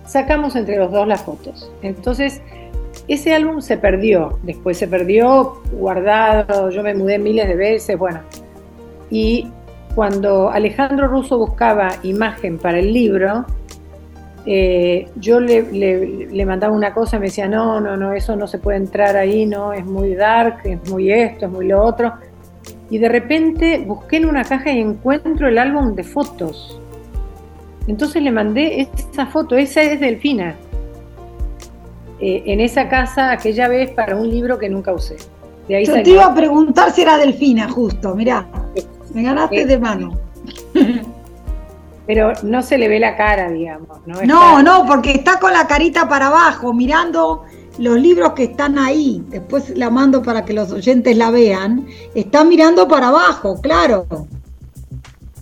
sacamos 0.05 0.57
entre 0.57 0.77
los 0.77 0.91
dos 0.93 1.07
las 1.09 1.23
fotos. 1.23 1.71
Entonces, 1.83 2.41
ese 3.09 3.35
álbum 3.35 3.61
se 3.61 3.77
perdió, 3.79 4.39
después 4.43 4.77
se 4.79 4.89
perdió 4.89 5.61
guardado, 5.73 6.71
yo 6.71 6.83
me 6.83 6.95
mudé 6.95 7.19
miles 7.19 7.49
de 7.49 7.57
veces, 7.57 7.99
bueno. 7.99 8.21
Y 9.11 9.49
cuando 9.95 10.51
Alejandro 10.51 11.09
Russo 11.09 11.39
buscaba 11.39 11.91
imagen 12.03 12.59
para 12.59 12.79
el 12.79 12.93
libro, 12.93 13.45
eh, 14.47 15.09
yo 15.17 15.41
le, 15.41 15.63
le- 15.73 16.27
le 16.31 16.47
mandaba 16.47 16.75
una 16.75 16.95
cosa 16.95 17.17
y 17.17 17.21
me 17.21 17.27
decía, 17.27 17.49
no, 17.49 17.81
no, 17.81 17.97
no, 17.97 18.13
eso 18.15 18.35
no 18.37 18.47
se 18.47 18.59
puede 18.59 18.79
entrar 18.79 19.17
ahí, 19.17 19.45
no, 19.45 19.73
es 19.73 19.85
muy 19.85 20.15
dark, 20.15 20.61
es 20.65 20.89
muy 20.91 21.11
esto, 21.13 21.47
es 21.47 21.51
muy 21.51 21.67
lo 21.67 21.83
otro. 21.83 22.15
Y 22.91 22.99
de 22.99 23.09
repente 23.09 23.79
busqué 23.87 24.17
en 24.17 24.27
una 24.27 24.45
caja 24.45 24.71
y 24.73 24.81
encuentro 24.81 25.49
el 25.49 25.59
álbum 25.59 25.95
de 25.95 26.05
fotos. 26.05 26.81
Entonces 27.87 28.23
le 28.23 28.31
mandé 28.31 28.89
esa 29.13 29.27
foto, 29.27 29.57
esa 29.57 29.83
es 29.83 30.01
Delfina. 30.01 30.55
Eh, 32.21 32.43
en 32.47 32.61
esa 32.61 32.89
casa 32.89 33.31
aquella 33.31 33.69
vez 33.69 33.91
para 33.91 34.17
un 34.17 34.29
libro 34.29 34.59
que 34.59 34.69
nunca 34.69 34.93
usé. 34.93 35.17
De 35.69 35.77
ahí 35.77 35.85
Yo 35.85 36.03
te 36.03 36.11
iba 36.11 36.25
a 36.27 36.35
preguntar 36.35 36.91
si 36.93 37.03
era 37.03 37.17
Delfina, 37.19 37.69
justo, 37.69 38.15
mirá. 38.15 38.47
Me 39.15 39.23
ganaste 39.23 39.61
Eh, 39.63 39.67
de 39.67 39.79
mano. 39.79 40.19
Pero 42.07 42.33
no 42.43 42.63
se 42.63 42.79
le 42.79 42.89
ve 42.89 42.99
la 42.99 43.17
cara, 43.17 43.51
digamos. 43.51 44.01
No, 44.07 44.15
No, 44.25 44.59
Está- 44.59 44.63
no, 44.63 44.87
porque 44.87 45.11
está 45.13 45.39
con 45.39 45.53
la 45.53 45.67
carita 45.67 46.09
para 46.09 46.29
abajo, 46.29 46.73
mirando 46.73 47.45
los 47.79 48.01
libros 48.01 48.33
que 48.33 48.45
están 48.45 48.79
ahí. 48.79 49.23
Después 49.29 49.77
la 49.77 49.91
mando 49.91 50.23
para 50.23 50.45
que 50.45 50.53
los 50.53 50.71
oyentes 50.73 51.17
la 51.17 51.31
vean. 51.31 51.87
Está 52.15 52.45
mirando 52.45 52.87
para 52.89 53.09
abajo, 53.09 53.61
claro. 53.61 54.07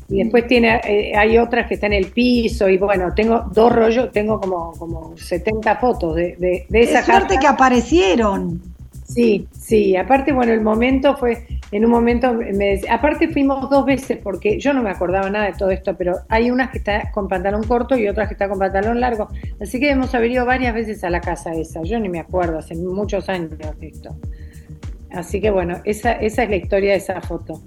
Y 0.09 0.23
después 0.23 0.47
tiene, 0.47 0.81
eh, 0.85 1.17
hay 1.17 1.37
otras 1.37 1.67
que 1.67 1.75
están 1.75 1.93
en 1.93 2.05
el 2.05 2.13
piso 2.13 2.69
y 2.69 2.79
bueno, 2.79 3.13
tengo 3.15 3.45
dos 3.53 3.73
rollos, 3.73 4.13
tengo 4.13 4.41
como, 4.41 4.73
como 4.79 5.17
70 5.17 5.77
fotos 5.77 6.15
de, 6.15 6.37
de, 6.39 6.67
de 6.69 6.83
esa 6.83 7.01
Es 7.01 7.07
suerte 7.07 7.29
casa. 7.35 7.41
que 7.41 7.47
aparecieron. 7.49 8.63
Sí, 9.09 9.47
sí, 9.53 9.97
aparte, 9.97 10.33
bueno, 10.33 10.53
el 10.53 10.63
momento 10.63 11.17
fue, 11.17 11.47
en 11.71 11.85
un 11.85 11.91
momento, 11.93 12.35
me 12.35 12.81
aparte 12.91 13.29
fuimos 13.29 13.71
dos 13.71 13.87
veces 13.87 14.19
porque 14.21 14.59
yo 14.59 14.73
no 14.75 14.83
me 14.83 14.91
acordaba 14.91 15.31
nada 15.31 15.47
de 15.47 15.53
todo 15.53 15.71
esto, 15.71 15.97
pero 15.97 16.17
hay 16.29 16.51
unas 16.51 16.71
que 16.71 16.79
está 16.79 17.13
con 17.13 17.29
pantalón 17.29 17.63
corto 17.63 17.97
y 17.97 18.09
otras 18.09 18.27
que 18.27 18.35
está 18.35 18.49
con 18.49 18.59
pantalón 18.59 18.99
largo, 18.99 19.29
así 19.61 19.79
que 19.79 19.91
hemos 19.91 20.13
ido 20.13 20.45
varias 20.45 20.75
veces 20.75 21.05
a 21.05 21.11
la 21.11 21.21
casa 21.21 21.55
esa, 21.55 21.83
yo 21.85 22.01
ni 22.01 22.09
me 22.09 22.19
acuerdo, 22.19 22.59
hace 22.59 22.75
muchos 22.75 23.29
años 23.29 23.53
de 23.59 23.87
esto. 23.87 24.17
Así 25.11 25.41
que 25.41 25.51
bueno, 25.51 25.81
esa, 25.85 26.13
esa 26.13 26.43
es 26.43 26.51
la 26.51 26.57
historia 26.57 26.91
de 26.91 26.99
esa 26.99 27.21
foto. 27.21 27.63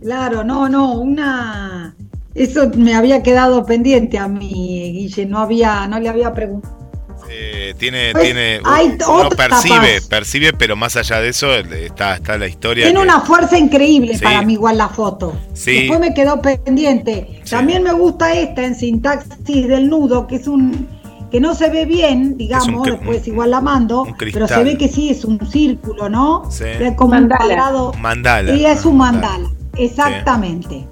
Claro, 0.00 0.42
no, 0.42 0.68
no, 0.68 1.00
una. 1.00 1.96
Eso 2.34 2.70
me 2.76 2.94
había 2.94 3.22
quedado 3.22 3.64
pendiente 3.64 4.18
a 4.18 4.28
mí, 4.28 4.92
Guille. 4.92 5.26
No 5.26 5.38
había, 5.38 5.86
no 5.86 5.98
le 5.98 6.08
había 6.08 6.32
preguntado. 6.32 6.85
Eh, 7.28 7.74
tiene, 7.78 8.12
Pues, 8.12 8.24
tiene, 8.24 8.60
hay 8.64 8.96
uno 9.06 9.12
otras 9.26 9.48
percibe, 9.48 9.94
tapas. 9.94 10.06
percibe, 10.08 10.52
pero 10.52 10.76
más 10.76 10.96
allá 10.96 11.20
de 11.20 11.28
eso 11.28 11.52
está, 11.54 12.14
está 12.16 12.38
la 12.38 12.46
historia. 12.46 12.84
Tiene 12.86 12.98
que- 13.00 13.04
una 13.04 13.20
fuerza 13.20 13.58
increíble 13.58 14.16
Sí. 14.16 14.22
para 14.24 14.42
mí 14.42 14.54
igual 14.54 14.78
la 14.78 14.88
foto. 14.88 15.36
Sí. 15.52 15.72
Después 15.80 16.00
me 16.00 16.14
quedó 16.14 16.40
pendiente. 16.40 17.40
Sí. 17.44 17.50
También 17.50 17.82
me 17.82 17.92
gusta 17.92 18.32
esta 18.34 18.64
en 18.64 18.74
sintaxis 18.74 19.68
del 19.68 19.88
nudo, 19.90 20.26
que 20.26 20.36
es 20.36 20.46
un 20.46 20.88
que 21.30 21.40
no 21.40 21.56
se 21.56 21.68
ve 21.68 21.84
bien, 21.86 22.36
digamos, 22.38 22.84
después 22.84 23.22
un- 23.26 23.32
igual 23.32 23.50
la 23.50 23.60
mando, 23.60 24.06
pero 24.32 24.46
se 24.46 24.62
ve 24.62 24.78
que 24.78 24.88
sí 24.88 25.10
es 25.10 25.24
un 25.24 25.44
círculo, 25.50 26.08
¿no? 26.08 26.48
Sí. 26.52 26.62
Es 26.64 26.94
como 26.94 27.10
Mandala. 27.14 27.40
un 27.44 27.46
cuadrado. 27.48 27.92
Mandala. 27.98 28.54
Y 28.54 28.64
es 28.64 28.84
un 28.84 28.94
Ah, 28.94 29.10
mandala, 29.12 29.48
exactamente. 29.76 30.86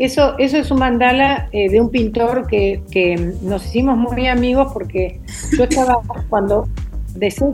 Eso, 0.00 0.34
eso 0.38 0.56
es 0.56 0.70
un 0.70 0.78
mandala 0.78 1.50
eh, 1.52 1.68
de 1.68 1.78
un 1.78 1.90
pintor 1.90 2.46
que, 2.46 2.82
que 2.90 3.16
nos 3.42 3.66
hicimos 3.66 3.98
muy 3.98 4.28
amigos 4.28 4.72
porque 4.72 5.20
yo 5.58 5.64
estaba, 5.64 6.00
cuando 6.30 6.66
deseché 7.14 7.44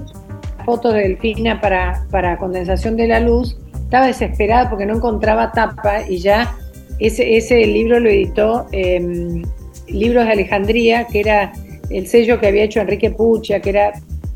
fotos 0.64 0.94
de 0.94 1.00
Delfina 1.00 1.60
para, 1.60 2.06
para 2.08 2.38
condensación 2.38 2.96
de 2.96 3.08
la 3.08 3.18
luz, 3.18 3.58
estaba 3.74 4.06
desesperada 4.06 4.70
porque 4.70 4.86
no 4.86 4.94
encontraba 4.94 5.50
tapa 5.50 6.08
y 6.08 6.18
ya 6.18 6.56
ese, 7.00 7.36
ese 7.36 7.66
libro 7.66 7.98
lo 7.98 8.08
editó 8.08 8.66
eh, 8.70 9.42
Libros 9.88 10.24
de 10.26 10.30
Alejandría, 10.30 11.08
que 11.08 11.18
era 11.18 11.52
el 11.90 12.06
sello 12.06 12.38
que 12.38 12.46
había 12.46 12.62
hecho 12.62 12.78
Enrique 12.78 13.10
Pucha, 13.10 13.58
que 13.58 13.70
era 13.70 13.92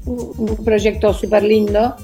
un, 0.06 0.32
un 0.36 0.64
proyecto 0.64 1.14
súper 1.14 1.44
lindo. 1.44 1.94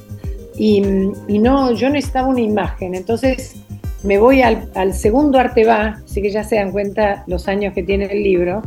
Y, 0.57 0.83
y 1.27 1.39
no, 1.41 1.73
yo 1.73 1.91
necesitaba 1.91 2.29
una 2.29 2.41
imagen, 2.41 2.95
entonces 2.95 3.57
me 4.07 4.19
voy 4.19 4.43
al, 4.43 4.71
al 4.75 4.95
segundo 4.95 5.39
arte 5.39 5.65
va, 5.65 6.01
así 6.05 6.23
que 6.23 6.31
ya 6.31 6.45
se 6.45 6.57
dan 6.57 6.71
cuenta 6.73 7.25
los 7.27 7.49
años 7.49 7.75
que 7.75 7.83
tiene 7.83 8.07
el 8.07 8.23
libro, 8.23 8.63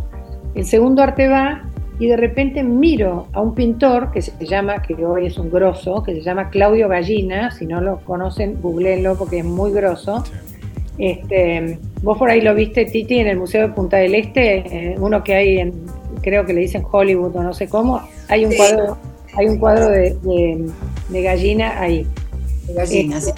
el 0.56 0.66
segundo 0.66 1.02
arte 1.02 1.28
va 1.28 1.64
y 2.00 2.08
de 2.08 2.18
repente 2.18 2.64
miro 2.64 3.28
a 3.34 3.42
un 3.42 3.54
pintor 3.56 4.12
que 4.12 4.22
se 4.22 4.32
llama, 4.46 4.82
que 4.82 4.94
hoy 4.96 5.26
es 5.28 5.38
un 5.38 5.50
grosso, 5.52 6.02
que 6.04 6.14
se 6.16 6.22
llama 6.22 6.50
Claudio 6.50 6.88
Gallina, 6.88 7.52
si 7.52 7.66
no 7.66 7.82
lo 7.82 8.00
conocen, 8.06 8.62
googleenlo 8.62 9.16
porque 9.18 9.40
es 9.40 9.46
muy 9.46 9.72
grosso. 9.72 10.24
Este, 10.98 11.78
vos 12.02 12.18
por 12.18 12.30
ahí 12.30 12.42
lo 12.42 12.54
viste, 12.56 12.86
Titi, 12.86 13.20
en 13.20 13.28
el 13.28 13.38
Museo 13.38 13.68
de 13.68 13.74
Punta 13.74 13.98
del 13.98 14.16
Este, 14.16 14.58
eh, 14.92 14.96
uno 15.00 15.24
que 15.24 15.34
hay 15.36 15.58
en, 15.60 15.74
creo 16.22 16.46
que 16.46 16.54
le 16.54 16.62
dicen 16.62 16.84
Hollywood 16.90 17.36
o 17.36 17.44
no 17.44 17.54
sé 17.54 17.68
cómo, 17.68 18.02
hay 18.28 18.46
un 18.46 18.52
Sí. 18.52 18.58
cuadro, 18.58 18.98
hay 19.38 19.48
un 19.48 19.58
cuadro 19.60 19.90
de, 19.90 20.18
de- 20.22 20.70
de 21.10 21.22
gallina 21.22 21.80
ahí. 21.80 22.06
De 22.68 22.74
gallinas. 22.74 23.28
Eh, 23.30 23.34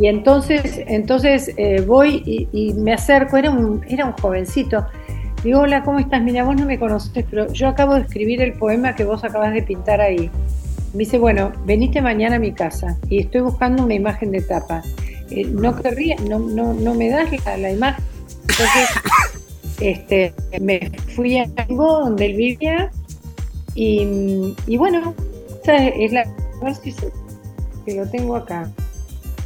Y 0.00 0.06
entonces, 0.06 0.80
entonces 0.86 1.52
eh, 1.58 1.84
voy 1.86 2.48
y, 2.52 2.72
me 2.72 2.94
acerco, 2.94 3.36
era 3.36 3.50
un, 3.50 3.84
era 3.86 4.06
un 4.06 4.12
jovencito. 4.12 4.86
Digo, 5.44 5.60
hola, 5.60 5.82
¿cómo 5.82 5.98
estás? 5.98 6.22
Mira, 6.22 6.42
vos 6.42 6.56
no 6.56 6.64
me 6.64 6.78
conoces, 6.78 7.24
pero 7.30 7.52
yo 7.52 7.68
acabo 7.68 7.94
de 7.94 8.00
escribir 8.00 8.40
el 8.40 8.54
poema 8.54 8.94
que 8.94 9.04
vos 9.04 9.22
acabas 9.24 9.52
de 9.52 9.62
pintar 9.62 10.00
ahí. 10.00 10.30
Me 10.94 11.00
dice, 11.00 11.18
bueno, 11.18 11.52
venite 11.66 12.00
mañana 12.00 12.36
a 12.36 12.38
mi 12.38 12.52
casa 12.52 12.96
y 13.10 13.20
estoy 13.20 13.42
buscando 13.42 13.84
una 13.84 13.92
imagen 13.92 14.32
de 14.32 14.40
tapa. 14.40 14.82
Eh, 15.30 15.44
no 15.44 15.76
querría, 15.76 16.16
no, 16.28 16.38
no, 16.38 16.72
no 16.72 16.94
me 16.94 17.10
das 17.10 17.28
la, 17.44 17.58
la 17.58 17.70
imagen. 17.70 18.02
Entonces, 18.42 18.88
este, 19.80 20.34
me 20.62 20.90
fui 21.14 21.36
a 21.38 21.46
Tango, 21.46 22.00
donde 22.00 22.24
él 22.24 22.36
vivía, 22.36 22.90
y, 23.74 24.76
bueno, 24.78 25.14
esa 25.62 25.76
es 25.88 26.12
la. 26.12 26.24
Se- 26.72 27.12
que 27.84 27.94
lo 27.94 28.06
tengo 28.06 28.36
acá. 28.36 28.70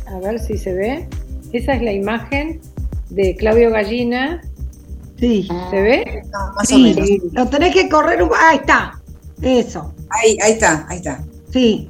A 0.07 0.19
ver 0.19 0.39
si 0.39 0.57
se 0.59 0.73
ve. 0.73 1.09
Esa 1.53 1.75
es 1.75 1.83
la 1.83 1.93
imagen 1.93 2.61
de 3.11 3.37
Claudio 3.37 3.71
Gallina. 3.71 4.43
Sí. 5.19 5.49
¿Se 5.71 5.81
ve? 5.83 6.23
Ah, 6.35 6.53
más 6.57 6.65
o 6.73 6.75
Sí, 6.77 6.83
menos. 6.95 7.09
lo 7.33 7.47
tenés 7.47 7.73
que 7.75 7.89
correr 7.89 8.23
un... 8.23 8.31
Ahí 8.49 8.57
está. 8.59 9.01
Eso. 9.41 9.93
Ahí, 10.11 10.37
ahí 10.43 10.53
está, 10.53 10.87
ahí 10.89 10.97
está. 10.99 11.23
Sí. 11.51 11.89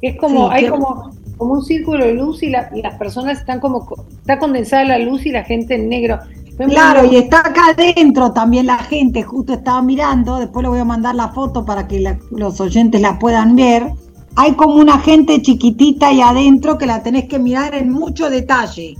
Es 0.00 0.16
como, 0.18 0.48
Sí, 0.48 0.54
hay 0.56 0.64
que- 0.64 0.70
como, 0.70 1.10
como 1.36 1.54
un 1.54 1.64
círculo 1.64 2.04
de 2.04 2.14
luz 2.14 2.42
y, 2.42 2.50
la- 2.50 2.70
y 2.74 2.82
las 2.82 2.94
personas 2.96 3.38
están 3.38 3.60
como, 3.60 3.86
co- 3.86 4.04
está 4.20 4.38
condensada 4.38 4.84
la 4.84 4.98
luz 4.98 5.24
y 5.26 5.30
la 5.30 5.44
gente 5.44 5.74
en 5.76 5.88
negro. 5.88 6.18
Claro, 6.68 7.04
y 7.10 7.16
está 7.16 7.40
acá 7.40 7.68
adentro 7.70 8.32
también 8.32 8.66
la 8.66 8.78
gente, 8.78 9.22
justo 9.22 9.54
estaba 9.54 9.80
mirando, 9.82 10.38
después 10.38 10.62
le 10.62 10.68
voy 10.68 10.78
a 10.80 10.84
mandar 10.84 11.14
la 11.14 11.28
foto 11.28 11.64
para 11.64 11.88
que 11.88 11.98
la- 12.00 12.18
los 12.30 12.60
oyentes 12.60 13.00
la 13.00 13.18
puedan 13.18 13.56
ver. 13.56 13.90
Hay 14.36 14.52
como 14.52 14.76
una 14.76 14.98
gente 14.98 15.42
chiquitita 15.42 16.08
ahí 16.08 16.20
adentro 16.20 16.78
que 16.78 16.86
la 16.86 17.02
tenés 17.02 17.24
que 17.28 17.38
mirar 17.38 17.74
en 17.74 17.90
mucho 17.90 18.30
detalle. 18.30 18.96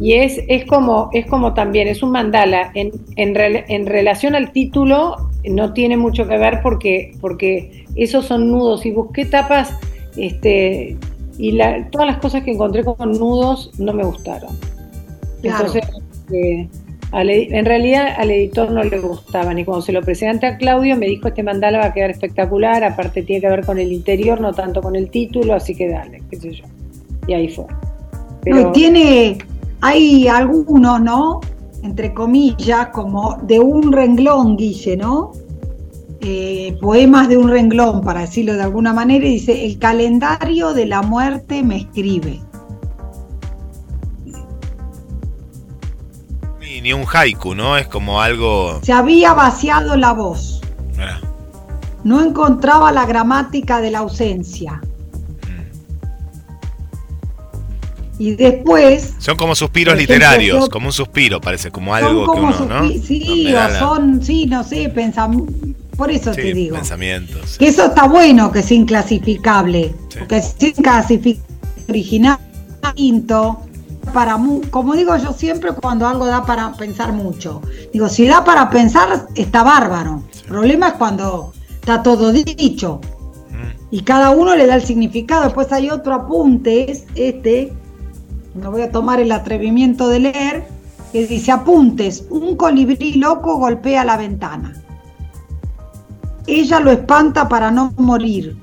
Y 0.00 0.12
es, 0.14 0.40
es 0.48 0.64
como, 0.66 1.08
es 1.12 1.26
como 1.26 1.54
también, 1.54 1.88
es 1.88 2.02
un 2.02 2.10
mandala. 2.10 2.70
En, 2.74 2.90
en, 3.16 3.34
en 3.68 3.86
relación 3.86 4.34
al 4.34 4.52
título, 4.52 5.16
no 5.48 5.72
tiene 5.72 5.96
mucho 5.96 6.26
que 6.26 6.36
ver 6.38 6.60
porque, 6.62 7.16
porque 7.20 7.84
esos 7.94 8.26
son 8.26 8.50
nudos. 8.50 8.86
Y 8.86 8.90
busqué 8.90 9.24
tapas, 9.24 9.72
este, 10.16 10.96
y 11.38 11.52
la- 11.52 11.88
todas 11.90 12.06
las 12.06 12.18
cosas 12.18 12.42
que 12.42 12.52
encontré 12.52 12.84
con 12.84 13.12
nudos 13.12 13.70
no 13.78 13.92
me 13.92 14.04
gustaron. 14.04 14.50
Claro. 15.42 15.66
Entonces, 15.66 15.82
eh, 16.32 16.68
al 17.14 17.30
en 17.30 17.64
realidad 17.64 18.08
al 18.18 18.30
editor 18.30 18.70
no 18.70 18.82
le 18.82 18.98
gustaban. 18.98 19.58
Y 19.58 19.64
cuando 19.64 19.82
se 19.82 19.92
lo 19.92 20.02
presenté 20.02 20.46
a 20.46 20.56
Claudio, 20.56 20.96
me 20.96 21.06
dijo: 21.06 21.28
Este 21.28 21.42
mandala 21.42 21.78
va 21.78 21.86
a 21.86 21.92
quedar 21.92 22.10
espectacular. 22.10 22.82
Aparte, 22.82 23.22
tiene 23.22 23.40
que 23.40 23.48
ver 23.48 23.64
con 23.64 23.78
el 23.78 23.92
interior, 23.92 24.40
no 24.40 24.52
tanto 24.52 24.82
con 24.82 24.96
el 24.96 25.10
título. 25.10 25.54
Así 25.54 25.74
que 25.74 25.88
dale, 25.88 26.22
qué 26.28 26.36
sé 26.36 26.52
yo. 26.52 26.64
Y 27.26 27.34
ahí 27.34 27.48
fue. 27.48 27.66
No, 28.46 28.60
y 28.60 28.72
tiene, 28.72 29.38
hay 29.80 30.26
algunos, 30.28 31.00
¿no? 31.00 31.40
Entre 31.82 32.12
comillas, 32.12 32.88
como 32.88 33.38
de 33.42 33.60
un 33.60 33.92
renglón, 33.92 34.56
Guille, 34.56 34.96
¿no? 34.96 35.32
Eh, 36.20 36.76
poemas 36.80 37.28
de 37.28 37.36
un 37.36 37.48
renglón, 37.48 38.00
para 38.00 38.22
decirlo 38.22 38.54
de 38.54 38.62
alguna 38.62 38.92
manera, 38.92 39.26
y 39.26 39.34
dice, 39.34 39.66
el 39.66 39.78
calendario 39.78 40.72
de 40.72 40.86
la 40.86 41.02
muerte 41.02 41.62
me 41.62 41.76
escribe. 41.76 42.40
Ni, 46.84 46.92
un 46.92 47.06
haiku, 47.10 47.54
¿no? 47.54 47.78
Es 47.78 47.86
como 47.88 48.20
algo. 48.20 48.78
Se 48.82 48.92
había 48.92 49.32
vaciado 49.32 49.96
la 49.96 50.12
voz, 50.12 50.60
Mirá, 50.92 51.18
no 52.04 52.20
encontraba 52.22 52.92
la 52.92 53.06
gramática 53.06 53.80
de 53.80 53.90
la 53.90 54.00
ausencia. 54.00 54.82
Y 58.18 58.32
después 58.36 59.14
Son 59.18 59.36
como 59.38 59.54
suspiros 59.54 59.94
ejemplo, 59.94 60.14
literarios, 60.14 60.60
yo- 60.64 60.68
como 60.68 60.88
un 60.88 60.92
suspiro, 60.92 61.40
parece, 61.40 61.70
como 61.70 61.94
algo 61.94 62.30
que 62.32 62.38
uno, 62.40 62.66
¿no? 62.66 62.88
sí, 62.90 63.24
Donde 63.26 63.50
o 63.50 63.54
la- 63.54 63.78
son, 63.78 64.22
sí, 64.22 64.44
no 64.46 64.62
sé, 64.62 64.94
pensam- 64.94 65.46
por 65.96 66.10
eso 66.10 66.34
sí, 66.34 66.42
te 66.42 66.52
digo. 66.54 66.76
pensamientos. 66.76 67.56
Que 67.58 67.68
eso 67.68 67.86
está 67.86 68.06
bueno 68.06 68.52
que 68.52 68.58
es 68.58 68.70
inclasificable, 68.70 69.94
Sí. 70.10 70.18
porque 70.18 70.36
es 70.36 70.54
inclasificable 70.60 71.40
original, 71.88 72.38
distinto, 72.82 73.60
para 74.12 74.38
como 74.70 74.94
digo 74.94 75.16
yo 75.16 75.32
siempre 75.32 75.72
cuando 75.72 76.06
algo 76.06 76.26
da 76.26 76.44
para 76.44 76.72
pensar 76.72 77.12
mucho. 77.12 77.62
Digo, 77.92 78.08
si 78.08 78.26
da 78.26 78.44
para 78.44 78.70
pensar, 78.70 79.26
está 79.34 79.62
bárbaro. 79.62 80.22
El 80.42 80.48
problema 80.48 80.88
es 80.88 80.94
cuando 80.94 81.52
está 81.80 82.02
todo 82.02 82.32
dicho 82.32 83.00
Mm, 83.54 83.94
y 83.94 84.00
cada 84.00 84.30
uno 84.30 84.56
le 84.56 84.66
da 84.66 84.74
el 84.74 84.82
significado. 84.82 85.44
Después 85.44 85.72
hay 85.72 85.90
otro 85.90 86.14
apunte, 86.14 86.90
es 86.90 87.06
este, 87.14 87.72
me 88.54 88.68
voy 88.68 88.82
a 88.82 88.90
tomar 88.90 89.20
el 89.20 89.32
atrevimiento 89.32 90.08
de 90.08 90.20
leer, 90.20 90.66
que 91.12 91.26
dice 91.26 91.52
apuntes, 91.52 92.24
un 92.30 92.56
colibrí 92.56 93.14
loco 93.14 93.58
golpea 93.58 94.04
la 94.04 94.16
ventana. 94.16 94.72
Ella 96.46 96.80
lo 96.80 96.90
espanta 96.90 97.48
para 97.48 97.70
no 97.70 97.94
morir, 97.96 98.56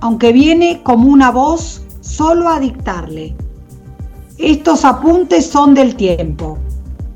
aunque 0.00 0.32
viene 0.32 0.82
como 0.82 1.08
una 1.08 1.30
voz 1.30 1.82
solo 2.00 2.48
a 2.48 2.58
dictarle. 2.58 3.36
Estos 4.40 4.86
apuntes 4.86 5.46
son 5.46 5.74
del 5.74 5.94
tiempo, 5.96 6.56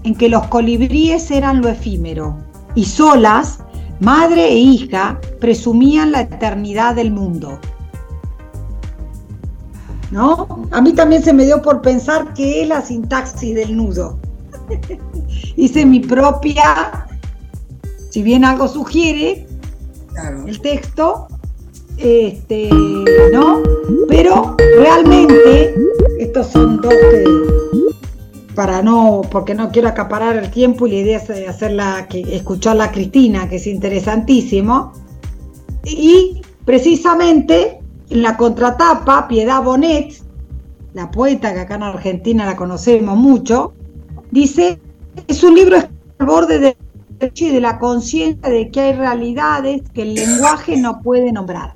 en 0.03 0.15
que 0.15 0.29
los 0.29 0.47
colibríes 0.49 1.31
eran 1.31 1.63
lo 1.63 1.71
efímero, 1.71 2.37
y 2.75 2.85
solas, 2.85 3.61
madre 4.01 4.47
e 4.49 4.57
hija, 4.59 5.19
presumían 5.41 6.13
la 6.13 6.21
eternidad 6.21 6.95
del 6.95 7.11
mundo. 7.11 7.59
¿No? 10.11 10.69
A 10.71 10.83
mí 10.83 10.93
también 10.93 11.23
se 11.23 11.33
me 11.33 11.47
dio 11.47 11.63
por 11.63 11.81
pensar 11.81 12.35
que 12.35 12.63
es 12.63 12.69
la 12.69 12.83
sintaxis 12.83 13.55
del 13.55 13.75
nudo. 13.75 14.19
Hice 15.57 15.87
mi 15.87 16.01
propia, 16.01 17.07
si 18.11 18.23
bien 18.23 18.45
algo 18.45 18.69
sugiere, 18.69 19.47
Claro. 20.13 20.47
el 20.47 20.61
texto, 20.61 21.27
este, 21.99 22.69
¿no? 23.33 23.63
Pero 24.09 24.57
realmente, 24.79 25.75
estos 26.19 26.49
son 26.49 26.81
dos 26.81 26.93
que, 26.93 27.25
para 28.55 28.83
no, 28.83 29.23
porque 29.31 29.55
no 29.55 29.71
quiero 29.71 29.89
acaparar 29.89 30.37
el 30.37 30.51
tiempo 30.51 30.87
y 30.87 30.91
la 30.91 30.97
idea 30.97 31.19
es 31.19 31.49
hacerla, 31.49 32.07
que, 32.09 32.21
escucharla 32.35 32.85
a 32.85 32.93
Cristina, 32.93 33.49
que 33.49 33.57
es 33.57 33.67
interesantísimo. 33.67 34.93
Y 35.85 36.43
precisamente 36.65 37.81
en 38.11 38.23
la 38.23 38.37
contratapa, 38.37 39.29
Piedad 39.29 39.63
Bonet, 39.63 40.15
la 40.95 41.11
poeta 41.11 41.53
que 41.53 41.61
acá 41.61 41.75
en 41.75 41.83
Argentina 41.83 42.47
la 42.47 42.57
conocemos 42.57 43.17
mucho, 43.17 43.75
dice, 44.31 44.81
es 45.27 45.43
un 45.43 45.55
libro 45.55 45.77
al 45.77 46.27
borde 46.27 46.59
de 46.59 46.77
y 47.35 47.51
de 47.51 47.61
la 47.61 47.79
conciencia 47.79 48.51
de 48.51 48.71
que 48.71 48.81
hay 48.81 48.93
realidades 48.93 49.83
que 49.95 50.03
el 50.03 50.15
lenguaje 50.15 50.77
no 50.77 51.01
puede 51.01 51.33
nombrar. 51.33 51.75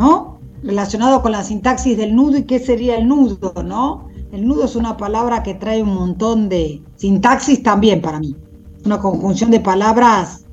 ¿No? 0.00 0.40
Relacionado 0.62 1.20
con 1.20 1.32
la 1.32 1.44
sintaxis 1.44 1.94
del 1.98 2.16
nudo 2.16 2.38
y 2.38 2.44
qué 2.44 2.58
sería 2.58 2.96
el 2.96 3.06
nudo, 3.06 3.52
¿no? 3.62 4.08
El 4.32 4.48
nudo 4.48 4.64
es 4.64 4.74
una 4.74 4.96
palabra 4.96 5.42
que 5.42 5.52
trae 5.52 5.82
un 5.82 5.94
montón 5.94 6.48
de 6.48 6.80
sintaxis 6.96 7.62
también 7.62 8.00
para 8.00 8.18
mí. 8.18 8.34
Una 8.86 8.98
conjunción 8.98 9.50
de 9.50 9.60
palabras 9.60 10.46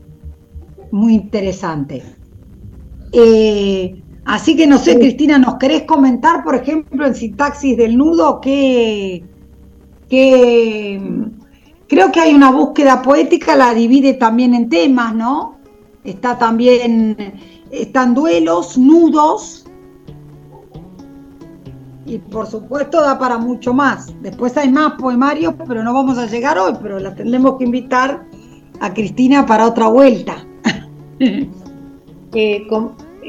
muy 0.91 1.13
interesante. 1.13 2.03
Eh, 3.13 4.03
así 4.25 4.57
que 4.57 4.67
no 4.67 4.77
sé, 4.77 4.99
Cristina, 4.99 5.37
¿nos 5.37 5.55
querés 5.55 5.83
comentar, 5.83 6.43
por 6.43 6.55
ejemplo, 6.55 7.05
en 7.05 7.15
sintaxis 7.15 7.77
del 7.77 7.97
nudo 7.97 8.41
qué, 8.41 9.23
Creo 11.87 12.11
que 12.11 12.19
hay 12.19 12.33
una 12.33 12.51
búsqueda 12.51 13.01
poética, 13.01 13.55
la 13.55 13.73
divide 13.73 14.15
también 14.15 14.53
en 14.53 14.67
temas, 14.67 15.15
¿no? 15.15 15.57
Está 16.03 16.37
también, 16.37 17.15
están 17.72 18.13
duelos, 18.13 18.78
nudos, 18.78 19.65
y 22.05 22.18
por 22.20 22.47
supuesto 22.47 23.01
da 23.01 23.20
para 23.20 23.38
mucho 23.38 23.74
más. 23.74 24.13
Después 24.22 24.55
hay 24.57 24.70
más 24.72 24.93
poemarios, 24.93 25.53
pero 25.68 25.84
no 25.84 25.93
vamos 25.93 26.18
a 26.18 26.26
llegar 26.26 26.57
hoy, 26.57 26.74
pero 26.82 26.99
la 26.99 27.13
tendremos 27.13 27.57
que 27.57 27.65
invitar 27.65 28.24
a 28.80 28.93
Cristina 28.93 29.45
para 29.45 29.68
otra 29.68 29.88
vuelta. 29.88 30.38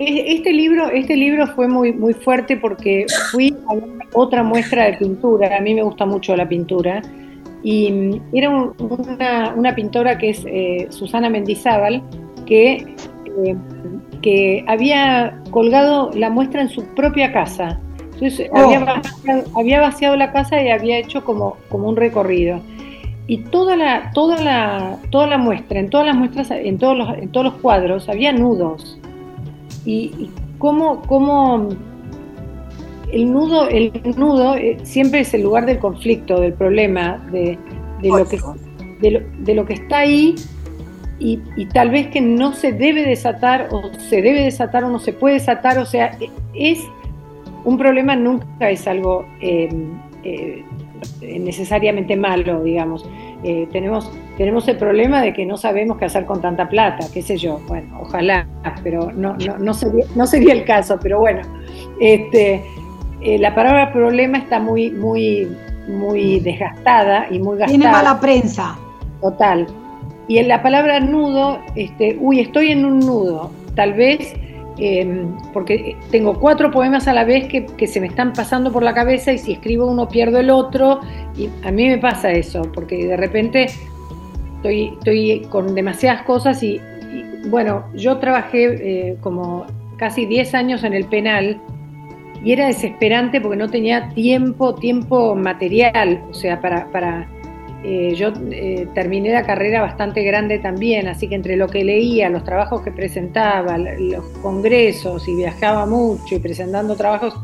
Eh, 0.01 0.25
este 0.37 0.53
libro, 0.53 0.89
este 0.91 1.17
libro 1.17 1.47
fue 1.57 1.67
muy, 1.67 1.93
muy 1.93 2.13
fuerte 2.15 2.57
porque 2.57 3.07
fui 3.33 3.53
a 3.69 3.75
otra 4.13 4.43
muestra 4.45 4.85
de 4.85 4.93
pintura. 4.99 5.57
A 5.57 5.61
mí 5.61 5.75
me 5.75 5.83
gusta 5.83 6.05
mucho 6.07 6.37
la 6.37 6.49
pintura. 6.49 7.03
Y 7.63 7.91
mm, 7.91 8.21
era 8.37 8.51
un- 8.51 8.75
una, 8.79 9.55
una 9.57 9.75
pintora 9.75 10.19
que 10.19 10.31
es 10.31 10.45
eh, 10.47 10.87
Susana 10.91 11.29
Mendizábal, 11.31 12.03
que, 12.47 12.75
eh, 13.45 13.57
que 14.23 14.65
había 14.67 15.41
colgado 15.51 16.11
la 16.15 16.31
muestra 16.31 16.61
en 16.63 16.69
su 16.69 16.85
propia 16.95 17.33
casa. 17.33 17.81
Entonces 18.15 18.51
Oh. 18.53 18.59
había, 18.59 18.81
vaciado, 18.81 19.45
había 19.57 19.81
vaciado 19.81 20.17
la 20.17 20.33
casa 20.33 20.61
y 20.63 20.71
había 20.71 20.99
hecho 20.99 21.25
como, 21.25 21.57
como 21.69 21.89
un 21.89 21.97
recorrido. 21.97 22.61
Y 23.27 23.39
toda 23.39 23.77
la, 23.77 24.11
toda 24.13 24.43
la, 24.43 24.99
toda 25.11 25.27
la 25.27 25.39
muestra, 25.39 25.79
en 25.79 25.91
todas 25.91 26.07
las 26.07 26.17
muestras, 26.17 26.51
en 26.51 26.79
todos 26.79 26.97
los, 26.97 27.19
en 27.19 27.29
todos 27.31 27.45
los 27.47 27.55
cuadros, 27.61 28.09
había 28.09 28.33
nudos. 28.33 28.99
Y, 29.85 30.13
y 30.19 30.31
cómo, 30.59 31.03
cómo 31.03 31.69
el 33.13 33.33
nudo, 33.33 33.69
el 33.69 33.93
nudo 34.17 34.57
eh, 34.57 34.79
siempre 34.83 35.21
es 35.21 35.33
el 35.35 35.43
lugar 35.43 35.67
del 35.67 35.79
conflicto, 35.79 36.41
del 36.41 36.55
problema, 36.55 37.19
de, 37.31 37.59
de 38.03 38.09
lo, 38.09 38.27
que, 38.27 38.39
de, 39.01 39.11
lo, 39.11 39.21
de 39.45 39.55
lo 39.55 39.65
que 39.65 39.75
está 39.75 39.99
ahí 39.99 40.35
y, 41.19 41.41
y 41.57 41.67
tal 41.67 41.91
vez 41.91 42.09
que 42.09 42.21
no 42.21 42.53
se 42.53 42.73
debe 42.73 43.05
desatar 43.05 43.69
o 43.71 43.91
se 43.99 44.23
debe 44.23 44.43
desatar 44.45 44.85
o 44.85 44.89
no 44.89 44.99
se 44.99 45.13
puede 45.13 45.35
desatar. 45.35 45.79
O 45.79 45.87
sea, 45.87 46.17
e- 46.21 46.31
es 46.55 46.81
un 47.65 47.77
problema 47.77 48.17
nunca 48.17 48.71
es 48.71 48.87
algo 48.87 49.27
eh, 49.41 49.69
eh, 50.25 50.65
necesariamente 51.41 52.17
malo, 52.17 52.63
digamos. 52.63 53.09
Eh, 53.45 53.69
tenemos, 53.71 54.11
tenemos 54.37 54.67
el 54.69 54.77
problema 54.77 55.23
de 55.23 55.33
que 55.33 55.47
no 55.47 55.57
sabemos 55.57 55.97
qué 55.99 56.07
hacer 56.07 56.25
con 56.27 56.41
tanta 56.41 56.69
plata, 56.69 57.07
qué 57.13 57.23
sé 57.23 57.37
yo. 57.37 57.61
Bueno, 57.69 58.01
ojalá, 58.03 58.47
pero 58.83 59.13
no, 59.13 59.37
no, 59.37 59.59
no, 59.59 59.75
sería, 59.75 60.05
no 60.17 60.27
sería 60.27 60.53
el 60.55 60.65
caso, 60.65 60.99
pero 61.01 61.21
bueno. 61.21 61.43
Este, 62.01 62.65
eh, 63.21 63.39
la 63.39 63.55
palabra 63.55 63.93
problema 63.93 64.39
está 64.39 64.59
muy, 64.61 64.91
muy, 64.91 65.49
muy 65.89 66.41
desgastada 66.41 67.27
y 67.31 67.39
muy 67.39 67.59
gastada. 67.59 67.79
Tiene 67.79 67.91
mala 67.91 68.21
prensa. 68.21 68.77
Total. 69.21 69.67
Y 70.29 70.37
en 70.39 70.47
la 70.47 70.63
palabra 70.63 71.01
nudo, 71.01 71.61
este, 71.75 72.17
uy, 72.21 72.41
estoy 72.41 72.71
en 72.71 72.85
un 72.85 73.01
nudo, 73.01 73.51
tal 73.75 73.95
vez 73.95 74.35
em, 74.77 75.35
porque 75.55 75.97
tengo 76.11 76.39
cuatro 76.39 76.71
poemas 76.71 77.09
a 77.09 77.15
la 77.15 77.25
vez 77.25 77.49
que, 77.49 77.87
se 77.87 78.01
me 78.01 78.09
están 78.09 78.35
pasando 78.35 78.71
por 78.71 78.83
la 78.83 78.93
cabeza 78.93 79.33
y 79.33 79.39
si 79.39 79.53
escribo 79.53 79.87
uno 79.87 80.07
pierdo 80.09 80.39
el 80.39 80.51
otro, 80.51 81.01
y 81.37 81.49
a 81.65 81.73
mí 81.73 81.89
me 81.89 81.99
pasa 81.99 82.31
eso, 82.31 82.63
porque 82.75 83.07
de 83.07 83.17
repente 83.17 83.67
estoy, 84.57 84.93
estoy 84.99 85.47
con 85.49 85.75
demasiadas 85.75 86.23
cosas 86.23 86.63
y, 86.63 86.75
y 86.75 87.49
bueno, 87.49 87.85
yo 87.95 88.19
trabajé 88.19 88.65
eh, 89.11 89.17
como 89.23 89.65
casi 89.97 90.27
10 90.27 90.55
años 90.55 90.85
en 90.85 90.93
el 90.93 91.07
penal 91.07 91.59
y 92.45 92.53
era 92.53 92.67
desesperante 92.67 93.41
porque 93.41 93.57
no 93.57 93.69
tenía 93.69 94.11
tiempo, 94.11 94.75
tiempo 94.75 95.35
material, 95.35 96.23
o 96.31 96.35
sea, 96.35 96.61
para, 96.61 96.87
para 96.93 97.27
eh, 97.85 98.15
yo 98.17 98.33
eh, 98.51 98.89
terminé 98.95 99.31
la 99.31 99.45
carrera 99.45 99.83
bastante 99.83 100.23
grande 100.25 100.59
también, 100.59 101.07
así 101.07 101.29
que 101.29 101.37
entre 101.37 101.57
lo 101.57 101.69
que 101.69 101.85
leía, 101.85 102.29
los 102.29 102.45
trabajos 102.45 102.83
que 102.83 102.91
presentaba, 102.91 103.79
los 103.79 104.25
congresos 104.43 105.29
y 105.29 105.37
viajaba 105.37 105.87
mucho 105.87 106.35
y 106.35 106.39
presentando 106.41 106.97
trabajos, 106.97 107.35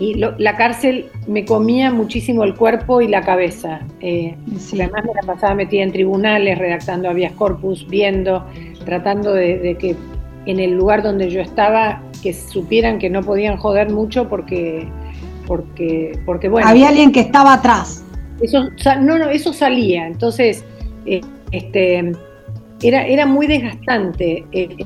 y 0.00 0.14
lo, 0.14 0.36
la 0.38 0.56
cárcel 0.56 1.10
me 1.28 1.44
comía 1.44 1.92
muchísimo 1.92 2.42
el 2.42 2.54
cuerpo 2.54 3.02
y 3.02 3.06
la 3.06 3.20
cabeza. 3.20 3.80
Eh, 4.00 4.34
sí. 4.58 4.80
Además 4.80 5.04
me 5.04 5.12
la 5.14 5.34
pasaba 5.34 5.54
metida 5.54 5.82
en 5.82 5.92
tribunales, 5.92 6.58
redactando 6.58 7.10
habeas 7.10 7.32
corpus, 7.34 7.86
viendo, 7.86 8.46
tratando 8.86 9.34
de, 9.34 9.58
de 9.58 9.74
que 9.76 9.94
en 10.46 10.58
el 10.58 10.72
lugar 10.72 11.02
donde 11.02 11.28
yo 11.28 11.42
estaba, 11.42 12.02
que 12.22 12.32
supieran 12.32 12.98
que 12.98 13.10
no 13.10 13.22
podían 13.22 13.58
joder 13.58 13.90
mucho 13.90 14.26
porque, 14.28 14.88
porque, 15.46 16.18
porque 16.24 16.48
bueno. 16.48 16.66
Había 16.66 16.88
alguien 16.88 17.12
que 17.12 17.20
estaba 17.20 17.52
atrás. 17.52 18.02
Eso, 18.40 18.68
no, 19.00 19.18
no, 19.18 19.30
eso 19.30 19.52
salía. 19.52 20.06
Entonces, 20.06 20.64
eh, 21.06 21.20
este, 21.52 22.12
era, 22.82 23.06
era 23.06 23.26
muy 23.26 23.46
desgastante 23.46 24.44
eh, 24.52 24.84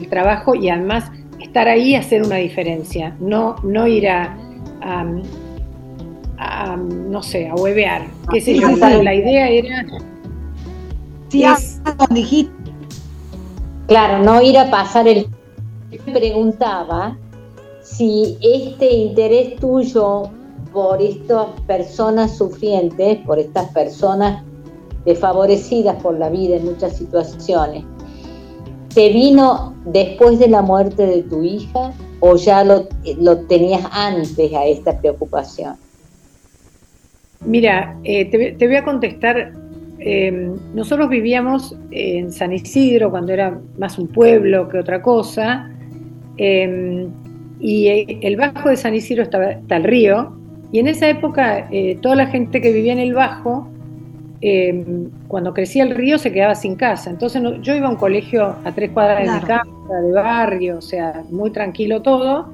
el 0.00 0.08
trabajo 0.08 0.54
y 0.54 0.68
además 0.68 1.10
estar 1.40 1.68
ahí 1.68 1.90
y 1.90 1.94
hacer 1.96 2.22
una 2.22 2.36
diferencia, 2.36 3.16
no, 3.20 3.56
no 3.62 3.86
ir 3.86 4.08
a, 4.08 4.36
a, 4.82 5.04
a 6.38 6.76
no 6.76 7.22
sé, 7.22 7.48
a 7.48 7.54
huevear. 7.54 8.06
¿Qué 8.32 8.40
sé 8.40 8.58
yo? 8.58 8.68
La 8.76 9.14
idea 9.14 9.48
era. 9.48 9.86
Sí, 11.28 11.44
es, 11.44 11.80
dijiste. 12.10 12.52
Claro, 13.86 14.22
no 14.22 14.40
ir 14.42 14.58
a 14.58 14.70
pasar 14.70 15.08
el. 15.08 15.26
Me 16.06 16.12
preguntaba 16.12 17.16
si 17.82 18.38
este 18.40 18.92
interés 18.92 19.56
tuyo 19.56 20.30
por 20.72 21.00
estas 21.00 21.48
personas 21.66 22.36
sufrientes, 22.36 23.18
por 23.26 23.38
estas 23.38 23.70
personas 23.70 24.42
desfavorecidas 25.04 26.00
por 26.02 26.18
la 26.18 26.28
vida 26.28 26.56
en 26.56 26.66
muchas 26.66 26.96
situaciones, 26.96 27.84
¿te 28.94 29.08
vino 29.10 29.74
después 29.86 30.38
de 30.38 30.48
la 30.48 30.62
muerte 30.62 31.06
de 31.06 31.22
tu 31.22 31.42
hija 31.42 31.92
o 32.20 32.36
ya 32.36 32.64
lo, 32.64 32.86
tenías 33.48 33.82
antes 33.92 34.52
a 34.52 34.66
esta 34.66 34.98
preocupación? 34.98 35.76
Mira, 37.44 37.98
eh, 38.04 38.26
te, 38.26 38.52
te, 38.52 38.66
voy 38.66 38.76
a 38.76 38.84
contestar. 38.84 39.52
Eh, 39.98 40.52
nosotros 40.74 41.08
vivíamos 41.08 41.74
en 41.90 42.32
San 42.32 42.52
Isidro 42.52 43.10
cuando 43.10 43.32
era 43.32 43.58
más 43.78 43.98
un 43.98 44.08
pueblo 44.08 44.68
que 44.68 44.78
otra 44.78 45.00
cosa. 45.00 45.70
Eh, 46.36 47.08
y 47.60 48.18
el 48.22 48.36
bajo 48.36 48.70
de 48.70 48.76
San 48.76 48.94
Isidro 48.94 49.22
estaba, 49.22 49.50
está 49.50 49.76
el 49.76 49.84
río, 49.84 50.39
y 50.72 50.78
en 50.78 50.86
esa 50.86 51.08
época, 51.08 51.68
eh, 51.70 51.98
toda 52.00 52.14
la 52.14 52.26
gente 52.26 52.60
que 52.60 52.72
vivía 52.72 52.92
en 52.92 53.00
el 53.00 53.14
Bajo, 53.14 53.68
eh, 54.40 54.84
cuando 55.28 55.52
crecía 55.52 55.82
el 55.82 55.90
río, 55.90 56.16
se 56.18 56.32
quedaba 56.32 56.54
sin 56.54 56.76
casa. 56.76 57.10
Entonces, 57.10 57.42
no, 57.42 57.60
yo 57.60 57.74
iba 57.74 57.88
a 57.88 57.90
un 57.90 57.96
colegio 57.96 58.56
a 58.64 58.72
tres 58.72 58.90
cuadras 58.90 59.22
claro. 59.22 59.32
de 59.32 59.40
mi 59.40 59.46
casa, 59.46 60.00
de 60.00 60.12
barrio, 60.12 60.78
o 60.78 60.82
sea, 60.82 61.24
muy 61.30 61.50
tranquilo 61.50 62.02
todo. 62.02 62.52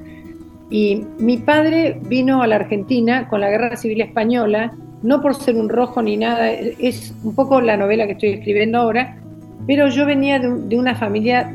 Y 0.71 1.05
mi 1.19 1.37
padre 1.37 2.01
vino 2.09 2.43
a 2.43 2.47
la 2.47 2.57
Argentina 2.57 3.29
con 3.29 3.41
la 3.41 3.51
Guerra 3.51 3.77
Civil 3.77 4.01
Española, 4.01 4.73
no 5.03 5.21
por 5.21 5.35
ser 5.35 5.57
un 5.57 5.69
rojo 5.69 6.03
ni 6.03 6.17
nada, 6.17 6.51
es 6.51 7.15
un 7.23 7.35
poco 7.35 7.61
la 7.61 7.77
novela 7.77 8.07
que 8.07 8.13
estoy 8.13 8.31
escribiendo 8.31 8.79
ahora, 8.79 9.19
pero 9.67 9.89
yo 9.89 10.07
venía 10.07 10.39
de, 10.39 10.49
de 10.63 10.79
una 10.79 10.97
familia 10.97 11.55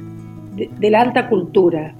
de, 0.55 0.69
de 0.79 0.89
la 0.89 1.01
alta 1.01 1.27
cultura, 1.27 1.93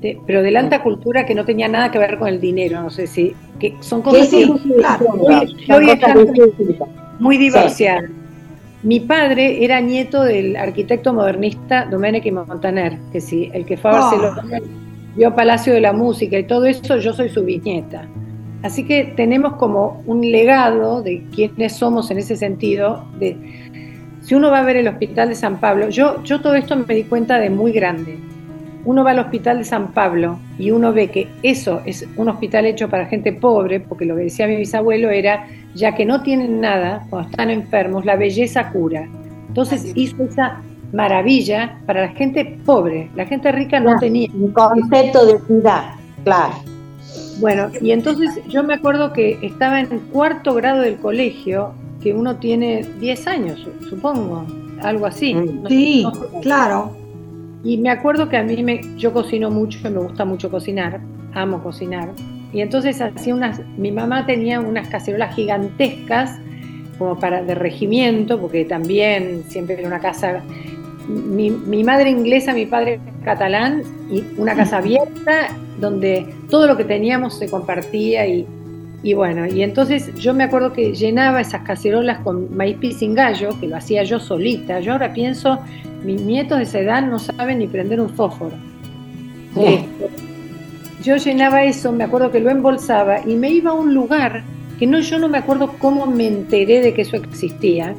de, 0.00 0.18
pero 0.26 0.42
de 0.42 0.50
la 0.50 0.60
alta 0.60 0.82
cultura 0.82 1.26
que 1.26 1.34
no 1.34 1.44
tenía 1.44 1.68
nada 1.68 1.90
que 1.90 1.98
ver 1.98 2.18
con 2.18 2.28
el 2.28 2.40
dinero, 2.40 2.80
no 2.82 2.90
sé 2.90 3.06
si, 3.06 3.34
que 3.58 3.74
son 3.80 4.02
cosas 4.02 4.28
sí, 4.28 4.44
sí, 4.44 4.72
claro, 4.76 5.06
muy, 5.16 6.78
muy 7.18 7.36
divorciadas. 7.38 8.04
Sí. 8.06 8.12
Mi 8.84 9.00
padre 9.00 9.64
era 9.64 9.80
nieto 9.80 10.22
del 10.22 10.56
arquitecto 10.56 11.12
modernista 11.12 11.86
Domenico 11.86 12.30
Montaner, 12.30 12.96
que 13.12 13.20
sí, 13.20 13.50
el 13.52 13.66
que 13.66 13.76
fue 13.76 13.90
a 13.90 13.94
Barcelona, 13.94 14.44
oh. 14.44 15.16
vio 15.16 15.34
Palacio 15.34 15.72
de 15.72 15.80
la 15.80 15.92
Música 15.92 16.38
y 16.38 16.44
todo 16.44 16.64
eso, 16.66 16.96
yo 16.98 17.12
soy 17.12 17.28
su 17.28 17.44
bisnieta. 17.44 18.06
Así 18.62 18.84
que 18.84 19.12
tenemos 19.16 19.54
como 19.54 20.02
un 20.06 20.20
legado 20.20 21.02
de 21.02 21.24
quiénes 21.34 21.74
somos 21.74 22.10
en 22.12 22.18
ese 22.18 22.36
sentido, 22.36 23.04
de 23.18 23.36
si 24.20 24.34
uno 24.34 24.50
va 24.50 24.60
a 24.60 24.62
ver 24.62 24.76
el 24.76 24.86
Hospital 24.88 25.30
de 25.30 25.34
San 25.34 25.58
Pablo, 25.58 25.88
yo, 25.88 26.22
yo 26.22 26.40
todo 26.40 26.54
esto 26.54 26.76
me 26.76 26.94
di 26.94 27.04
cuenta 27.04 27.38
de 27.38 27.50
muy 27.50 27.72
grande, 27.72 28.18
uno 28.88 29.04
va 29.04 29.10
al 29.10 29.18
hospital 29.18 29.58
de 29.58 29.64
San 29.64 29.92
Pablo 29.92 30.38
y 30.58 30.70
uno 30.70 30.94
ve 30.94 31.08
que 31.08 31.28
eso 31.42 31.82
es 31.84 32.06
un 32.16 32.30
hospital 32.30 32.64
hecho 32.64 32.88
para 32.88 33.04
gente 33.04 33.34
pobre, 33.34 33.80
porque 33.80 34.06
lo 34.06 34.16
que 34.16 34.22
decía 34.22 34.46
mi 34.46 34.56
bisabuelo 34.56 35.10
era, 35.10 35.46
ya 35.74 35.94
que 35.94 36.06
no 36.06 36.22
tienen 36.22 36.62
nada, 36.62 37.06
cuando 37.10 37.28
están 37.28 37.50
enfermos, 37.50 38.06
la 38.06 38.16
belleza 38.16 38.70
cura. 38.70 39.06
Entonces 39.46 39.92
hizo 39.94 40.22
esa 40.24 40.62
maravilla 40.94 41.78
para 41.84 42.00
la 42.00 42.08
gente 42.08 42.58
pobre, 42.64 43.10
la 43.14 43.26
gente 43.26 43.52
rica 43.52 43.78
no 43.78 43.88
claro, 43.88 44.00
tenía. 44.00 44.30
Un 44.32 44.52
concepto 44.52 45.26
de 45.26 45.38
ciudad, 45.40 45.90
claro. 46.24 46.54
Bueno, 47.40 47.68
y 47.82 47.90
entonces 47.90 48.40
yo 48.48 48.64
me 48.64 48.72
acuerdo 48.72 49.12
que 49.12 49.38
estaba 49.42 49.80
en 49.80 49.98
cuarto 50.10 50.54
grado 50.54 50.80
del 50.80 50.96
colegio, 50.96 51.74
que 52.02 52.14
uno 52.14 52.36
tiene 52.36 52.86
10 53.00 53.26
años, 53.26 53.68
supongo, 53.90 54.46
algo 54.80 55.04
así. 55.04 55.36
Sí, 55.68 56.04
no 56.04 56.14
sé, 56.14 56.20
no 56.20 56.30
sé. 56.30 56.40
claro. 56.40 56.97
Y 57.64 57.78
me 57.78 57.90
acuerdo 57.90 58.28
que 58.28 58.36
a 58.36 58.42
mí 58.42 58.62
me, 58.62 58.80
yo 58.96 59.12
cocino 59.12 59.50
mucho, 59.50 59.78
me 59.90 59.98
gusta 59.98 60.24
mucho 60.24 60.50
cocinar, 60.50 61.00
amo 61.34 61.62
cocinar. 61.62 62.10
Y 62.52 62.60
entonces 62.60 63.00
hacía 63.00 63.34
unas, 63.34 63.60
mi 63.76 63.92
mamá 63.92 64.26
tenía 64.26 64.60
unas 64.60 64.88
cacerolas 64.88 65.34
gigantescas 65.34 66.38
como 66.98 67.18
para 67.18 67.42
de 67.42 67.54
regimiento, 67.54 68.40
porque 68.40 68.64
también 68.64 69.44
siempre 69.48 69.78
era 69.78 69.86
una 69.86 70.00
casa, 70.00 70.42
mi, 71.08 71.50
mi 71.50 71.84
madre 71.84 72.10
inglesa, 72.10 72.52
mi 72.54 72.66
padre 72.66 73.00
catalán, 73.24 73.82
y 74.10 74.24
una 74.36 74.54
casa 74.54 74.78
abierta 74.78 75.56
donde 75.80 76.34
todo 76.50 76.66
lo 76.66 76.76
que 76.76 76.84
teníamos 76.84 77.38
se 77.38 77.48
compartía 77.48 78.26
y, 78.26 78.46
y 79.02 79.14
bueno, 79.14 79.46
y 79.46 79.62
entonces 79.62 80.12
yo 80.16 80.34
me 80.34 80.44
acuerdo 80.44 80.72
que 80.72 80.92
llenaba 80.92 81.40
esas 81.40 81.62
cacerolas 81.62 82.18
con 82.20 82.56
maíz 82.56 82.78
sin 82.98 83.14
gallo, 83.14 83.50
que 83.60 83.68
lo 83.68 83.76
hacía 83.76 84.02
yo 84.02 84.18
solita. 84.18 84.80
Yo 84.80 84.92
ahora 84.92 85.12
pienso, 85.12 85.60
mis 86.04 86.20
nietos 86.20 86.58
de 86.58 86.64
esa 86.64 86.80
edad 86.80 87.02
no 87.02 87.18
saben 87.18 87.58
ni 87.58 87.66
prender 87.66 88.00
un 88.00 88.10
fósforo. 88.10 88.56
Este, 89.56 90.08
yo 91.02 91.16
llenaba 91.16 91.64
eso, 91.64 91.92
me 91.92 92.04
acuerdo 92.04 92.30
que 92.30 92.40
lo 92.40 92.50
embolsaba 92.50 93.20
y 93.26 93.36
me 93.36 93.50
iba 93.50 93.70
a 93.70 93.74
un 93.74 93.94
lugar 93.94 94.42
que 94.78 94.86
no, 94.86 95.00
yo 95.00 95.18
no 95.18 95.28
me 95.28 95.38
acuerdo 95.38 95.74
cómo 95.78 96.06
me 96.06 96.26
enteré 96.26 96.80
de 96.80 96.94
que 96.94 97.02
eso 97.02 97.16
existía, 97.16 97.94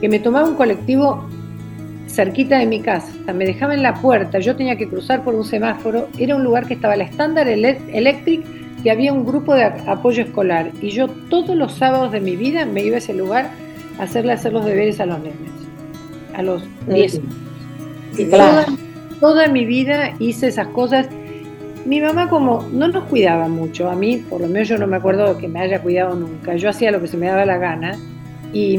que 0.00 0.08
me 0.08 0.18
tomaba 0.18 0.48
un 0.48 0.54
colectivo 0.54 1.24
cerquita 2.06 2.58
de 2.58 2.66
mi 2.66 2.80
casa, 2.80 3.12
me 3.32 3.44
dejaba 3.44 3.74
en 3.74 3.82
la 3.82 3.94
puerta, 3.94 4.38
yo 4.38 4.56
tenía 4.56 4.76
que 4.76 4.88
cruzar 4.88 5.22
por 5.22 5.34
un 5.34 5.44
semáforo, 5.44 6.08
era 6.18 6.36
un 6.36 6.42
lugar 6.42 6.66
que 6.66 6.74
estaba 6.74 6.96
la 6.96 7.04
Standard 7.04 7.48
Electric 7.48 8.44
que 8.82 8.90
había 8.90 9.12
un 9.12 9.24
grupo 9.26 9.54
de 9.54 9.64
apoyo 9.64 10.22
escolar 10.22 10.70
y 10.80 10.90
yo 10.90 11.08
todos 11.28 11.56
los 11.56 11.74
sábados 11.74 12.12
de 12.12 12.20
mi 12.20 12.36
vida 12.36 12.64
me 12.64 12.82
iba 12.82 12.96
a 12.96 12.98
ese 12.98 13.12
lugar 13.12 13.50
a 13.98 14.04
hacerle 14.04 14.32
hacer 14.32 14.52
los 14.52 14.64
deberes 14.64 15.00
a 15.00 15.06
los 15.06 15.18
nenes, 15.18 15.52
a 16.38 16.42
los 16.42 16.62
10 16.86 17.16
años. 17.16 17.26
Sí, 18.12 18.26
claro. 18.26 18.64
toda, 18.64 18.78
toda, 19.20 19.48
mi 19.48 19.66
vida 19.66 20.14
hice 20.18 20.46
esas 20.46 20.68
cosas. 20.68 21.08
Mi 21.84 22.00
mamá 22.00 22.28
como 22.28 22.62
no 22.72 22.88
nos 22.88 23.04
cuidaba 23.04 23.48
mucho, 23.48 23.90
a 23.90 23.94
mí 23.94 24.18
por 24.18 24.40
lo 24.40 24.48
menos 24.48 24.68
yo 24.68 24.78
no 24.78 24.86
me 24.86 24.96
acuerdo 24.96 25.36
que 25.38 25.48
me 25.48 25.60
haya 25.60 25.80
cuidado 25.82 26.14
nunca, 26.14 26.54
yo 26.56 26.68
hacía 26.68 26.90
lo 26.90 27.00
que 27.00 27.08
se 27.08 27.16
me 27.16 27.26
daba 27.26 27.44
la 27.44 27.58
gana 27.58 27.96
y 28.52 28.78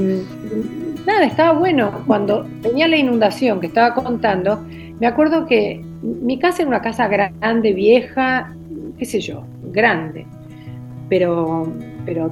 nada, 1.05 1.26
estaba 1.26 1.57
bueno. 1.57 2.03
Cuando 2.07 2.45
tenía 2.62 2.88
la 2.88 2.97
inundación 2.97 3.60
que 3.60 3.68
estaba 3.68 3.93
contando, 3.93 4.64
me 4.99 5.07
acuerdo 5.07 5.45
que 5.45 5.84
mi 6.01 6.39
casa 6.39 6.62
era 6.62 6.70
una 6.70 6.82
casa 6.82 7.07
grande, 7.07 7.74
vieja, 7.74 8.55
qué 8.97 9.05
sé 9.05 9.20
yo, 9.20 9.43
grande, 9.72 10.26
pero, 11.10 11.72
pero 12.05 12.32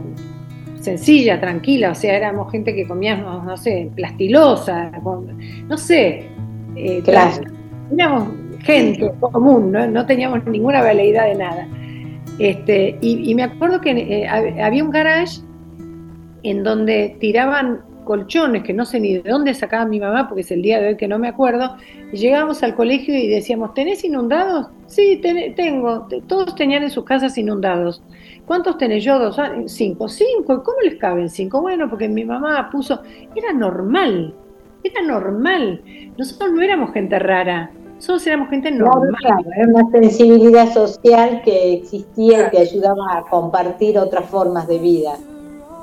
sencilla, 0.79 1.39
tranquila, 1.39 1.91
o 1.91 1.95
sea, 1.95 2.15
éramos 2.15 2.51
gente 2.51 2.73
que 2.75 2.87
comíamos, 2.87 3.43
no 3.43 3.57
sé, 3.57 3.89
plastilosa, 3.95 4.91
no 5.67 5.77
sé, 5.77 6.27
eh, 6.75 7.01
claro. 7.03 7.41
éramos 7.91 8.29
gente 8.59 9.11
común, 9.19 9.71
¿no? 9.71 9.87
no 9.87 10.05
teníamos 10.05 10.45
ninguna 10.45 10.81
veleidad 10.81 11.25
de 11.25 11.35
nada. 11.35 11.67
Este, 12.39 12.97
y, 13.01 13.29
y 13.31 13.35
me 13.35 13.43
acuerdo 13.43 13.81
que 13.81 13.91
eh, 13.91 14.27
había 14.27 14.83
un 14.83 14.91
garage 14.91 15.41
en 16.43 16.63
donde 16.63 17.17
tiraban 17.19 17.81
colchones 18.07 18.63
que 18.63 18.73
no 18.73 18.85
sé 18.85 19.01
ni 19.01 19.17
de 19.17 19.29
dónde 19.29 19.53
sacaba 19.53 19.85
mi 19.85 19.99
mamá, 19.99 20.27
porque 20.27 20.41
es 20.41 20.51
el 20.51 20.61
día 20.61 20.79
de 20.79 20.87
hoy 20.87 20.97
que 20.97 21.09
no 21.09 21.19
me 21.19 21.27
acuerdo, 21.27 21.75
y 22.11 22.17
llegábamos 22.17 22.63
al 22.63 22.73
colegio 22.73 23.13
y 23.13 23.27
decíamos, 23.27 23.73
¿tenés 23.73 24.03
inundados? 24.05 24.67
Sí, 24.87 25.21
tengo. 25.55 26.07
Todos 26.27 26.55
tenían 26.55 26.83
en 26.83 26.89
sus 26.89 27.03
casas 27.03 27.37
inundados. 27.37 28.01
¿Cuántos 28.47 28.77
tenés 28.77 29.03
yo? 29.03 29.19
Dos, 29.19 29.37
ah, 29.39 29.51
cinco. 29.65 30.07
Cinco. 30.07 30.63
¿Cómo 30.63 30.79
les 30.81 30.95
caben 30.95 31.29
cinco? 31.29 31.61
Bueno, 31.61 31.89
porque 31.89 32.07
mi 32.07 32.23
mamá 32.23 32.69
puso... 32.71 33.01
Era 33.35 33.51
normal. 33.51 34.33
Era 34.81 35.01
normal. 35.01 35.81
Nosotros 36.17 36.53
no 36.53 36.61
éramos 36.61 36.93
gente 36.93 37.19
rara. 37.19 37.69
Nosotros 37.95 38.25
éramos 38.25 38.49
gente 38.49 38.71
normal. 38.71 39.45
era 39.53 39.67
una 39.67 39.91
sensibilidad 39.91 40.73
social 40.73 41.41
que 41.43 41.73
existía 41.73 42.47
y 42.47 42.49
que 42.51 42.59
ayudaba 42.59 43.17
a 43.17 43.21
compartir 43.23 43.99
otras 43.99 44.25
formas 44.29 44.65
de 44.67 44.79
vida. 44.79 45.17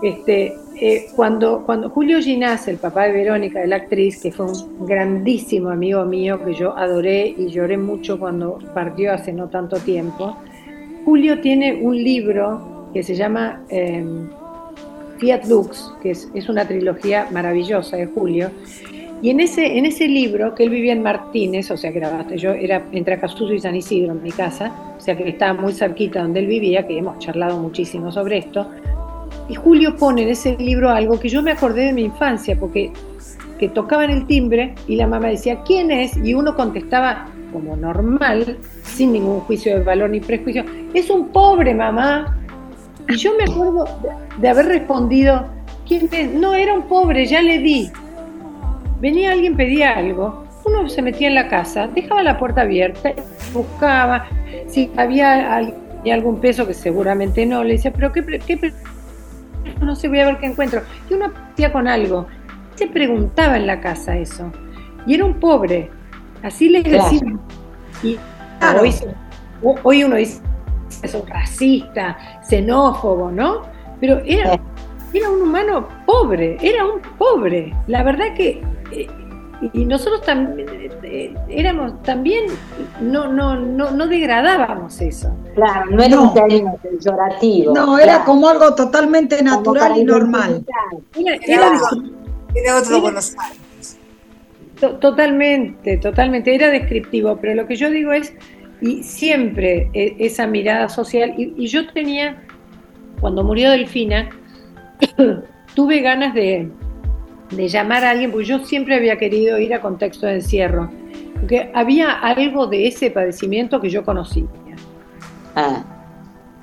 Este, 0.01 0.55
eh, 0.81 1.07
cuando, 1.15 1.65
cuando 1.67 1.91
Julio 1.91 2.19
Ginás, 2.21 2.67
el 2.69 2.79
papá 2.79 3.05
de 3.05 3.13
Verónica, 3.13 3.61
de 3.61 3.67
la 3.67 3.77
actriz, 3.77 4.23
que 4.23 4.33
fue 4.33 4.47
un 4.47 4.87
grandísimo 4.87 5.69
amigo 5.69 6.03
mío 6.07 6.43
que 6.43 6.55
yo 6.55 6.75
adoré 6.77 7.27
y 7.27 7.49
lloré 7.49 7.77
mucho 7.77 8.19
cuando 8.19 8.59
partió 8.73 9.13
hace 9.13 9.33
no 9.33 9.49
tanto 9.49 9.77
tiempo, 9.77 10.37
Julio 11.05 11.41
tiene 11.41 11.75
un 11.75 11.97
libro 11.97 12.89
que 12.93 13.03
se 13.03 13.15
llama 13.15 13.63
em, 13.69 14.29
Fiat 15.19 15.45
Lux, 15.47 15.93
que 16.03 16.11
es, 16.11 16.49
una 16.49 16.67
trilogía 16.67 17.29
maravillosa 17.31 17.97
de 17.97 18.07
Julio. 18.07 18.51
Y 19.21 19.31
en 19.31 19.41
ese, 19.41 19.79
en 19.79 19.87
ese 19.87 20.07
libro, 20.07 20.55
que 20.55 20.65
él 20.65 20.71
vivía 20.71 20.93
en 20.93 21.03
Martínez, 21.03 21.71
o 21.71 21.77
sea 21.77 21.93
que 21.93 21.99
era, 21.99 22.27
yo 22.37 22.53
era 22.53 22.85
entre 22.93 23.15
Acasuso 23.15 23.53
y 23.53 23.61
San 23.61 23.75
Isidro 23.75 24.13
en 24.13 24.23
mi 24.23 24.33
casa, 24.33 24.73
o 24.97 25.01
sea 25.01 25.17
que 25.17 25.29
estaba 25.29 25.55
muy 25.55 25.73
cerquita 25.73 26.23
donde 26.23 26.41
él 26.41 26.47
vivía, 26.47 26.87
que 26.87 26.99
hemos 26.99 27.19
charlado 27.19 27.59
muchísimo 27.59 28.13
sobre 28.13 28.39
esto, 28.39 28.69
y 29.49 29.55
Julio 29.55 29.97
pone 29.97 30.23
en 30.23 30.29
ese 30.31 30.57
libro 30.59 30.91
algo 30.91 31.19
que 31.19 31.29
yo 31.29 31.43
me 31.43 31.53
acordé 31.53 31.87
de 31.87 31.93
mi 31.93 32.03
infancia, 32.03 32.57
porque 32.59 32.93
que 33.59 33.69
tocaban 33.69 34.11
el 34.11 34.27
timbre 34.27 34.75
y 34.89 34.97
la 34.97 35.07
mamá 35.07 35.29
decía, 35.29 35.63
¿quién 35.65 35.91
es? 35.91 36.17
Y 36.17 36.35
uno 36.35 36.57
contestaba 36.57 37.29
como 37.55 37.77
normal, 37.77 38.59
sin 38.83 39.13
ningún 39.13 39.41
juicio 39.41 39.79
de 39.79 39.85
valor 39.85 40.11
ni 40.11 40.21
prejuicio, 40.21 40.65
es 40.93 41.09
un 41.09 41.29
pobre 41.29 41.73
mamá. 41.73 42.37
Y 43.09 43.17
yo 43.17 43.33
me 43.39 43.45
acuerdo 43.45 43.87
de, 44.39 44.49
haber 44.49 44.67
respondido, 44.67 45.47
¿quién? 45.87 46.11
No, 46.41 46.55
era 46.55 46.75
un 46.75 46.83
pobre, 46.83 47.25
ya 47.27 47.41
le 47.41 47.59
di. 47.59 47.91
Venía 49.01 49.33
alguien, 49.33 49.57
pedía 49.57 49.93
algo, 49.93 50.45
uno 50.65 50.89
se 50.89 51.01
metía 51.01 51.29
en 51.29 51.35
la 51.35 51.49
casa, 51.49 51.87
dejaba 51.89 52.23
la 52.23 52.39
puerta 52.39 52.63
abierta, 52.63 53.13
buscaba, 53.53 54.27
si 54.67 54.91
había 54.97 55.63
algún 56.13 56.41
peso 56.41 56.67
que 56.67 56.75
seguramente 56.75 57.47
no, 57.47 57.63
le 57.63 57.75
decía, 57.75 57.93
pero 57.93 58.13
¿qué, 58.13 58.23
no 59.81 59.95
sé, 59.95 60.09
voy 60.09 60.21
a 60.21 60.27
ver 60.27 60.39
qué 60.39 60.47
encuentro. 60.47 60.83
Y 61.09 61.15
uno 61.15 61.33
hacía 61.53 61.73
con 61.73 61.87
algo. 61.87 62.27
Se 62.75 62.87
preguntaba 62.89 63.57
en 63.57 63.67
la 63.67 63.81
casa 63.81 64.17
eso. 64.17 64.51
Y 65.07 65.15
era 65.15 65.25
un 65.25 65.39
pobre. 65.39 65.91
Así 66.45 66.69
les 66.69 66.85
decía. 66.85 67.23
Y 68.03 68.19
hoy, 69.83 70.05
uno 70.05 70.17
dice, 70.17 70.41
es 71.03 71.15
un 71.15 71.27
racista, 71.27 72.19
xenófobo, 72.43 73.31
¿no? 73.31 73.63
Pero 73.99 74.21
era, 74.27 74.61
era 75.15 75.31
un 75.31 75.41
humano 75.41 75.89
pobre, 76.05 76.59
era 76.61 76.85
un 76.85 77.01
pobre. 77.17 77.75
La 77.87 78.03
verdad 78.03 78.35
que 78.37 78.63
eh, 78.93 79.09
y 79.73 79.87
nosotros 79.87 80.21
también 80.23 80.69
eh, 81.03 81.35
éramos 81.49 82.03
también 82.03 82.47
no 83.01 83.33
no 83.33 83.57
no 83.57 83.91
no 83.93 84.07
degradábamos 84.07 85.01
eso. 85.01 85.35
Claro 85.55 85.91
no 85.91 86.03
era 86.03 86.21
un 86.21 86.35
término 86.35 86.77
peyorativo. 86.83 87.73
No 87.73 87.99
era 87.99 88.25
como 88.25 88.49
algo 88.49 88.75
totalmente 88.75 89.43
natural 89.43 89.97
y 89.97 90.05
normal. 90.05 90.67
era, 91.47 92.79
otro 92.79 93.01
Buenos 93.01 93.35
Aires 93.39 93.64
totalmente 94.81 95.97
totalmente 95.99 96.55
era 96.55 96.69
descriptivo 96.69 97.39
pero 97.41 97.55
lo 97.55 97.67
que 97.67 97.77
yo 97.77 97.91
digo 97.91 98.13
es 98.13 98.35
y 98.81 99.03
siempre 99.03 99.89
e, 99.95 100.17
esa 100.19 100.47
mirada 100.47 100.89
social 100.89 101.35
y, 101.39 101.55
y 101.57 101.67
yo 101.69 101.87
tenía 101.93 102.43
cuando 103.21 103.45
murió 103.45 103.71
Delfina 103.71 104.29
tuve 105.75 106.01
ganas 106.01 106.35
de 106.35 106.69
de 107.51 107.69
llamar 107.69 108.05
a 108.05 108.11
alguien, 108.11 108.31
porque 108.31 108.47
yo 108.47 108.59
siempre 108.61 108.97
había 108.97 109.17
querido 109.17 109.59
ir 109.59 109.75
a 109.75 109.81
contexto 109.81 110.27
de 110.27 110.35
encierro, 110.35 110.91
porque 111.35 111.71
había 111.75 112.13
algo 112.13 112.67
de 112.67 112.87
ese 112.87 113.11
padecimiento 113.11 113.81
que 113.81 113.91
yo 113.91 114.05
conocía. 114.05 114.47
Ah. 115.55 115.85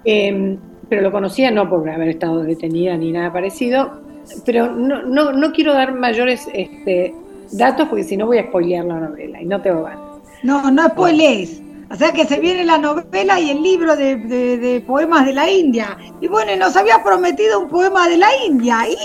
Em, 0.03 0.57
pero 0.89 1.01
lo 1.01 1.11
conocía 1.11 1.51
no 1.51 1.69
por 1.69 1.87
haber 1.89 2.09
estado 2.09 2.43
detenida 2.43 2.97
ni 2.97 3.11
nada 3.11 3.31
parecido, 3.31 4.01
pero 4.45 4.71
no, 4.71 5.03
no, 5.03 5.31
no 5.31 5.51
quiero 5.53 5.73
dar 5.73 5.93
mayores 5.93 6.49
este, 6.53 7.13
datos 7.51 7.87
porque 7.87 8.03
si 8.03 8.17
no 8.17 8.25
voy 8.27 8.37
a 8.37 8.43
spoilear 8.43 8.85
la 8.85 8.99
novela 8.99 9.41
y 9.41 9.45
no 9.45 9.61
tengo 9.61 9.83
ganas. 9.83 9.99
No, 10.43 10.71
no 10.71 10.87
spoilees. 10.87 11.61
O 11.91 11.95
sea 11.95 12.13
que 12.13 12.25
se 12.25 12.39
viene 12.39 12.63
la 12.63 12.77
novela 12.77 13.39
y 13.39 13.49
el 13.49 13.61
libro 13.61 13.97
de, 13.97 14.15
de, 14.15 14.81
poemas 14.81 15.25
de 15.25 15.33
la 15.33 15.49
India. 15.49 15.97
Y 16.21 16.27
bueno, 16.27 16.55
nos 16.55 16.77
había 16.77 17.03
prometido 17.03 17.59
un 17.59 17.67
poema 17.67 18.07
de 18.07 18.17
la 18.17 18.29
India. 18.45 18.79
¿y? 18.87 18.95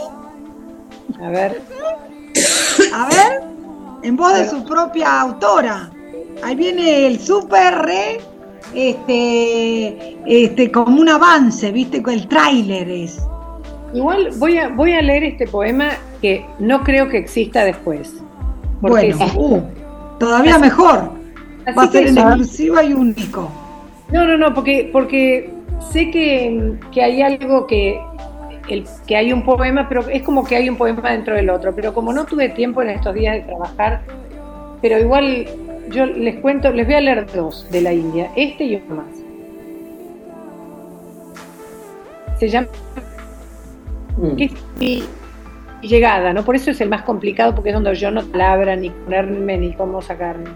A 1.21 1.29
ver. 1.31 1.61
A 2.95 3.09
ver, 3.09 3.43
en 4.03 4.17
voz 4.17 4.39
de 4.39 4.49
su 4.49 4.65
propia 4.65 5.21
autora. 5.21 5.91
Ahí 6.45 6.55
viene 6.55 7.07
el 7.07 7.19
super 7.19 7.75
re, 7.75 8.21
este, 8.75 10.17
este, 10.27 10.71
como 10.71 11.01
un 11.01 11.09
avance, 11.09 11.73
viste, 11.73 12.03
con 12.03 12.15
el 12.15 12.29
tráiler 12.29 12.89
es. 12.89 13.19
Igual 13.95 14.31
voy 14.37 14.59
a, 14.59 14.69
voy 14.69 14.93
a 14.93 15.03
leer 15.03 15.25
este 15.25 15.47
poema 15.47 15.91
que 16.21 16.47
no 16.59 16.83
creo 16.85 17.09
que 17.09 17.19
exista 17.19 17.65
después. 17.65 18.15
Bueno, 18.81 19.17
uh, 19.37 19.63
todavía 20.19 20.59
mejor. 20.59 21.11
Va 21.77 21.83
a 21.83 21.91
ser 21.91 22.09
en 22.09 22.19
exclusiva 22.19 22.85
y 22.85 22.93
único. 22.93 23.51
No, 24.13 24.25
no, 24.25 24.39
no, 24.39 24.55
porque, 24.55 24.89
porque 24.93 25.51
sé 25.93 26.11
que, 26.11 26.75
que 26.93 27.03
hay 27.03 27.23
algo 27.23 27.67
que 27.67 27.99
que 29.07 29.17
hay 29.17 29.33
un 29.33 29.45
poema, 29.45 29.89
pero 29.89 30.09
es 30.09 30.23
como 30.23 30.45
que 30.45 30.57
hay 30.57 30.69
un 30.69 30.77
poema 30.77 31.11
dentro 31.11 31.35
del 31.35 31.51
otro. 31.51 31.75
Pero 31.75 31.95
como 31.95 32.13
no 32.13 32.25
tuve 32.25 32.49
tiempo 32.49 32.83
en 32.83 32.91
estos 32.91 33.15
días 33.15 33.35
de 33.35 33.43
trabajar, 33.43 34.03
pero 34.83 34.99
igual 34.99 35.47
yo 35.91 36.07
les 36.07 36.41
cuento, 36.41 36.73
les 36.73 36.87
voy 36.87 36.97
a 36.97 37.01
leer 37.01 37.27
dos 37.33 37.69
de 37.71 37.81
la 37.81 37.93
India, 37.93 38.31
este 38.37 38.65
y 38.65 38.77
uno 38.77 38.97
más. 38.97 39.07
Se 42.39 42.49
llama 42.49 42.69
mm. 44.19 44.37
Llegada, 45.83 46.33
¿no? 46.33 46.45
Por 46.45 46.57
eso 46.57 46.71
es 46.71 46.81
el 46.81 46.89
más 46.89 47.03
complicado, 47.03 47.55
porque 47.55 47.71
es 47.71 47.75
donde 47.75 47.95
yo 47.95 48.11
no 48.11 48.23
palabra, 48.23 48.77
ni 48.77 48.91
ponerme, 48.91 49.59
ni 49.59 49.73
cómo 49.73 50.03
sacarme. 50.03 50.51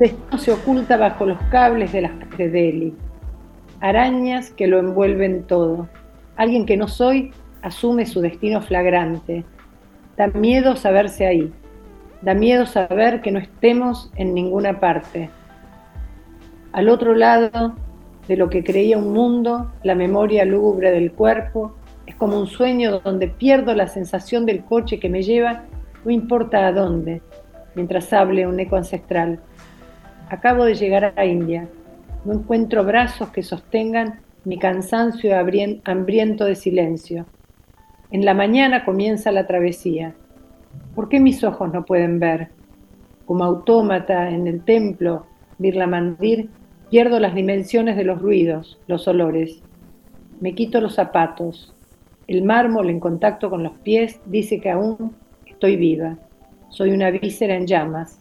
Esto 0.00 0.38
se 0.38 0.52
oculta 0.52 0.96
bajo 0.96 1.26
los 1.26 1.40
cables 1.50 1.92
de 1.92 2.02
las 2.02 2.12
de 2.36 2.48
Delhi. 2.48 2.94
Arañas 3.80 4.50
que 4.50 4.66
lo 4.66 4.78
envuelven 4.78 5.44
todo 5.44 5.88
Alguien 6.38 6.66
que 6.66 6.76
no 6.76 6.86
soy 6.86 7.32
asume 7.62 8.06
su 8.06 8.20
destino 8.20 8.62
flagrante. 8.62 9.44
Da 10.16 10.28
miedo 10.28 10.76
saberse 10.76 11.26
ahí. 11.26 11.52
Da 12.22 12.32
miedo 12.32 12.64
saber 12.64 13.22
que 13.22 13.32
no 13.32 13.40
estemos 13.40 14.12
en 14.14 14.34
ninguna 14.34 14.78
parte. 14.78 15.30
Al 16.70 16.88
otro 16.88 17.16
lado 17.16 17.74
de 18.28 18.36
lo 18.36 18.48
que 18.50 18.62
creía 18.62 18.98
un 18.98 19.12
mundo, 19.12 19.72
la 19.82 19.96
memoria 19.96 20.44
lúgubre 20.44 20.92
del 20.92 21.10
cuerpo 21.10 21.74
es 22.08 22.14
como 22.14 22.40
un 22.40 22.46
sueño 22.46 23.00
donde 23.00 23.28
pierdo 23.28 23.74
la 23.74 23.86
sensación 23.86 24.46
del 24.46 24.64
coche 24.64 24.98
que 24.98 25.10
me 25.10 25.22
lleva, 25.22 25.64
no 26.06 26.10
importa 26.10 26.66
a 26.66 26.72
dónde, 26.72 27.20
mientras 27.74 28.10
hable 28.14 28.46
un 28.46 28.58
eco 28.58 28.76
ancestral. 28.76 29.40
Acabo 30.30 30.64
de 30.64 30.74
llegar 30.74 31.12
a 31.14 31.26
India. 31.26 31.68
No 32.24 32.32
encuentro 32.32 32.82
brazos 32.82 33.28
que 33.28 33.42
sostengan 33.42 34.20
mi 34.46 34.58
cansancio 34.58 35.36
hambriento 35.84 36.46
de 36.46 36.54
silencio. 36.54 37.26
En 38.10 38.24
la 38.24 38.32
mañana 38.32 38.86
comienza 38.86 39.30
la 39.30 39.46
travesía. 39.46 40.14
¿Por 40.94 41.10
qué 41.10 41.20
mis 41.20 41.44
ojos 41.44 41.70
no 41.74 41.84
pueden 41.84 42.18
ver? 42.18 42.48
Como 43.26 43.44
autómata 43.44 44.30
en 44.30 44.46
el 44.46 44.64
templo, 44.64 45.26
Birla 45.58 45.86
Mandir, 45.86 46.48
pierdo 46.88 47.20
las 47.20 47.34
dimensiones 47.34 47.96
de 47.98 48.04
los 48.04 48.22
ruidos, 48.22 48.80
los 48.86 49.06
olores. 49.08 49.62
Me 50.40 50.54
quito 50.54 50.80
los 50.80 50.94
zapatos. 50.94 51.74
El 52.28 52.44
mármol 52.44 52.90
en 52.90 53.00
contacto 53.00 53.48
con 53.48 53.62
los 53.62 53.72
pies 53.78 54.20
dice 54.26 54.60
que 54.60 54.68
aún 54.68 55.16
estoy 55.46 55.76
viva. 55.76 56.18
Soy 56.68 56.90
una 56.90 57.10
víscera 57.10 57.54
en 57.54 57.66
llamas. 57.66 58.20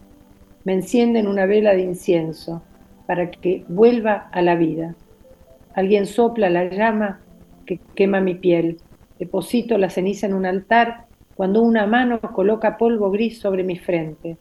Me 0.64 0.72
encienden 0.72 1.28
una 1.28 1.46
vela 1.46 1.74
de 1.74 1.82
incienso 1.82 2.64
para 3.06 3.30
que 3.30 3.66
vuelva 3.68 4.30
a 4.32 4.42
la 4.42 4.56
vida. 4.56 4.96
Alguien 5.74 6.06
sopla 6.06 6.50
la 6.50 6.70
llama 6.70 7.20
que 7.66 7.82
quema 7.96 8.22
mi 8.22 8.36
piel. 8.36 8.78
Deposito 9.20 9.78
la 9.78 9.90
ceniza 9.90 10.26
en 10.26 10.36
un 10.36 10.46
altar 10.46 11.08
cuando 11.36 11.62
una 11.62 11.86
mano 11.86 12.22
coloca 12.22 12.78
polvo 12.78 13.12
gris 13.12 13.40
sobre 13.40 13.66
mi 13.66 13.78
frente. 13.78 14.38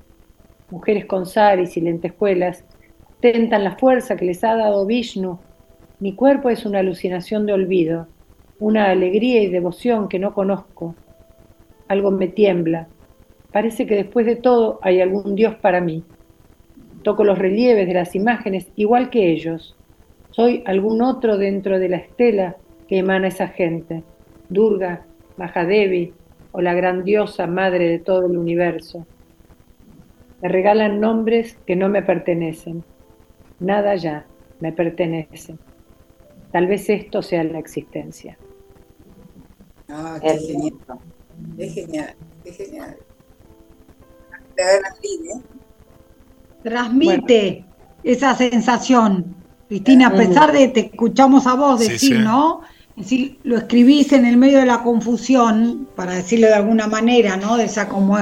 Mujeres 0.70 1.06
con 1.06 1.26
saris 1.26 1.76
y 1.76 1.80
lentejuelas 1.80 2.64
tentan 3.18 3.64
la 3.64 3.76
fuerza 3.76 4.14
que 4.14 4.26
les 4.26 4.44
ha 4.44 4.54
dado 4.54 4.86
Vishnu. 4.86 5.40
Mi 5.98 6.14
cuerpo 6.14 6.50
es 6.50 6.64
una 6.64 6.78
alucinación 6.78 7.46
de 7.46 7.52
olvido, 7.52 8.06
una 8.58 8.90
alegría 8.90 9.42
y 9.42 9.48
devoción 9.48 10.08
que 10.08 10.18
no 10.18 10.32
conozco. 10.32 10.94
algo 11.88 12.10
me 12.10 12.28
tiembla. 12.28 12.88
Parece 13.52 13.86
que 13.86 13.94
después 13.94 14.26
de 14.26 14.36
todo 14.36 14.78
hay 14.82 15.00
algún 15.00 15.34
Dios 15.34 15.54
para 15.54 15.80
mí. 15.80 16.04
Toco 17.02 17.22
los 17.22 17.38
relieves 17.38 17.86
de 17.86 17.94
las 17.94 18.14
imágenes 18.14 18.68
igual 18.76 19.10
que 19.10 19.30
ellos. 19.30 19.76
Soy 20.30 20.62
algún 20.66 21.02
otro 21.02 21.38
dentro 21.38 21.78
de 21.78 21.88
la 21.88 21.98
estela 21.98 22.56
que 22.88 22.98
emana 22.98 23.28
esa 23.28 23.48
gente. 23.48 24.02
Durga, 24.48 25.06
Mahadevi 25.36 26.12
o 26.52 26.60
la 26.60 26.74
grandiosa 26.74 27.46
madre 27.46 27.88
de 27.88 27.98
todo 27.98 28.26
el 28.26 28.36
universo. 28.36 29.06
Me 30.42 30.48
regalan 30.48 31.00
nombres 31.00 31.56
que 31.66 31.76
no 31.76 31.88
me 31.88 32.02
pertenecen. 32.02 32.84
Nada 33.60 33.94
ya 33.94 34.26
me 34.60 34.72
pertenece. 34.72 35.56
Tal 36.50 36.66
vez 36.66 36.88
esto 36.90 37.22
sea 37.22 37.44
la 37.44 37.58
existencia. 37.58 38.38
Ah, 39.88 40.18
qué 40.20 40.38
genial. 40.38 40.74
Qué 41.56 41.68
genial, 41.68 42.16
qué 42.44 42.52
genial. 42.52 42.96
Te 44.56 44.62
¿eh? 44.62 45.40
Transmite 46.62 47.64
esa 48.02 48.34
sensación. 48.34 49.36
Cristina, 49.68 50.08
a 50.08 50.12
pesar 50.12 50.52
de 50.52 50.68
te 50.68 50.80
escuchamos 50.92 51.46
a 51.46 51.54
vos 51.54 51.80
decir, 51.80 51.98
sí. 51.98 52.18
¿no? 52.18 52.60
Decir, 52.96 53.38
lo 53.42 53.58
escribís 53.58 54.12
en 54.12 54.24
el 54.24 54.36
medio 54.36 54.58
de 54.58 54.66
la 54.66 54.82
confusión, 54.82 55.88
para 55.96 56.14
decirlo 56.14 56.46
de 56.46 56.54
alguna 56.54 56.86
manera, 56.86 57.36
¿no? 57.36 57.56
De 57.56 57.64
esa 57.64 57.88
como 57.88 58.16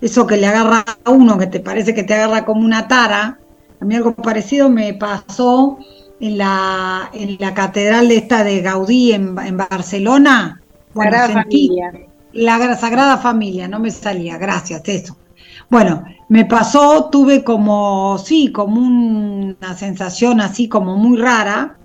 eso 0.00 0.26
que 0.26 0.36
le 0.36 0.46
agarra 0.46 0.84
a 1.04 1.10
uno, 1.10 1.38
que 1.38 1.46
te 1.46 1.60
parece 1.60 1.94
que 1.94 2.02
te 2.02 2.14
agarra 2.14 2.44
como 2.44 2.64
una 2.64 2.88
tara. 2.88 3.38
A 3.80 3.84
mí 3.84 3.94
algo 3.94 4.14
parecido 4.14 4.68
me 4.68 4.94
pasó 4.94 5.78
en 6.18 6.38
la, 6.38 7.10
en 7.12 7.36
la 7.38 7.54
catedral 7.54 8.08
de 8.08 8.16
esta 8.16 8.42
de 8.42 8.62
Gaudí 8.62 9.12
en, 9.12 9.38
en 9.38 9.56
Barcelona. 9.56 10.60
Sagrada 11.04 11.42
Familia. 11.42 11.92
la 12.32 12.58
gra- 12.58 12.78
Sagrada 12.78 13.16
Familia, 13.18 13.68
no 13.68 13.78
me 13.78 13.90
salía, 13.90 14.38
gracias, 14.38 14.82
eso. 14.86 15.16
Bueno, 15.70 16.04
me 16.28 16.44
pasó, 16.44 17.08
tuve 17.10 17.42
como, 17.42 18.18
sí, 18.18 18.52
como 18.52 18.80
un- 18.80 19.56
una 19.60 19.74
sensación 19.76 20.40
así 20.40 20.68
como 20.68 20.96
muy 20.96 21.18
rara 21.18 21.76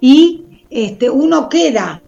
y 0.00 0.44
este, 0.70 1.10
uno 1.10 1.48
queda 1.48 2.00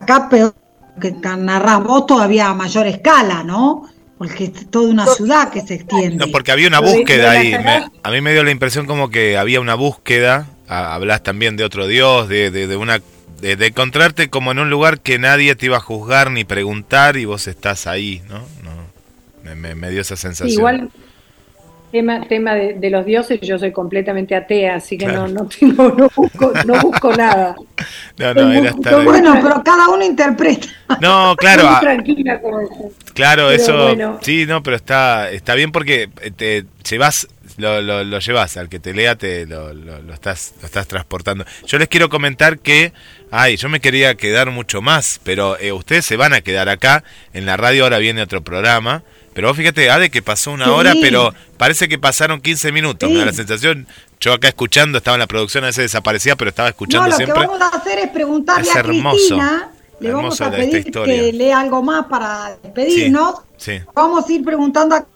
acá 0.00 0.28
peor 0.28 0.54
que 1.00 1.12
narrás 1.12 1.82
vos 1.82 2.06
todavía 2.06 2.48
a 2.48 2.54
mayor 2.54 2.86
escala, 2.86 3.42
¿no? 3.42 3.88
Porque 4.18 4.44
es 4.44 4.70
toda 4.70 4.88
una 4.90 5.06
ciudad 5.06 5.48
que 5.50 5.62
se 5.62 5.74
extiende. 5.74 6.16
No, 6.16 6.30
porque 6.30 6.52
había 6.52 6.68
una 6.68 6.80
búsqueda 6.80 7.32
ahí. 7.32 7.50
Me- 7.52 7.90
a 8.02 8.10
mí 8.10 8.20
me 8.20 8.32
dio 8.32 8.44
la 8.44 8.50
impresión 8.52 8.86
como 8.86 9.10
que 9.10 9.36
había 9.36 9.60
una 9.60 9.74
búsqueda. 9.74 10.46
a- 10.68 10.94
hablas 10.94 11.22
también 11.22 11.56
de 11.56 11.64
otro 11.64 11.86
Dios, 11.86 12.28
de, 12.28 12.50
de, 12.50 12.66
de 12.66 12.76
una 12.76 13.02
de, 13.42 13.56
de 13.56 13.66
encontrarte 13.66 14.30
como 14.30 14.52
en 14.52 14.58
un 14.60 14.70
lugar 14.70 15.00
que 15.00 15.18
nadie 15.18 15.54
te 15.56 15.66
iba 15.66 15.76
a 15.76 15.80
juzgar 15.80 16.30
ni 16.30 16.44
preguntar 16.44 17.16
y 17.18 17.26
vos 17.26 17.46
estás 17.48 17.86
ahí, 17.86 18.22
¿no? 18.28 18.38
no 18.62 18.72
me, 19.44 19.54
me- 19.56 19.74
me 19.74 19.90
dio 19.90 20.00
esa 20.00 20.16
sensación. 20.16 20.48
Igual, 20.58 20.90
tema, 21.90 22.20
tema 22.26 22.54
de, 22.54 22.74
de 22.74 22.88
los 22.90 23.04
dioses, 23.04 23.40
yo 23.42 23.58
soy 23.58 23.70
completamente 23.72 24.34
atea, 24.34 24.76
así 24.76 24.96
que 24.96 25.04
Claro. 25.04 25.26
no, 25.28 25.42
no, 25.42 25.46
tengo, 25.48 25.88
no, 25.90 26.08
busco, 26.14 26.52
no 26.64 26.74
busco 26.80 27.12
nada. 27.16 27.54
no, 28.16 28.34
no, 28.34 28.52
era 28.52 28.70
estar. 28.70 29.04
Bueno, 29.04 29.38
pero 29.42 29.62
cada 29.64 29.88
uno 29.88 30.04
interpreta. 30.04 30.68
No, 31.00 31.34
claro, 31.36 31.62
Estoy 31.64 31.76
a- 31.76 31.80
tranquila 31.80 32.40
con 32.40 32.62
eso. 32.62 32.90
Claro, 33.12 33.48
Pero 33.48 33.62
eso. 33.62 33.82
bueno. 33.88 34.18
Sí, 34.22 34.46
no, 34.46 34.62
pero 34.62 34.76
está 34.76 35.30
está 35.30 35.54
bien 35.54 35.70
porque 35.72 36.08
te 36.36 36.64
llevas 36.88 37.28
lo, 37.56 37.80
lo, 37.80 38.04
lo 38.04 38.18
llevas 38.18 38.56
al 38.56 38.68
que 38.68 38.78
te 38.80 38.94
lea 38.94 39.16
te 39.16 39.46
lo, 39.46 39.72
lo, 39.74 40.00
lo 40.02 40.14
estás 40.14 40.54
lo 40.60 40.66
estás 40.66 40.86
transportando. 40.88 41.44
Yo 41.66 41.78
les 41.78 41.88
quiero 41.88 42.08
comentar 42.08 42.58
que 42.58 42.92
ay, 43.30 43.56
yo 43.56 43.68
me 43.68 43.80
quería 43.80 44.14
quedar 44.16 44.50
mucho 44.50 44.82
más, 44.82 45.20
pero 45.24 45.58
eh, 45.58 45.72
ustedes 45.72 46.04
se 46.06 46.16
van 46.16 46.32
a 46.32 46.40
quedar 46.40 46.68
acá 46.68 47.04
en 47.32 47.46
la 47.46 47.56
radio 47.56 47.84
ahora 47.84 47.98
viene 47.98 48.22
otro 48.22 48.42
programa. 48.42 49.02
Pero 49.34 49.48
vos 49.48 49.56
fíjate, 49.56 49.88
Ade, 49.90 50.10
que 50.10 50.20
pasó 50.20 50.50
una 50.50 50.66
Sí. 50.66 50.70
hora, 50.70 50.92
pero 51.00 51.32
parece 51.56 51.88
que 51.88 51.98
pasaron 51.98 52.42
15 52.42 52.70
minutos. 52.70 53.08
Me 53.10 53.16
da 53.18 53.24
la 53.24 53.32
sensación, 53.32 53.86
yo 54.20 54.34
acá 54.34 54.48
escuchando, 54.48 54.98
estaba 54.98 55.14
en 55.14 55.20
la 55.20 55.26
producción, 55.26 55.64
a 55.64 55.68
veces 55.68 55.84
desaparecía, 55.84 56.36
pero 56.36 56.50
estaba 56.50 56.68
No, 56.68 56.70
escuchando 56.72 57.08
lo 57.08 57.16
siempre. 57.16 57.40
que 57.40 57.46
vamos 57.46 57.62
a 57.62 57.68
hacer 57.78 57.98
es 58.00 58.08
preguntarle 58.10 58.68
Es 58.68 58.76
a. 58.76 58.82
Cristina, 58.82 59.70
le 60.00 60.12
vamos 60.12 60.38
a 60.40 60.50
pedir 60.50 60.84
que 60.92 61.32
lea 61.32 61.60
algo 61.60 61.82
más 61.82 62.06
para 62.08 62.58
despedirnos. 62.62 63.36
Sí. 63.56 63.80
Vamos 63.94 64.28
a 64.28 64.32
ir 64.32 64.44
preguntando 64.44 64.96
a 64.96 65.06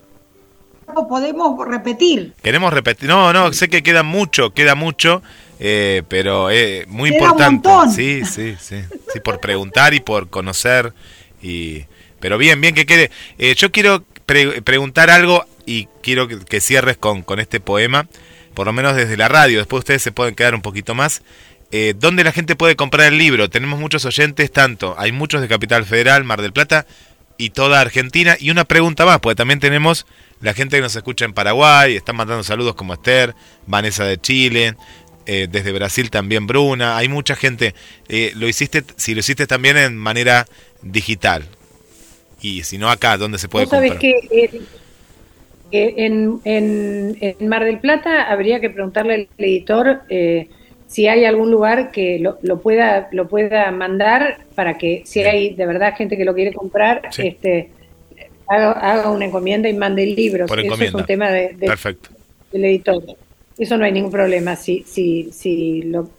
podemos 1.09 1.67
repetir. 1.67 2.33
Queremos 2.43 2.73
repetir. 2.73 3.09
No, 3.09 3.33
no, 3.33 3.53
sé 3.53 3.69
que 3.69 3.83
queda 3.83 4.03
mucho, 4.03 4.53
queda 4.55 4.75
mucho, 4.75 5.23
eh, 5.59 6.03
pero 6.09 6.51
es 6.51 6.87
muy 6.89 7.11
Queda 7.11 7.19
un 7.23 7.25
importante. 7.31 7.69
montón. 7.69 7.91
Sí, 7.93 8.23
sí, 8.25 8.57
sí. 8.61 8.77
Sí, 9.13 9.21
por 9.21 9.41
preguntar 9.41 9.95
y 9.95 10.01
por 10.01 10.29
conocer. 10.31 10.93
y 11.43 11.85
Pero 12.21 12.39
bien, 12.39 12.61
bien 12.61 12.75
que 12.75 12.87
quede. 12.87 13.11
Eh, 13.39 13.55
yo 13.57 13.71
quiero 13.73 14.05
pre- 14.27 14.63
preguntar 14.63 15.11
algo 15.11 15.45
y 15.67 15.89
quiero 16.03 16.29
que, 16.29 16.39
que 16.41 16.61
cierres 16.61 16.97
con, 16.97 17.23
con 17.23 17.41
este 17.41 17.61
poema, 17.61 18.07
por 18.55 18.67
lo 18.67 18.73
menos 18.73 18.95
desde 18.97 19.17
la 19.17 19.29
radio. 19.29 19.59
Después 19.59 19.81
ustedes 19.81 20.03
se 20.03 20.13
pueden 20.13 20.35
quedar 20.35 20.55
un 20.55 20.63
poquito 20.63 20.95
más. 20.95 21.23
Eh, 21.73 21.95
¿Dónde 21.99 22.23
la 22.23 22.31
gente 22.33 22.55
puede 22.55 22.77
comprar 22.77 23.09
el 23.13 23.19
libro? 23.19 23.51
Tenemos 23.51 23.81
muchos 23.81 24.05
oyentes, 24.05 24.53
tanto. 24.53 24.95
Hay 24.99 25.11
muchos 25.13 25.41
de 25.41 25.49
Capital 25.49 25.85
Federal, 25.85 26.23
Mar 26.25 26.41
del 26.41 26.53
Plata 26.53 26.87
y 27.39 27.51
toda 27.51 27.81
Argentina. 27.81 28.37
Y 28.39 28.51
una 28.51 28.65
pregunta 28.65 29.05
más, 29.05 29.19
porque 29.19 29.35
también 29.35 29.59
tenemos 29.61 30.07
la 30.41 30.55
gente 30.55 30.77
que 30.77 30.83
nos 30.83 30.95
escucha 30.97 31.25
en 31.25 31.33
Paraguay, 31.33 31.97
están 31.97 32.17
mandando 32.17 32.43
saludos 32.45 32.75
como 32.75 32.95
Esther, 32.95 33.35
Vanessa 33.67 34.05
de 34.05 34.19
Chile, 34.19 34.75
eh, 35.27 35.49
desde 35.51 35.73
Brasil 35.73 36.11
también 36.11 36.47
Bruna, 36.47 36.97
hay 36.97 37.09
mucha 37.09 37.35
gente. 37.35 37.75
Eh, 38.09 38.33
lo 38.37 38.49
hiciste, 38.49 38.85
si 38.97 39.15
lo 39.15 39.21
hiciste 39.21 39.47
también 39.47 39.77
en 39.77 39.97
manera 39.97 40.47
digital. 40.83 41.45
Y 42.41 42.63
si 42.65 42.79
no 42.79 42.91
acá, 42.91 43.17
¿dónde 43.17 43.39
se 43.39 43.49
puede 43.49 43.65
Vos 43.65 43.73
comprar? 43.75 43.99
que 43.99 44.11
eh, 44.31 44.61
eh, 45.73 45.95
en, 45.97 46.41
en- 46.45 47.17
en 47.21 47.49
Mar 47.49 47.65
del 47.65 47.81
Plata 47.81 48.31
habría 48.31 48.61
que 48.61 48.71
preguntarle 48.71 49.15
al 49.15 49.29
editor 49.45 50.03
eh, 50.09 50.49
si 50.87 51.09
hay 51.09 51.25
algún 51.25 51.51
lugar 51.51 51.91
que 51.91 52.19
lo, 52.21 52.39
lo 52.43 52.61
pueda 52.61 53.09
lo 53.11 53.27
pueda 53.27 53.69
mandar 53.73 54.45
para 54.55 54.79
que 54.79 55.03
si 55.05 55.23
hay 55.23 55.55
de 55.55 55.67
verdad 55.67 55.95
gente 55.97 56.17
que 56.17 56.25
lo 56.25 56.35
quiere 56.35 56.53
comprar, 56.53 57.03
Sí. 57.11 57.23
este 57.27 57.71
haga, 58.49 58.73
haga 58.73 59.11
una 59.11 59.25
encomienda 59.27 59.69
y 59.69 59.75
mande 59.75 60.03
el 60.05 60.15
libro. 60.15 60.47
Por 60.47 60.61
Eso 60.61 60.75
es 60.83 60.95
un 60.95 61.05
tema 61.07 61.31
de, 61.31 61.55
de- 61.55 61.67
Perfecto. 61.67 62.11
del 62.53 62.65
editor. 62.65 63.03
Eso 63.59 63.77
no 63.79 63.85
hay 63.85 63.93
ningún 63.93 64.11
problema. 64.11 64.55
Si, 64.57 64.85
si, 64.87 65.31
si 65.33 65.83
lo, 65.83 66.11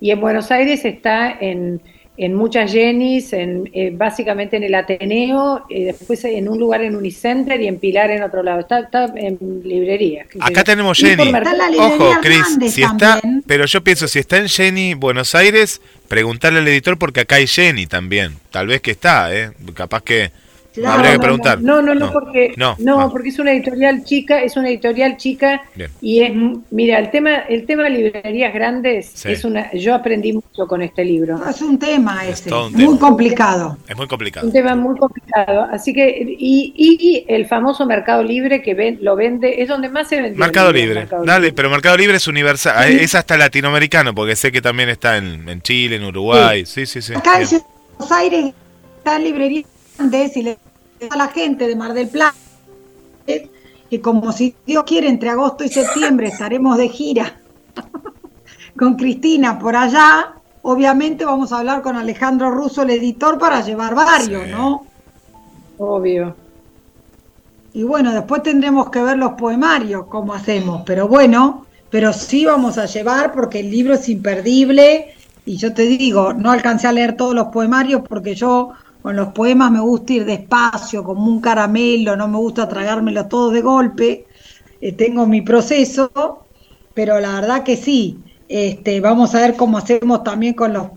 y 0.00 0.10
en 0.10 0.20
Buenos 0.20 0.50
Aires 0.50 0.84
está 0.86 1.30
en, 1.38 1.80
en 2.16 2.34
muchas 2.34 2.72
Jennys, 2.72 3.34
en, 3.34 3.68
eh, 3.74 3.90
básicamente 3.94 4.56
en 4.56 4.62
el 4.64 4.74
Ateneo, 4.74 5.66
y 5.68 5.84
después 5.84 6.24
en 6.24 6.48
un 6.48 6.58
lugar 6.58 6.82
en 6.82 6.96
Unicenter 6.96 7.60
y 7.60 7.66
en 7.66 7.78
Pilar 7.78 8.10
en 8.10 8.22
otro 8.22 8.42
lado. 8.42 8.60
Está, 8.60 8.80
está 8.80 9.12
en 9.14 9.38
librerías. 9.62 10.26
Acá 10.40 10.64
tenemos 10.64 10.96
Jenny. 10.98 11.30
Ojo, 11.78 12.14
Cris, 12.22 12.72
si 12.72 12.82
está, 12.82 13.20
pero 13.46 13.66
yo 13.66 13.84
pienso, 13.84 14.08
si 14.08 14.18
está 14.18 14.38
en 14.38 14.48
Jenny, 14.48 14.94
Buenos 14.94 15.34
Aires, 15.34 15.82
preguntarle 16.08 16.60
al 16.60 16.68
editor 16.68 16.98
porque 16.98 17.20
acá 17.20 17.36
hay 17.36 17.46
Jenny 17.46 17.86
también. 17.86 18.36
Tal 18.50 18.68
vez 18.68 18.80
que 18.80 18.92
está, 18.92 19.34
¿eh? 19.36 19.50
Capaz 19.74 20.02
que 20.02 20.30
Claro, 20.74 20.94
habría 20.98 21.10
que 21.12 21.16
no, 21.18 21.22
preguntar. 21.22 21.60
No, 21.60 21.82
no, 21.82 21.94
no, 21.94 22.12
porque 22.12 22.54
no, 22.56 22.76
no, 22.78 23.00
ah, 23.00 23.10
porque 23.10 23.30
es 23.30 23.38
una 23.38 23.52
editorial 23.52 24.04
chica, 24.04 24.40
es 24.42 24.56
una 24.56 24.68
editorial 24.68 25.16
chica 25.16 25.62
Bien. 25.74 25.90
y 26.00 26.20
es 26.20 26.32
mira, 26.70 26.98
el 26.98 27.10
tema 27.10 27.38
el 27.48 27.66
tema 27.66 27.84
de 27.84 27.90
librerías 27.90 28.54
grandes 28.54 29.10
Sí. 29.14 29.32
es 29.32 29.44
una 29.44 29.72
yo 29.72 29.94
aprendí 29.94 30.32
mucho 30.32 30.66
con 30.68 30.82
este 30.82 31.04
libro. 31.04 31.40
Es 31.48 31.60
un 31.60 31.78
tema 31.78 32.24
Es 32.26 32.40
ese, 32.40 32.54
un 32.54 32.72
muy 32.72 32.84
tema. 32.84 32.98
complicado. 32.98 33.78
es 33.88 33.96
muy 33.96 34.06
complicado. 34.06 34.46
Un 34.46 34.52
tema 34.52 34.76
muy 34.76 34.96
complicado. 34.96 35.66
Así 35.72 35.92
que, 35.92 36.36
y, 36.38 36.72
y 36.76 37.24
el 37.28 37.46
famoso 37.46 37.84
Mercado 37.86 38.22
Libre 38.22 38.62
que 38.62 38.74
ven, 38.74 38.98
lo 39.02 39.16
vende, 39.16 39.62
es 39.62 39.68
donde 39.68 39.88
más 39.88 40.08
se 40.08 40.20
vende. 40.20 40.38
Mercado 40.38 40.72
Libre, 40.72 41.08
dale, 41.24 41.52
pero 41.52 41.68
Mercado 41.70 41.96
Libre 41.96 42.16
es 42.16 42.28
universal, 42.28 42.88
es 42.90 43.14
hasta 43.14 43.36
latinoamericano, 43.36 44.14
porque 44.14 44.36
sé 44.36 44.52
que 44.52 44.62
también 44.62 44.88
está 44.88 45.16
en, 45.16 45.48
en 45.48 45.60
Chile, 45.62 45.96
en 45.96 46.04
Uruguay, 46.04 46.64
sí, 46.64 46.86
sí, 46.86 47.02
sí. 47.02 47.14
Acá 47.14 47.40
en. 47.40 47.48
Buenos 47.98 48.12
Aires 48.12 48.54
está 48.98 49.18
librería 49.18 49.64
Hernández 50.00 50.36
y 50.36 50.42
le 50.42 50.58
a 51.10 51.16
la 51.16 51.28
gente 51.28 51.66
de 51.66 51.76
Mar 51.76 51.92
del 51.94 52.08
Plata 52.08 52.34
que 53.26 54.00
como 54.00 54.32
si 54.32 54.54
Dios 54.66 54.84
quiere 54.84 55.08
entre 55.08 55.30
agosto 55.30 55.64
y 55.64 55.68
septiembre 55.68 56.28
estaremos 56.28 56.76
de 56.76 56.88
gira 56.88 57.38
con 58.78 58.94
Cristina 58.94 59.58
por 59.58 59.76
allá. 59.76 60.34
Obviamente 60.62 61.24
vamos 61.24 61.52
a 61.52 61.58
hablar 61.58 61.80
con 61.82 61.96
Alejandro 61.96 62.50
Russo, 62.50 62.82
el 62.82 62.90
editor, 62.90 63.38
para 63.38 63.62
llevar 63.62 63.94
varios, 63.94 64.44
Sí. 64.44 64.50
¿no? 64.50 64.86
Obvio. 65.78 66.36
Y 67.72 67.82
bueno, 67.82 68.12
después 68.12 68.42
tendremos 68.42 68.90
que 68.90 69.02
ver 69.02 69.16
los 69.16 69.32
poemarios, 69.32 70.06
cómo 70.06 70.34
hacemos, 70.34 70.82
pero 70.84 71.08
bueno, 71.08 71.66
pero 71.88 72.12
sí 72.12 72.44
vamos 72.44 72.76
a 72.78 72.86
llevar 72.86 73.32
porque 73.32 73.60
el 73.60 73.70
libro 73.70 73.94
es 73.94 74.08
imperdible 74.08 75.14
y 75.46 75.56
yo 75.56 75.72
te 75.72 75.82
digo, 75.82 76.32
no 76.34 76.50
alcancé 76.50 76.86
a 76.88 76.92
leer 76.92 77.16
todos 77.16 77.34
los 77.34 77.46
poemarios 77.48 78.02
porque 78.06 78.34
yo 78.34 78.72
con 79.02 79.16
los 79.16 79.28
poemas 79.28 79.70
me 79.70 79.80
gusta 79.80 80.12
ir 80.12 80.24
despacio, 80.24 81.02
como 81.02 81.26
un 81.26 81.40
caramelo, 81.40 82.16
no 82.16 82.28
me 82.28 82.36
gusta 82.36 82.68
tragármelo 82.68 83.26
todo 83.26 83.50
de 83.50 83.62
golpe, 83.62 84.26
eh, 84.80 84.92
tengo 84.92 85.26
mi 85.26 85.42
proceso, 85.42 86.44
pero 86.94 87.18
la 87.18 87.40
verdad 87.40 87.62
que 87.62 87.76
sí, 87.76 88.18
este, 88.48 89.00
vamos 89.00 89.34
a 89.34 89.40
ver 89.40 89.56
cómo 89.56 89.78
hacemos 89.78 90.22
también 90.22 90.54
con 90.54 90.72
los, 90.72 90.88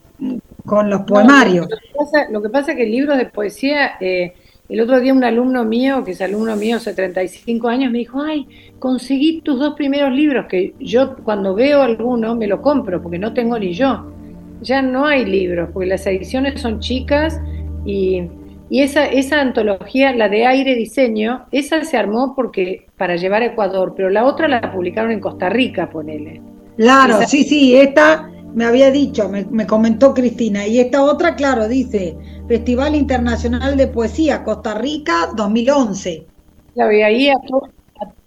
con 0.65 0.89
los 0.89 1.01
poemarios. 1.01 1.67
Lo, 1.69 1.77
que 1.77 1.97
pasa, 1.97 2.31
lo 2.31 2.41
que 2.41 2.49
pasa 2.49 2.71
es 2.71 2.77
que 2.77 2.85
libros 2.85 3.17
de 3.17 3.25
poesía 3.25 3.93
eh, 3.99 4.33
El 4.67 4.81
otro 4.81 4.99
día 4.99 5.13
un 5.13 5.23
alumno 5.23 5.63
mío, 5.63 6.03
que 6.03 6.11
es 6.11 6.21
alumno 6.21 6.55
mío 6.55 6.77
hace 6.77 6.93
35 6.93 7.67
años, 7.67 7.91
me 7.91 7.99
dijo, 7.99 8.21
ay, 8.21 8.47
conseguí 8.79 9.41
tus 9.41 9.59
dos 9.59 9.75
primeros 9.75 10.11
libros, 10.11 10.47
que 10.47 10.73
yo 10.79 11.15
cuando 11.17 11.53
veo 11.53 11.81
alguno 11.81 12.35
me 12.35 12.47
lo 12.47 12.61
compro, 12.61 13.01
porque 13.01 13.19
no 13.19 13.33
tengo 13.33 13.57
ni 13.57 13.73
yo. 13.73 14.11
Ya 14.61 14.81
no 14.81 15.05
hay 15.05 15.25
libros, 15.25 15.69
porque 15.73 15.87
las 15.87 16.05
ediciones 16.07 16.61
son 16.61 16.79
chicas 16.79 17.39
y, 17.85 18.23
y 18.69 18.81
esa, 18.81 19.05
esa 19.05 19.41
antología, 19.41 20.13
la 20.13 20.29
de 20.29 20.45
aire 20.45 20.75
diseño, 20.75 21.45
esa 21.51 21.83
se 21.83 21.97
armó 21.97 22.33
porque 22.35 22.87
para 22.97 23.15
llevar 23.15 23.41
a 23.41 23.47
Ecuador, 23.47 23.93
pero 23.95 24.09
la 24.09 24.25
otra 24.25 24.47
la 24.47 24.71
publicaron 24.71 25.11
en 25.11 25.19
Costa 25.19 25.49
Rica, 25.49 25.89
ponele. 25.89 26.41
Claro, 26.77 27.19
sí, 27.27 27.43
sí, 27.43 27.75
esta 27.75 28.29
me 28.55 28.65
había 28.65 28.91
dicho, 28.91 29.29
me, 29.29 29.45
me, 29.45 29.67
comentó 29.67 30.13
Cristina, 30.13 30.65
y 30.65 30.79
esta 30.79 31.03
otra, 31.03 31.35
claro, 31.35 31.67
dice 31.67 32.15
Festival 32.47 32.95
Internacional 32.95 33.77
de 33.77 33.87
Poesía, 33.87 34.43
Costa 34.43 34.75
Rica, 34.75 35.29
2011. 35.35 36.25
Claro, 36.73 36.91
y 36.91 37.01
ahí 37.01 37.29
a, 37.29 37.35
to 37.47 37.63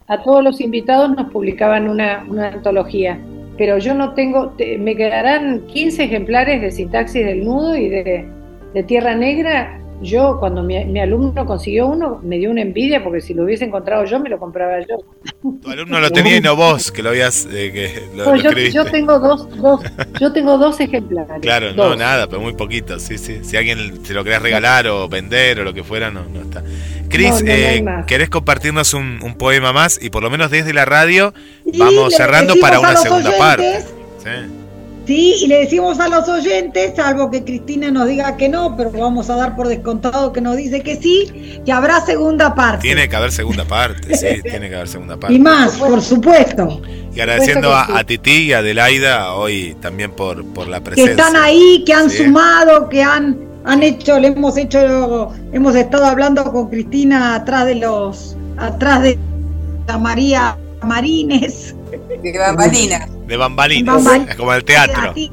a, 0.09 0.15
a 0.15 0.23
todos 0.23 0.45
los 0.45 0.61
invitados 0.61 1.11
nos 1.11 1.31
publicaban 1.31 1.89
una, 1.89 2.25
una 2.29 2.49
antología, 2.49 3.21
pero 3.57 3.79
yo 3.79 3.95
no 3.95 4.15
tengo, 4.15 4.51
te, 4.51 4.79
me 4.79 4.97
quedarán 4.97 5.67
15 5.67 6.05
ejemplares 6.05 6.61
de 6.61 6.71
Sintaxis 6.71 7.25
del 7.25 7.45
Nudo 7.45 7.77
y 7.77 7.89
de, 7.89 8.29
de 8.77 8.83
Tierra 8.83 9.15
Negra 9.15 9.81
yo 10.03 10.37
cuando 10.39 10.63
mi, 10.63 10.85
mi, 10.85 11.01
alumno 11.01 11.47
consiguió 11.47 11.87
uno 11.87 12.21
me 12.23 12.37
dio 12.37 12.51
una 12.51 12.61
envidia 12.61 13.03
porque 13.03 13.23
si 13.23 13.33
lo 13.33 13.45
hubiese 13.45 13.65
encontrado 13.65 14.05
yo 14.05 14.21
me 14.21 14.29
lo 14.29 14.39
compraba 14.39 14.81
yo. 14.81 14.99
Tu 15.63 15.71
alumno 15.71 15.99
lo 15.99 16.11
tenía 16.11 16.37
y 16.37 16.41
no 16.43 16.55
vos 16.57 16.93
que 16.93 17.03
lo 17.03 17.09
habías 17.09 17.49
eh, 17.51 17.73
que 17.73 18.03
lo, 18.15 18.27
no, 18.27 18.37
yo, 18.37 18.51
yo, 18.53 18.85
tengo 18.85 19.19
dos, 19.19 19.49
dos, 19.57 19.81
yo 20.21 20.31
tengo 20.31 20.59
dos 20.59 20.79
ejemplares. 20.79 21.41
Claro, 21.41 21.73
dos. 21.73 21.89
no 21.89 21.97
nada, 21.97 22.27
pero 22.27 22.43
muy 22.43 22.53
poquito, 22.53 22.99
sí, 22.99 23.17
sí. 23.17 23.39
Si 23.45 23.57
alguien 23.57 24.05
se 24.05 24.13
lo 24.13 24.23
querés 24.23 24.43
regalar 24.43 24.87
o 24.89 25.09
vender 25.09 25.61
o 25.61 25.65
lo 25.65 25.73
que 25.73 25.83
fuera, 25.83 26.11
no, 26.11 26.25
no 26.25 26.43
está. 26.43 26.63
Cris, 27.09 27.43
no, 27.43 27.51
eh, 27.51 27.83
¿querés 28.07 28.29
compartirnos 28.29 28.93
un, 28.93 29.21
un, 29.23 29.39
poema 29.39 29.73
más? 29.73 29.99
Y 30.03 30.11
por 30.11 30.23
lo 30.23 30.29
menos 30.29 30.51
desde 30.51 30.75
la 30.75 30.85
radio 30.85 31.33
y 31.65 31.79
vamos 31.79 32.15
cerrando 32.15 32.57
para 32.61 32.79
una 32.79 32.97
segunda 32.97 33.31
oyentes, 33.31 33.39
parte. 33.39 33.81
¿sí? 34.23 34.66
Sí, 35.07 35.37
y 35.41 35.47
le 35.47 35.59
decimos 35.59 36.01
a 36.01 36.09
los 36.09 36.29
oyentes, 36.29 36.95
salvo 36.97 37.31
que 37.31 37.45
Cristina 37.45 37.93
nos 37.93 38.09
diga 38.09 38.37
que 38.37 38.49
no, 38.49 38.77
pero 38.77 38.91
vamos 38.91 39.31
a 39.31 39.37
dar 39.37 39.55
por 39.55 39.69
descontado 39.69 40.33
que 40.33 40.41
nos 40.41 40.57
dice 40.57 40.81
que 40.83 40.97
sí, 40.97 41.61
que 41.65 41.71
habrá 41.71 42.01
segunda 42.05 42.57
parte. 42.57 42.83
Tiene 42.83 43.09
que 43.09 43.15
haber 43.15 43.31
segunda 43.31 43.65
parte, 43.65 44.17
sí, 44.17 44.43
tiene 44.43 44.69
que 44.69 44.75
haber 44.75 44.89
segunda 44.89 45.17
parte. 45.17 45.35
Y 45.35 45.39
más, 45.39 45.77
por 45.77 46.03
supuesto. 46.03 46.83
Y 47.15 47.21
agradeciendo 47.21 47.73
a, 47.73 47.99
a, 47.99 48.03
Titi 48.05 48.49
y 48.49 48.53
a 48.53 48.59
Adelaida 48.59 49.35
hoy 49.35 49.77
también 49.81 50.11
por, 50.11 50.45
por 50.47 50.67
la 50.67 50.81
presencia. 50.81 51.15
Que 51.15 51.21
están 51.21 51.37
ahí, 51.41 51.85
que 51.87 51.93
han 51.93 52.11
sí. 52.11 52.25
sumado, 52.25 52.89
que 52.89 53.01
han, 53.01 53.39
han 53.65 53.85
hecho, 53.85 54.19
le 54.19 54.29
hemos 54.29 54.57
hecho, 54.57 55.33
hemos 55.53 55.77
estado 55.77 56.05
hablando 56.05 56.51
con 56.51 56.69
Cristina 56.69 57.37
atrás 57.37 57.67
de 57.67 57.77
los, 57.77 58.37
atrás 58.57 59.03
de 59.03 59.17
la 59.87 59.99
María 59.99 60.59
Marines. 60.83 61.77
De 62.23 62.39
bambalinas. 62.39 63.16
De 63.27 63.37
bambalinas, 63.37 64.05
Bambal 64.05 64.29
es 64.29 64.37
como 64.37 64.53
el 64.55 64.65
teatro. 64.65 65.11
Así 65.11 65.33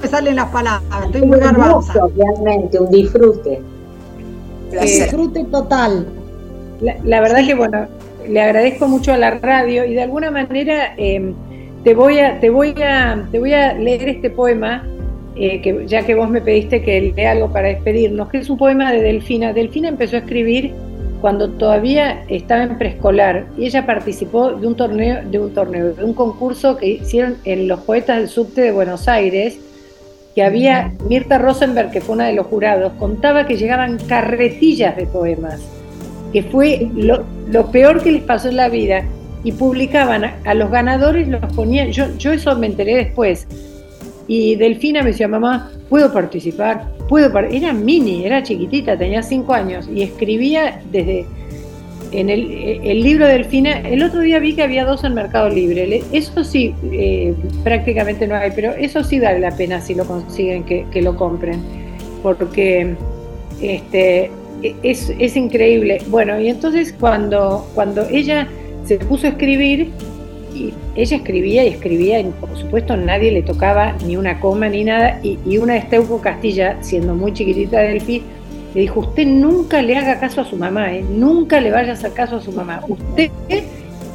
me 0.00 0.08
salen 0.08 0.36
las 0.36 0.50
palabras, 0.50 1.06
estoy 1.06 1.22
muy 1.22 1.38
garbanza. 1.38 1.94
Realmente, 2.16 2.78
un 2.78 2.90
disfrute. 2.90 3.62
Un 4.70 4.80
disfrute 4.80 5.44
total. 5.44 6.06
La, 6.80 6.96
la, 7.04 7.20
verdad 7.20 7.46
que, 7.46 7.54
bueno, 7.54 7.86
le 8.28 8.40
agradezco 8.40 8.88
mucho 8.88 9.12
a 9.12 9.16
la 9.16 9.30
radio 9.32 9.84
y 9.84 9.94
de 9.94 10.02
alguna 10.02 10.30
manera 10.30 10.94
eh, 10.96 11.32
te, 11.84 11.94
voy 11.94 12.18
a, 12.18 12.40
te, 12.40 12.50
voy 12.50 12.74
a, 12.82 13.26
te 13.30 13.38
voy 13.38 13.52
a 13.52 13.74
leer 13.74 14.08
este 14.08 14.30
poema, 14.30 14.84
eh, 15.34 15.60
que 15.60 15.86
ya 15.86 16.04
que 16.04 16.14
vos 16.14 16.28
me 16.28 16.40
pediste 16.40 16.82
que 16.82 17.12
lea 17.16 17.32
algo 17.32 17.52
para 17.52 17.68
despedirnos, 17.68 18.28
que 18.28 18.38
es 18.38 18.50
un 18.50 18.58
poema 18.58 18.92
de 18.92 19.00
Delfina. 19.00 19.52
Delfina 19.52 19.88
empezó 19.88 20.16
a 20.16 20.20
escribir 20.20 20.72
cuando 21.20 21.50
todavía 21.50 22.24
estaba 22.28 22.62
en 22.62 22.78
preescolar 22.78 23.46
y 23.56 23.66
ella 23.66 23.86
participó 23.86 24.52
de 24.52 24.66
un 24.66 24.74
torneo, 24.74 25.20
de 25.24 25.38
un 25.38 25.52
torneo, 25.52 25.92
de 25.92 26.04
un 26.04 26.14
concurso 26.14 26.76
que 26.76 26.88
hicieron 26.88 27.36
en 27.44 27.68
los 27.68 27.80
poetas 27.80 28.18
del 28.18 28.28
subte 28.28 28.62
de 28.62 28.72
Buenos 28.72 29.08
Aires, 29.08 29.58
que 30.34 30.42
había 30.42 30.92
Mirta 31.08 31.38
Rosenberg, 31.38 31.90
que 31.90 32.00
fue 32.00 32.14
una 32.14 32.26
de 32.26 32.34
los 32.34 32.46
jurados, 32.46 32.92
contaba 32.98 33.46
que 33.46 33.56
llegaban 33.56 33.98
carretillas 33.98 34.96
de 34.96 35.06
poemas, 35.06 35.60
que 36.32 36.42
fue 36.42 36.88
lo, 36.94 37.24
lo 37.48 37.70
peor 37.70 38.02
que 38.02 38.12
les 38.12 38.22
pasó 38.22 38.48
en 38.48 38.56
la 38.56 38.68
vida, 38.68 39.04
y 39.42 39.52
publicaban 39.52 40.24
a, 40.24 40.36
a 40.44 40.54
los 40.54 40.70
ganadores, 40.70 41.26
los 41.28 41.40
ponían, 41.54 41.90
yo, 41.92 42.06
yo 42.18 42.32
eso 42.32 42.54
me 42.56 42.66
enteré 42.66 42.96
después, 42.96 43.46
y 44.30 44.54
Delfina 44.54 45.02
me 45.02 45.08
decía, 45.08 45.26
mamá, 45.26 45.72
¿puedo 45.88 46.12
participar? 46.12 46.86
¿Puedo 47.08 47.36
era 47.36 47.72
mini, 47.72 48.24
era 48.24 48.44
chiquitita, 48.44 48.96
tenía 48.96 49.24
cinco 49.24 49.54
años 49.54 49.90
y 49.92 50.02
escribía 50.02 50.80
desde 50.92 51.26
en 52.12 52.30
el, 52.30 52.48
el, 52.84 53.02
libro 53.02 53.26
Delfina. 53.26 53.80
El 53.80 54.04
otro 54.04 54.20
día 54.20 54.38
vi 54.38 54.54
que 54.54 54.62
había 54.62 54.84
dos 54.84 55.02
en 55.02 55.14
Mercado 55.14 55.48
Libre. 55.48 56.04
Eso 56.12 56.44
sí, 56.44 56.72
eh, 56.92 57.34
prácticamente 57.64 58.28
no 58.28 58.36
hay, 58.36 58.52
pero 58.54 58.70
eso 58.70 59.02
sí 59.02 59.18
vale 59.18 59.40
la 59.40 59.50
pena 59.50 59.80
si 59.80 59.96
lo 59.96 60.04
consiguen 60.04 60.62
que, 60.62 60.86
que 60.92 61.02
lo 61.02 61.16
compren, 61.16 61.60
porque 62.22 62.94
este, 63.60 64.30
es, 64.84 65.12
es 65.18 65.34
increíble. 65.34 66.02
Bueno, 66.06 66.38
y 66.38 66.50
entonces 66.50 66.94
cuando, 67.00 67.68
cuando 67.74 68.06
ella 68.08 68.46
se 68.84 68.96
puso 68.98 69.26
a 69.26 69.30
escribir, 69.30 69.90
y 70.54 70.74
ella 70.94 71.16
escribía 71.16 71.64
y 71.64 71.68
escribía, 71.68 72.20
y 72.20 72.24
por 72.24 72.56
supuesto 72.56 72.96
nadie 72.96 73.32
le 73.32 73.42
tocaba 73.42 73.94
ni 74.06 74.16
una 74.16 74.40
coma 74.40 74.68
ni 74.68 74.84
nada, 74.84 75.20
y, 75.22 75.38
y 75.46 75.58
una 75.58 75.76
Esteuco 75.76 76.20
Castilla, 76.20 76.76
siendo 76.80 77.14
muy 77.14 77.32
chiquitita 77.32 77.78
de 77.78 77.88
Delphi, 77.88 78.22
le 78.74 78.80
dijo, 78.82 79.00
usted 79.00 79.26
nunca 79.26 79.82
le 79.82 79.96
haga 79.96 80.20
caso 80.20 80.42
a 80.42 80.44
su 80.44 80.56
mamá, 80.56 80.94
¿eh? 80.94 81.04
nunca 81.08 81.60
le 81.60 81.70
vaya 81.70 81.90
a 81.90 81.94
hacer 81.94 82.12
caso 82.12 82.36
a 82.36 82.40
su 82.40 82.52
mamá, 82.52 82.82
usted 82.88 83.30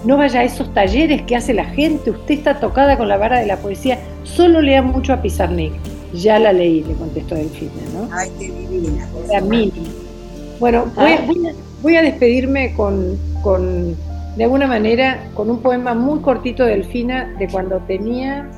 no 0.05 0.17
vaya 0.17 0.41
a 0.41 0.43
esos 0.43 0.73
talleres 0.73 1.23
que 1.23 1.35
hace 1.35 1.53
la 1.53 1.65
gente, 1.65 2.11
usted 2.11 2.35
está 2.35 2.59
tocada 2.59 2.97
con 2.97 3.07
la 3.07 3.17
vara 3.17 3.39
de 3.39 3.47
la 3.47 3.57
poesía, 3.57 3.99
solo 4.23 4.61
lea 4.61 4.81
mucho 4.81 5.13
a 5.13 5.21
Pizarnik. 5.21 5.73
Ya 6.13 6.39
la 6.39 6.53
leí, 6.53 6.83
le 6.83 6.93
contestó 6.93 7.35
Delfina, 7.35 7.71
¿no? 7.93 8.07
Ay, 8.13 8.29
qué 8.39 8.49
divina. 8.49 9.05
La 9.27 9.41
mini. 9.41 9.73
Bueno, 10.59 10.85
voy, 10.95 11.15
voy, 11.25 11.47
a, 11.47 11.53
voy 11.81 11.95
a 11.97 12.01
despedirme 12.03 12.73
con, 12.73 13.17
con 13.41 13.97
de 14.35 14.43
alguna 14.43 14.67
manera 14.67 15.19
con 15.33 15.49
un 15.49 15.61
poema 15.61 15.93
muy 15.93 16.19
cortito 16.19 16.65
de 16.65 16.71
Delfina 16.71 17.33
de 17.39 17.47
cuando 17.47 17.79
tenía, 17.81 18.49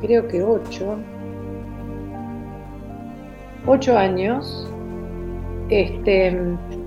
creo 0.00 0.26
que 0.26 0.42
ocho, 0.42 0.96
ocho 3.66 3.96
años, 3.96 4.68
este, 5.70 6.36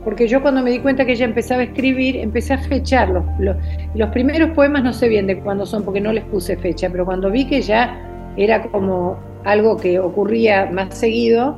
porque 0.03 0.27
yo 0.27 0.41
cuando 0.41 0.61
me 0.61 0.71
di 0.71 0.79
cuenta 0.79 1.05
que 1.05 1.13
ella 1.13 1.25
empezaba 1.25 1.61
a 1.61 1.65
escribir, 1.65 2.17
empecé 2.17 2.53
a 2.53 2.57
fechar 2.57 3.09
los, 3.09 3.23
los, 3.39 3.55
los 3.95 4.09
primeros 4.09 4.51
poemas, 4.51 4.83
no 4.83 4.93
sé 4.93 5.07
bien 5.07 5.25
de 5.25 5.39
cuándo 5.39 5.65
son 5.65 5.83
porque 5.83 6.01
no 6.01 6.11
les 6.11 6.25
puse 6.25 6.57
fecha, 6.57 6.89
pero 6.89 7.05
cuando 7.05 7.31
vi 7.31 7.45
que 7.47 7.61
ya 7.61 7.97
era 8.35 8.61
como 8.63 9.17
algo 9.45 9.77
que 9.77 9.99
ocurría 9.99 10.69
más 10.71 10.97
seguido, 10.97 11.57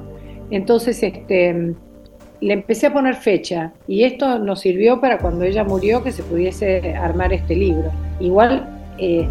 entonces 0.51 1.01
este, 1.01 1.74
le 2.42 2.54
empecé 2.54 2.88
a 2.88 2.94
poner 2.94 3.16
fecha 3.16 3.72
y 3.88 4.04
esto 4.04 4.40
nos 4.40 4.62
sirvió 4.62 5.02
para 5.02 5.18
cuando 5.18 5.44
ella 5.44 5.64
murió 5.64 6.04
que 6.04 6.12
se 6.12 6.24
pudiese 6.24 6.96
armar 6.96 7.34
este 7.34 7.56
libro. 7.56 7.92
Igual 8.20 8.68
eh, 8.98 9.28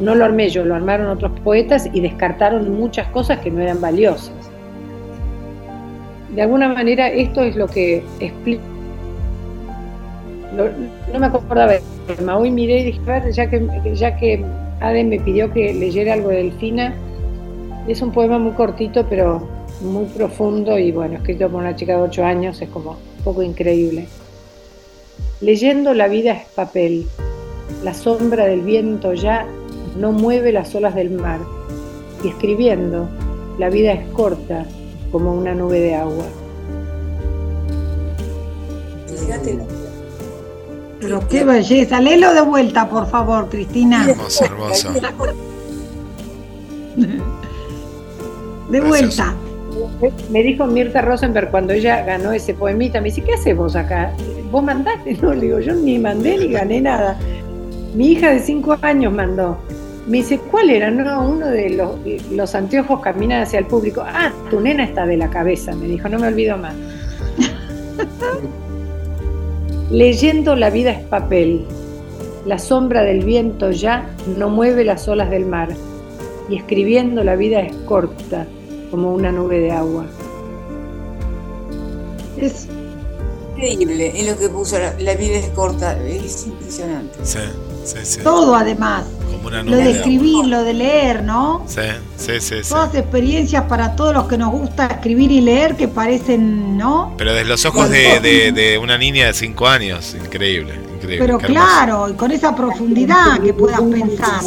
no 0.00 0.14
lo 0.14 0.24
armé 0.24 0.48
yo, 0.48 0.64
lo 0.64 0.74
armaron 0.74 1.08
otros 1.08 1.38
poetas 1.40 1.88
y 1.92 2.00
descartaron 2.00 2.72
muchas 2.78 3.08
cosas 3.08 3.38
que 3.40 3.50
no 3.50 3.60
eran 3.60 3.80
valiosas. 3.80 4.32
De 6.34 6.42
alguna 6.42 6.68
manera 6.68 7.08
esto 7.08 7.42
es 7.42 7.56
lo 7.56 7.66
que 7.66 8.04
explica... 8.20 8.62
No 11.12 11.20
me 11.20 11.26
acordaba 11.26 11.72
de 11.72 11.82
Hoy 12.32 12.50
miré 12.50 12.80
y 12.80 12.84
dije, 12.84 13.00
ya 13.32 13.50
que, 13.50 13.94
ya 13.94 14.16
que 14.16 14.44
Aden 14.80 15.10
me 15.10 15.20
pidió 15.20 15.52
que 15.52 15.74
leyera 15.74 16.14
algo 16.14 16.30
de 16.30 16.36
Delfina, 16.36 16.94
es 17.86 18.00
un 18.00 18.12
poema 18.12 18.38
muy 18.38 18.52
cortito, 18.52 19.06
pero 19.08 19.46
muy 19.80 20.06
profundo 20.06 20.78
y 20.78 20.92
bueno, 20.92 21.16
escrito 21.16 21.48
por 21.48 21.60
una 21.60 21.76
chica 21.76 21.96
de 21.96 22.02
8 22.02 22.24
años, 22.24 22.60
es 22.60 22.68
como 22.68 22.92
un 22.92 23.24
poco 23.24 23.42
increíble. 23.42 24.08
Leyendo 25.40 25.94
la 25.94 26.08
vida 26.08 26.32
es 26.32 26.46
papel, 26.48 27.06
la 27.84 27.94
sombra 27.94 28.46
del 28.46 28.62
viento 28.62 29.14
ya 29.14 29.46
no 29.96 30.12
mueve 30.12 30.52
las 30.52 30.74
olas 30.74 30.94
del 30.94 31.10
mar 31.10 31.40
y 32.24 32.28
escribiendo 32.28 33.08
la 33.58 33.70
vida 33.70 33.92
es 33.92 34.08
corta 34.08 34.66
como 35.12 35.34
una 35.34 35.54
nube 35.54 35.80
de 35.80 35.94
agua. 35.94 36.24
Pero 41.00 41.28
qué 41.28 41.44
belleza, 41.44 42.00
léelo 42.00 42.34
de 42.34 42.40
vuelta, 42.40 42.88
por 42.88 43.08
favor, 43.08 43.48
Cristina. 43.48 44.04
Hermoso, 44.08 44.44
hermoso. 44.44 44.90
De 48.68 48.80
vuelta 48.82 49.34
me 50.30 50.42
dijo 50.42 50.66
Mirta 50.66 51.02
Rosenberg 51.02 51.50
cuando 51.50 51.72
ella 51.72 52.04
ganó 52.04 52.32
ese 52.32 52.54
poemita, 52.54 53.00
me 53.00 53.06
dice, 53.06 53.22
¿qué 53.22 53.34
haces 53.34 53.56
vos 53.56 53.76
acá? 53.76 54.12
¿Vos 54.50 54.62
mandaste? 54.62 55.14
No, 55.22 55.34
le 55.34 55.42
digo, 55.42 55.60
yo 55.60 55.74
ni 55.74 55.98
mandé 55.98 56.38
ni 56.38 56.48
gané 56.48 56.80
nada. 56.80 57.18
Mi 57.94 58.12
hija 58.12 58.30
de 58.30 58.40
cinco 58.40 58.76
años 58.82 59.12
mandó. 59.12 59.58
Me 60.06 60.18
dice, 60.18 60.38
¿cuál 60.50 60.70
era? 60.70 60.90
No, 60.90 61.28
uno 61.28 61.48
de 61.48 61.70
los, 61.70 61.96
los 62.30 62.54
anteojos 62.54 63.00
caminan 63.00 63.42
hacia 63.42 63.58
el 63.58 63.66
público. 63.66 64.02
Ah, 64.06 64.32
tu 64.50 64.60
nena 64.60 64.84
está 64.84 65.06
de 65.06 65.16
la 65.16 65.28
cabeza, 65.28 65.74
me 65.74 65.86
dijo, 65.86 66.08
no 66.08 66.18
me 66.18 66.28
olvido 66.28 66.56
más. 66.56 66.74
Leyendo 69.90 70.56
la 70.56 70.70
vida 70.70 70.92
es 70.92 71.00
papel, 71.04 71.64
la 72.46 72.58
sombra 72.58 73.02
del 73.02 73.24
viento 73.24 73.70
ya 73.70 74.08
no 74.38 74.48
mueve 74.48 74.84
las 74.84 75.08
olas 75.08 75.30
del 75.30 75.46
mar, 75.46 75.68
y 76.48 76.56
escribiendo 76.56 77.24
la 77.24 77.36
vida 77.36 77.60
es 77.60 77.74
corta 77.86 78.46
como 78.90 79.12
una 79.12 79.32
nube 79.32 79.60
de 79.60 79.72
agua. 79.72 80.06
Es 82.36 82.68
increíble 83.56 84.12
en 84.14 84.26
lo 84.26 84.38
que 84.38 84.48
puso 84.48 84.78
la, 84.78 85.14
vida 85.14 85.38
es 85.38 85.48
corta, 85.50 85.98
es 86.06 86.46
impresionante. 86.46 87.18
Sí, 87.24 87.38
sí, 87.84 87.98
sí. 88.02 88.20
Todo 88.22 88.54
además. 88.54 89.04
lo 89.42 89.76
de 89.76 89.90
escribir, 89.90 90.46
lo 90.46 90.62
de 90.62 90.74
leer, 90.74 91.24
¿no? 91.24 91.64
Sí, 91.66 91.82
sí, 92.16 92.40
sí. 92.40 92.56
Todas 92.68 92.94
experiencias 92.94 93.64
para 93.64 93.96
todos 93.96 94.14
los 94.14 94.28
que 94.28 94.38
nos 94.38 94.52
gusta 94.52 94.86
escribir 94.86 95.32
y 95.32 95.40
leer 95.40 95.76
que 95.76 95.88
parecen, 95.88 96.76
¿no? 96.76 97.14
Pero 97.18 97.32
desde 97.32 97.48
los 97.48 97.64
ojos 97.64 97.90
de, 97.90 98.20
de, 98.52 98.78
una 98.78 98.96
niña 98.96 99.26
de 99.26 99.34
5 99.34 99.66
años, 99.66 100.14
increíble, 100.14 100.74
increíble. 100.94 101.18
Pero 101.18 101.38
claro, 101.38 102.08
y 102.08 102.12
con 102.14 102.30
esa 102.30 102.54
profundidad 102.54 103.40
que 103.40 103.52
puedas 103.52 103.80
pensar. 103.80 104.42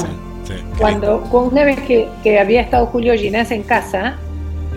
Cuando, 0.78 1.20
una 1.32 1.64
vez 1.64 1.80
que, 1.82 2.10
que 2.24 2.40
había 2.40 2.62
estado 2.62 2.88
Julio 2.88 3.14
Ginás 3.14 3.52
en 3.52 3.64
casa, 3.64 4.18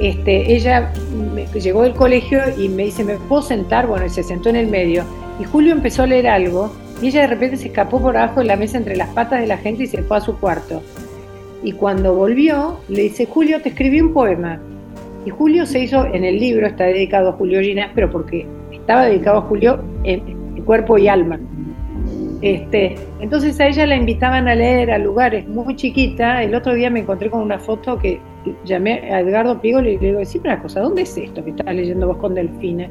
este, 0.01 0.55
ella 0.55 0.93
me, 1.35 1.47
llegó 1.47 1.83
del 1.83 1.95
colegio 1.95 2.41
y 2.59 2.69
me 2.69 2.85
dice, 2.85 3.05
¿me 3.05 3.17
puedo 3.17 3.43
sentar? 3.43 3.87
Bueno, 3.87 4.07
y 4.07 4.11
se 4.11 4.23
sentó 4.23 4.49
en 4.49 4.57
el 4.57 4.67
medio. 4.67 5.05
Y 5.41 5.45
Julio 5.45 5.73
empezó 5.73 6.03
a 6.03 6.07
leer 6.07 6.27
algo 6.27 6.73
y 7.01 7.09
ella 7.09 7.23
de 7.23 7.27
repente 7.29 7.57
se 7.57 7.69
escapó 7.69 8.01
por 8.01 8.17
abajo 8.17 8.41
de 8.41 8.47
la 8.47 8.57
mesa 8.57 8.79
entre 8.79 8.97
las 8.97 9.09
patas 9.11 9.41
de 9.41 9.47
la 9.47 9.59
gente 9.59 9.85
y 9.85 9.87
se 9.87 10.03
fue 10.03 10.17
a 10.17 10.21
su 10.21 10.39
cuarto. 10.39 10.83
Y 11.63 11.73
cuando 11.73 12.15
volvió, 12.15 12.79
le 12.89 13.05
dice, 13.05 13.27
Julio, 13.27 13.61
te 13.63 13.71
escribí 13.71 14.01
un 14.01 14.13
poema. 14.13 14.61
Y 15.25 15.31
Julio 15.31 15.65
se 15.65 15.81
hizo, 15.81 16.05
en 16.07 16.25
el 16.25 16.39
libro 16.39 16.67
está 16.67 16.85
dedicado 16.85 17.31
a 17.31 17.33
Julio 17.33 17.61
Ginás, 17.61 17.91
pero 17.95 18.11
porque 18.11 18.47
estaba 18.71 19.07
dedicado 19.07 19.39
a 19.39 19.43
Julio 19.43 19.83
en, 20.05 20.45
cuerpo 20.65 20.99
y 20.99 21.09
alma. 21.09 21.39
Este, 22.45 22.97
entonces 23.21 23.59
a 23.59 23.69
ella 23.69 23.87
la 23.87 23.97
invitaban 23.97 24.49
a 24.49 24.55
leer 24.55 24.91
a 24.91 24.99
lugares 24.99 25.49
muy 25.49 25.75
chiquita. 25.77 26.43
El 26.43 26.55
otro 26.55 26.75
día 26.75 26.91
me 26.91 27.01
encontré 27.01 27.31
con 27.31 27.41
una 27.41 27.59
foto 27.59 27.99
que 27.99 28.21
llamé 28.67 29.11
a 29.11 29.21
Edgardo 29.21 29.63
Pigo 29.63 29.81
y 29.81 29.85
le 29.85 29.99
digo, 29.99 30.19
decime 30.19 30.51
una 30.51 30.61
cosa, 30.61 30.81
¿dónde 30.81 31.03
es 31.03 31.17
esto 31.17 31.43
que 31.43 31.51
estás 31.51 31.75
leyendo 31.75 32.07
vos 32.07 32.19
con 32.19 32.35
Delfina? 32.35 32.87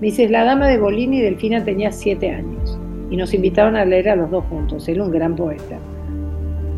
Me 0.00 0.08
dices, 0.08 0.28
la 0.28 0.42
dama 0.42 0.66
de 0.66 0.78
Bolini 0.78 1.18
y 1.18 1.22
Delfina 1.22 1.64
tenía 1.64 1.92
siete 1.92 2.30
años 2.30 2.80
y 3.08 3.16
nos 3.16 3.32
invitaron 3.32 3.76
a 3.76 3.84
leer 3.84 4.08
a 4.08 4.16
los 4.16 4.28
dos 4.28 4.44
juntos, 4.46 4.88
él 4.88 5.00
un 5.00 5.12
gran 5.12 5.36
poeta. 5.36 5.78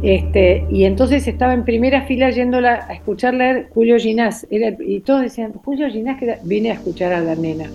Este, 0.02 0.66
y 0.68 0.84
entonces 0.84 1.26
estaba 1.26 1.54
en 1.54 1.64
primera 1.64 2.02
fila 2.02 2.28
yéndola 2.28 2.86
a 2.90 2.92
escuchar 2.92 3.32
leer 3.32 3.70
Julio 3.72 3.96
Ginás, 3.96 4.46
y 4.50 5.00
todos 5.00 5.22
decían, 5.22 5.54
Julio 5.64 5.88
Ginás, 5.88 6.20
que 6.20 6.36
vine 6.44 6.72
a 6.72 6.74
escuchar 6.74 7.14
a 7.14 7.20
la 7.20 7.34
nena. 7.34 7.70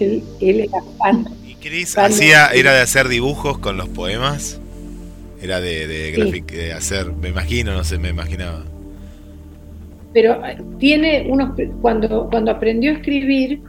Él, 0.00 0.24
era 0.40 0.82
fan. 0.98 1.24
¿Y 1.66 1.68
Cris 1.68 1.98
hacía, 1.98 2.48
era 2.48 2.72
de 2.74 2.80
hacer 2.80 3.08
dibujos 3.08 3.58
con 3.58 3.76
los 3.76 3.88
poemas? 3.88 4.60
Era 5.42 5.60
de, 5.60 5.86
de 5.86 6.72
hacer, 6.72 7.12
me 7.12 7.28
imagino, 7.28 7.72
no 7.72 7.84
sé, 7.84 7.98
me 7.98 8.08
imaginaba 8.08 8.64
pero 10.16 10.40
tiene 10.78 11.26
unos, 11.28 11.50
cuando, 11.82 12.30
cuando 12.30 12.50
aprendió 12.50 12.90
a 12.90 12.94
escribir, 12.94 13.60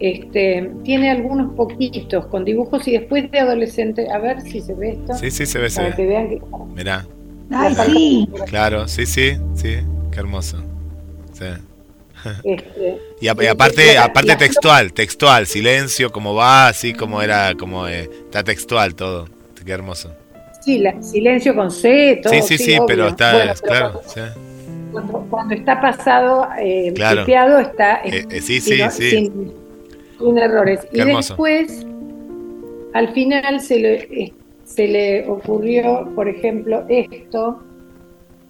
este, 0.00 0.72
tiene 0.82 1.08
algunos 1.08 1.54
poquitos 1.54 2.26
con 2.26 2.44
dibujos 2.44 2.88
y 2.88 2.98
después 2.98 3.30
de 3.30 3.38
adolescente, 3.38 4.10
a 4.10 4.18
ver 4.18 4.40
si 4.40 4.60
se 4.60 4.74
ve 4.74 4.90
esto. 4.90 5.14
Sí, 5.14 5.30
sí, 5.30 5.46
se 5.46 5.60
ve, 5.60 5.70
para 5.70 5.94
que 5.94 6.04
vean 6.04 6.30
que... 6.30 6.40
Mirá. 6.74 7.06
Ay, 7.48 7.76
sí. 7.86 8.28
Claro, 8.46 8.88
sí, 8.88 9.06
sí, 9.06 9.36
sí, 9.54 9.76
qué 10.10 10.18
hermoso. 10.18 10.64
Sí. 11.32 11.44
Este, 12.44 12.98
y, 13.20 13.28
aparte, 13.28 13.98
aparte 13.98 14.36
textual, 14.36 14.92
textual, 14.92 15.46
silencio, 15.46 16.10
como 16.10 16.34
va, 16.34 16.68
así 16.68 16.92
como 16.92 17.22
era, 17.22 17.54
como 17.54 17.86
eh, 17.88 18.10
está 18.24 18.42
textual 18.42 18.94
todo, 18.94 19.28
qué 19.64 19.72
hermoso. 19.72 20.14
Sí, 20.60 20.78
la, 20.78 21.00
silencio 21.02 21.54
con 21.54 21.70
C, 21.70 22.20
todo. 22.22 22.32
Sí, 22.32 22.42
sí, 22.42 22.58
sí, 22.58 22.78
pero 22.86 23.08
está, 23.08 23.54
claro, 23.54 24.00
sí 24.06 24.20
cuando, 25.28 25.54
está 25.54 25.80
pasado, 25.80 26.48
eh, 26.58 26.88
está 26.88 28.00
eh, 28.04 28.24
eh, 28.30 28.40
sí, 28.40 28.60
sí, 28.60 28.80
sí. 28.90 29.10
Sin, 30.18 30.38
errores. 30.38 30.86
y 30.92 31.00
después, 31.00 31.86
al 32.92 33.08
final 33.12 33.60
se 33.60 33.78
le, 33.78 34.32
se 34.64 34.88
le 34.88 35.28
ocurrió, 35.28 36.08
por 36.14 36.28
ejemplo, 36.28 36.84
esto. 36.88 37.62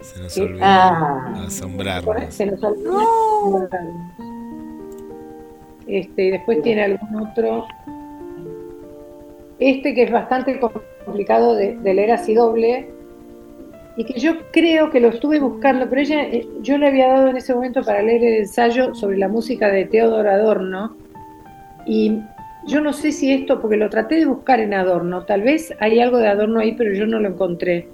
Se 0.04 0.20
nos 0.20 0.36
olvidó 0.36 0.64
ah, 0.64 1.44
asombrar. 1.46 2.04
Se 2.30 2.46
nos 2.46 2.62
olvidó 2.62 3.68
Este, 5.86 6.30
después 6.30 6.62
tiene 6.62 6.84
algún 6.84 7.26
otro. 7.26 7.66
Este 9.58 9.94
que 9.94 10.02
es 10.02 10.12
bastante 10.12 10.60
complicado 10.60 11.54
de, 11.54 11.76
de 11.78 11.94
leer 11.94 12.12
así 12.12 12.34
doble, 12.34 12.90
y 13.96 14.04
que 14.04 14.18
yo 14.18 14.50
creo 14.50 14.90
que 14.90 15.00
lo 15.00 15.08
estuve 15.08 15.38
buscando, 15.38 15.88
pero 15.88 16.00
ella, 16.00 16.22
eh, 16.24 16.46
yo 16.60 16.76
le 16.78 16.88
había 16.88 17.08
dado 17.08 17.28
en 17.28 17.36
ese 17.36 17.54
momento 17.54 17.82
para 17.82 18.02
leer 18.02 18.24
el 18.24 18.34
ensayo 18.40 18.94
sobre 18.94 19.16
la 19.16 19.28
música 19.28 19.68
de 19.68 19.84
Teodoro 19.84 20.28
Adorno, 20.30 20.96
y 21.86 22.18
yo 22.66 22.80
no 22.80 22.92
sé 22.92 23.12
si 23.12 23.32
esto, 23.32 23.60
porque 23.60 23.76
lo 23.76 23.88
traté 23.90 24.16
de 24.16 24.26
buscar 24.26 24.60
en 24.60 24.74
Adorno, 24.74 25.24
tal 25.24 25.42
vez 25.42 25.72
hay 25.80 26.00
algo 26.00 26.18
de 26.18 26.28
Adorno 26.28 26.60
ahí, 26.60 26.72
pero 26.72 26.92
yo 26.92 27.06
no 27.06 27.20
lo 27.20 27.28
encontré. 27.28 27.88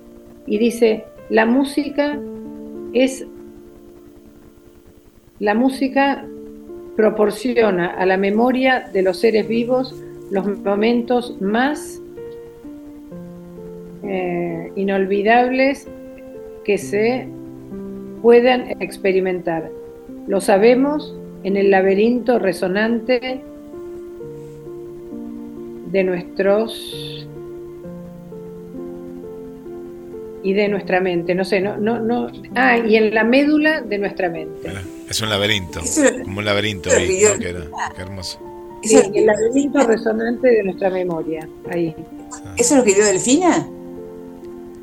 Y 0.46 0.58
dice, 0.58 1.04
la 1.30 1.46
música 1.46 2.18
es, 2.92 3.24
la 5.38 5.54
música 5.54 6.26
proporciona 6.96 7.86
a 7.86 8.04
la 8.04 8.16
memoria 8.16 8.90
de 8.92 9.02
los 9.02 9.18
seres 9.18 9.48
vivos 9.48 9.94
los 10.30 10.46
momentos 10.60 11.40
más 11.40 12.00
eh, 14.02 14.72
inolvidables 14.76 15.88
que 16.64 16.78
se 16.78 17.28
puedan 18.22 18.80
experimentar. 18.82 19.70
Lo 20.26 20.40
sabemos 20.40 21.16
en 21.44 21.56
el 21.56 21.70
laberinto 21.70 22.38
resonante 22.38 23.40
de 25.90 26.04
nuestros 26.04 27.19
y 30.42 30.52
de 30.52 30.68
nuestra 30.68 31.00
mente, 31.00 31.34
no 31.34 31.44
sé, 31.44 31.60
no, 31.60 31.76
no, 31.76 32.00
no, 32.00 32.28
ah, 32.54 32.78
y 32.78 32.96
en 32.96 33.14
la 33.14 33.24
médula 33.24 33.80
de 33.82 33.98
nuestra 33.98 34.28
mente. 34.28 34.72
Es 35.08 35.20
un 35.20 35.28
laberinto, 35.28 35.80
como 36.24 36.38
un 36.38 36.44
laberinto 36.44 36.90
ahí, 36.90 37.22
qué, 37.38 38.00
hermoso. 38.00 38.38
Sí, 38.82 38.96
el 39.14 39.26
laberinto 39.26 39.86
resonante 39.86 40.48
de 40.48 40.62
nuestra 40.62 40.90
memoria, 40.90 41.46
ahí. 41.70 41.94
¿Eso 42.56 42.74
es 42.74 42.78
lo 42.78 42.84
que 42.84 42.94
dio 42.94 43.04
Delfina? 43.04 43.66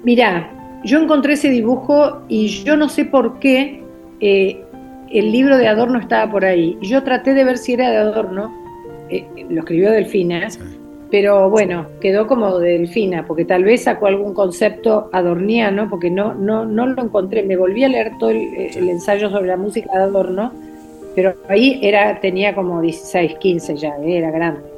Mirá, 0.03 0.80
yo 0.84 1.02
encontré 1.02 1.34
ese 1.34 1.49
dibujo 1.49 2.22
y 2.27 2.48
yo 2.64 2.77
no 2.77 2.90
sé 2.90 3.06
por 3.06 3.40
qué 3.40 3.84
eh, 4.19 4.64
el 5.11 5.31
libro 5.31 5.57
de 5.57 5.68
Adorno 5.68 5.99
estaba 5.99 6.31
por 6.31 6.45
ahí. 6.45 6.77
Yo 6.81 7.03
traté 7.03 7.34
de 7.34 7.44
ver 7.44 7.57
si 7.57 7.73
era 7.73 7.90
de 7.90 7.98
Adorno, 7.98 8.53
eh, 9.10 9.26
lo 9.49 9.61
escribió 9.61 9.91
Delfina, 9.91 10.48
pero 11.09 11.49
bueno, 11.49 11.88
quedó 12.01 12.27
como 12.27 12.59
de 12.59 12.73
Delfina, 12.73 13.25
porque 13.25 13.45
tal 13.45 13.63
vez 13.63 13.84
sacó 13.84 14.07
algún 14.07 14.34
concepto 14.34 15.09
adorniano, 15.13 15.89
porque 15.89 16.09
no, 16.09 16.34
no, 16.34 16.65
no 16.65 16.85
lo 16.88 17.03
encontré. 17.03 17.43
Me 17.43 17.55
volví 17.55 17.84
a 17.84 17.89
leer 17.89 18.11
todo 18.19 18.31
el, 18.31 18.89
ensayo 18.89 19.29
sobre 19.29 19.47
la 19.47 19.57
música 19.57 19.89
de 19.93 20.03
Adorno, 20.03 20.51
pero 21.15 21.35
ahí 21.49 21.79
era, 21.81 22.19
tenía 22.19 22.53
como 22.53 22.81
16, 22.81 23.35
15 23.39 23.75
ya, 23.77 23.95
era 24.05 24.31
grande 24.31 24.77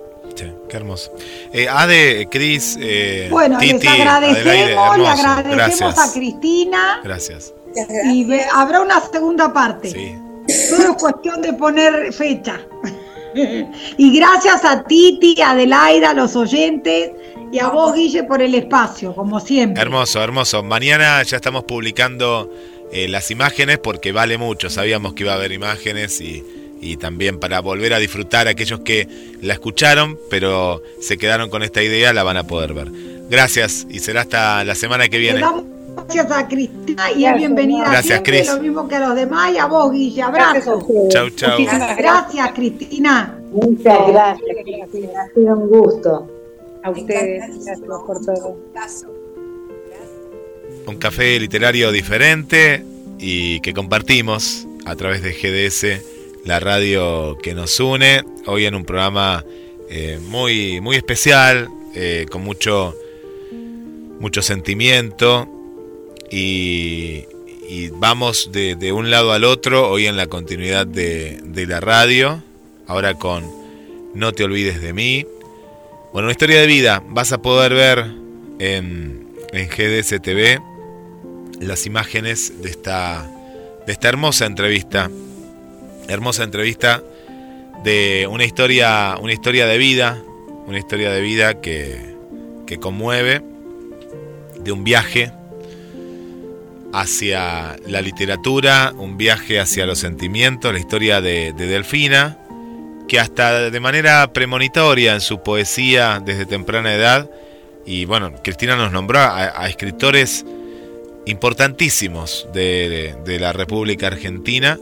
qué 0.70 0.78
hermoso. 0.78 1.12
Eh, 1.52 1.68
Ade, 1.70 2.28
Cris, 2.30 2.78
eh, 2.80 3.28
bueno, 3.30 3.60
les 3.60 3.86
agradecemos, 3.86 4.98
le 4.98 5.08
agradecemos 5.08 6.00
a 6.00 6.14
Cristina. 6.14 7.02
Gracias. 7.04 7.54
Y 8.06 8.28
habrá 8.54 8.82
una 8.82 9.00
segunda 9.02 9.54
parte. 9.54 9.90
Sí. 9.90 10.16
Todo 10.70 10.92
es 10.92 10.98
cuestión 11.02 11.42
de 11.42 11.54
poner 11.54 12.12
fecha. 12.14 12.60
Y 13.98 14.18
gracias 14.18 14.66
a 14.66 14.84
Titi, 14.84 15.42
a 15.42 15.52
Adelaida, 15.52 16.12
a 16.12 16.14
los 16.14 16.36
oyentes 16.36 17.12
y 17.52 17.60
a 17.60 17.70
vos, 17.70 17.94
Guille, 17.94 18.24
por 18.24 18.42
el 18.42 18.56
espacio, 18.56 19.14
como 19.14 19.40
siempre. 19.40 19.82
Hermoso, 19.82 20.22
hermoso. 20.22 20.64
Mañana 20.64 21.22
ya 21.24 21.38
estamos 21.38 21.64
publicando 21.64 22.52
eh, 22.92 23.08
las 23.08 23.32
imágenes 23.32 23.80
porque 23.80 24.12
vale 24.12 24.38
mucho. 24.38 24.70
Sabíamos 24.70 25.14
que 25.14 25.24
iba 25.24 25.34
a 25.34 25.36
haber 25.36 25.52
imágenes 25.52 26.22
y 26.22 26.44
y 26.82 26.98
también 26.98 27.40
para 27.40 27.60
volver 27.60 27.94
a 27.94 28.00
disfrutar 28.00 28.48
aquellos 28.48 28.82
que 28.82 29.08
la 29.42 29.54
escucharon, 29.54 30.18
pero 30.30 30.82
se 31.02 31.18
quedaron 31.18 31.50
con 31.50 31.64
esta 31.64 31.84
idea, 31.84 32.14
la 32.14 32.24
van 32.24 32.38
a 32.38 32.46
poder 32.46 32.74
ver. 32.74 32.92
Gracias 33.30 33.86
y 33.90 34.00
será 34.00 34.22
hasta 34.22 34.64
la 34.64 34.76
semana 34.76 35.08
que 35.10 35.18
viene. 35.18 35.42
Gracias 36.08 36.32
a 36.32 36.48
Cristina 36.48 37.12
y 37.12 37.34
bienvenida 37.34 37.90
Gracias, 37.92 38.22
Cris. 38.24 38.48
lo 38.48 38.62
mismo 38.62 38.88
que 38.88 38.96
a 38.96 39.00
los 39.00 39.16
demás 39.16 39.54
y 39.54 39.58
a 39.58 39.66
vos, 39.66 39.92
Guille. 39.92 40.22
Abrazo. 40.22 40.80
Chau, 41.10 41.30
chau. 41.32 41.58
Gracias, 41.98 42.52
Cristina. 42.54 43.38
Muchas 43.52 44.08
gracias, 44.08 44.50
Cristina. 44.64 45.22
Ha 45.22 45.34
sido 45.34 45.58
un 45.58 45.68
gusto. 45.68 46.28
A 46.84 46.92
ustedes, 46.92 47.44
gracias 47.48 47.80
por 47.82 48.26
todo. 48.26 48.58
Un 50.88 50.98
café 50.98 51.38
literario 51.38 51.92
diferente 51.92 52.84
y 53.20 53.60
que 53.60 53.74
compartimos 53.74 54.66
a 54.86 54.96
través 54.96 55.22
de 55.22 55.34
GDS 55.34 56.46
la 56.46 56.62
radio 56.62 57.38
que 57.44 57.54
nos 57.54 57.78
une. 57.80 58.24
Hoy 58.48 58.66
en 58.66 58.76
un 58.76 58.86
programa 58.86 59.44
eh, 59.90 60.18
muy, 60.30 60.80
muy 60.80 60.96
especial, 60.96 61.68
eh, 61.94 62.26
con 62.32 62.44
mucho, 62.44 62.96
mucho 64.20 64.42
sentimiento 64.42 65.59
y, 66.32 67.26
vamos 67.94 68.50
de, 68.52 68.92
un 68.92 69.12
lado 69.12 69.32
al 69.34 69.44
otro, 69.44 69.90
hoy 69.90 70.08
en 70.08 70.18
la 70.18 70.28
continuidad 70.28 70.88
de, 70.88 71.40
de 71.44 71.68
la 71.68 71.80
radio, 71.80 72.44
ahora 72.88 73.14
con 73.16 73.46
No 74.14 74.32
te 74.32 74.44
olvides 74.44 74.82
de 74.82 74.94
mí. 74.94 75.26
Bueno, 76.14 76.28
una 76.28 76.32
historia 76.32 76.62
de 76.62 76.68
vida, 76.68 77.04
vas 77.08 77.32
a 77.32 77.42
poder 77.42 77.74
ver 77.74 78.06
en, 78.60 79.28
en 79.52 79.68
GDS 79.68 80.22
TV 80.22 80.60
las 81.60 81.86
imágenes 81.86 82.62
de 82.62 82.70
esta, 82.70 83.30
de 83.86 83.94
esta 83.94 84.10
hermosa 84.10 84.46
entrevista. 84.46 85.10
Hermosa 86.08 86.44
entrevista 86.44 87.04
de 87.84 88.28
una 88.30 88.44
historia, 88.44 89.16
una 89.22 89.34
historia 89.34 89.68
de 89.68 89.78
vida, 89.78 90.20
una 90.66 90.80
historia 90.80 91.12
de 91.12 91.22
vida 91.22 91.62
que, 91.62 92.16
que 92.66 92.80
conmueve, 92.80 93.44
de 94.60 94.72
un 94.72 94.84
viaje 94.84 95.32
hacia 96.94 97.76
la 97.88 98.02
literatura, 98.02 98.94
un 98.98 99.18
viaje 99.18 99.60
hacia 99.60 99.86
los 99.86 100.00
sentimientos, 100.00 100.74
la 100.74 100.80
historia 100.80 101.22
de, 101.22 101.54
Delfina, 101.54 102.38
que 103.08 103.20
hasta 103.20 103.70
de 103.70 103.80
manera 103.80 104.32
premonitoria 104.34 105.14
en 105.14 105.22
su 105.22 105.42
poesía 105.42 106.22
desde 106.24 106.46
temprana 106.46 106.94
edad, 106.94 107.30
y 107.86 108.06
bueno, 108.06 108.34
Cristina 108.44 108.76
nos 108.76 108.92
nombró 108.92 109.20
a, 109.20 109.68
escritores 109.68 110.46
importantísimos 111.26 112.48
de, 112.54 113.38
la 113.40 113.54
República 113.54 114.08
Argentina 114.08 114.80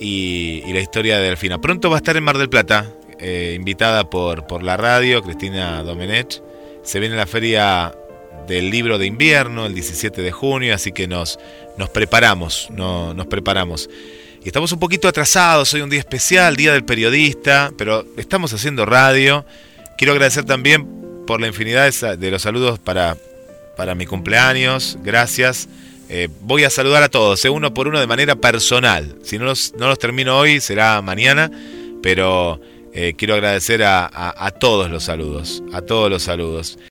y, 0.00 0.62
la 0.72 0.80
historia 0.80 1.18
de 1.18 1.28
Delfina. 1.28 1.60
Pronto 1.60 1.90
va 1.90 1.96
a 1.96 1.98
estar 1.98 2.16
en 2.16 2.24
Mar 2.24 2.38
del 2.38 2.48
Plata, 2.48 2.92
eh, 3.18 3.54
invitada 3.56 4.08
por, 4.10 4.46
por 4.46 4.62
la 4.62 4.76
radio, 4.76 5.22
Cristina 5.22 5.82
Domenech. 5.82 6.42
Se 6.82 7.00
viene 7.00 7.16
la 7.16 7.26
feria 7.26 7.92
del 8.48 8.70
libro 8.70 8.98
de 8.98 9.06
invierno, 9.06 9.66
el 9.66 9.74
17 9.74 10.22
de 10.22 10.32
junio, 10.32 10.74
así 10.74 10.90
que 10.90 11.06
nos, 11.06 11.38
nos 11.76 11.90
preparamos, 11.90 12.68
no, 12.70 13.12
nos 13.12 13.26
preparamos. 13.26 13.88
Y 14.42 14.48
estamos 14.48 14.72
un 14.72 14.78
poquito 14.78 15.06
atrasados, 15.06 15.74
hoy 15.74 15.82
un 15.82 15.90
día 15.90 16.00
especial, 16.00 16.56
Día 16.56 16.72
del 16.72 16.84
Periodista, 16.84 17.70
pero 17.76 18.06
estamos 18.16 18.52
haciendo 18.54 18.86
radio. 18.86 19.44
Quiero 19.98 20.12
agradecer 20.12 20.44
también 20.44 20.86
por 21.26 21.40
la 21.40 21.46
infinidad 21.46 21.92
de 22.16 22.30
los 22.30 22.42
saludos 22.42 22.78
para, 22.78 23.16
para 23.76 23.94
mi 23.94 24.06
cumpleaños, 24.06 24.96
gracias. 25.02 25.68
Eh, 26.08 26.28
voy 26.40 26.64
a 26.64 26.70
saludar 26.70 27.02
a 27.02 27.10
todos, 27.10 27.44
eh, 27.44 27.50
uno 27.50 27.74
por 27.74 27.86
uno 27.86 28.00
de 28.00 28.06
manera 28.06 28.36
personal. 28.36 29.16
Si 29.22 29.38
no 29.38 29.44
los, 29.44 29.74
no 29.76 29.88
los 29.88 29.98
termino 29.98 30.38
hoy, 30.38 30.60
será 30.60 31.02
mañana, 31.02 31.50
pero 32.02 32.60
eh, 32.94 33.12
quiero 33.18 33.34
agradecer 33.34 33.82
a 33.84 34.54
todos 34.58 34.90
los 34.90 35.04
saludos, 35.04 35.62
a 35.74 35.82
todos 35.82 36.08
los 36.08 36.22
saludos. 36.22 36.78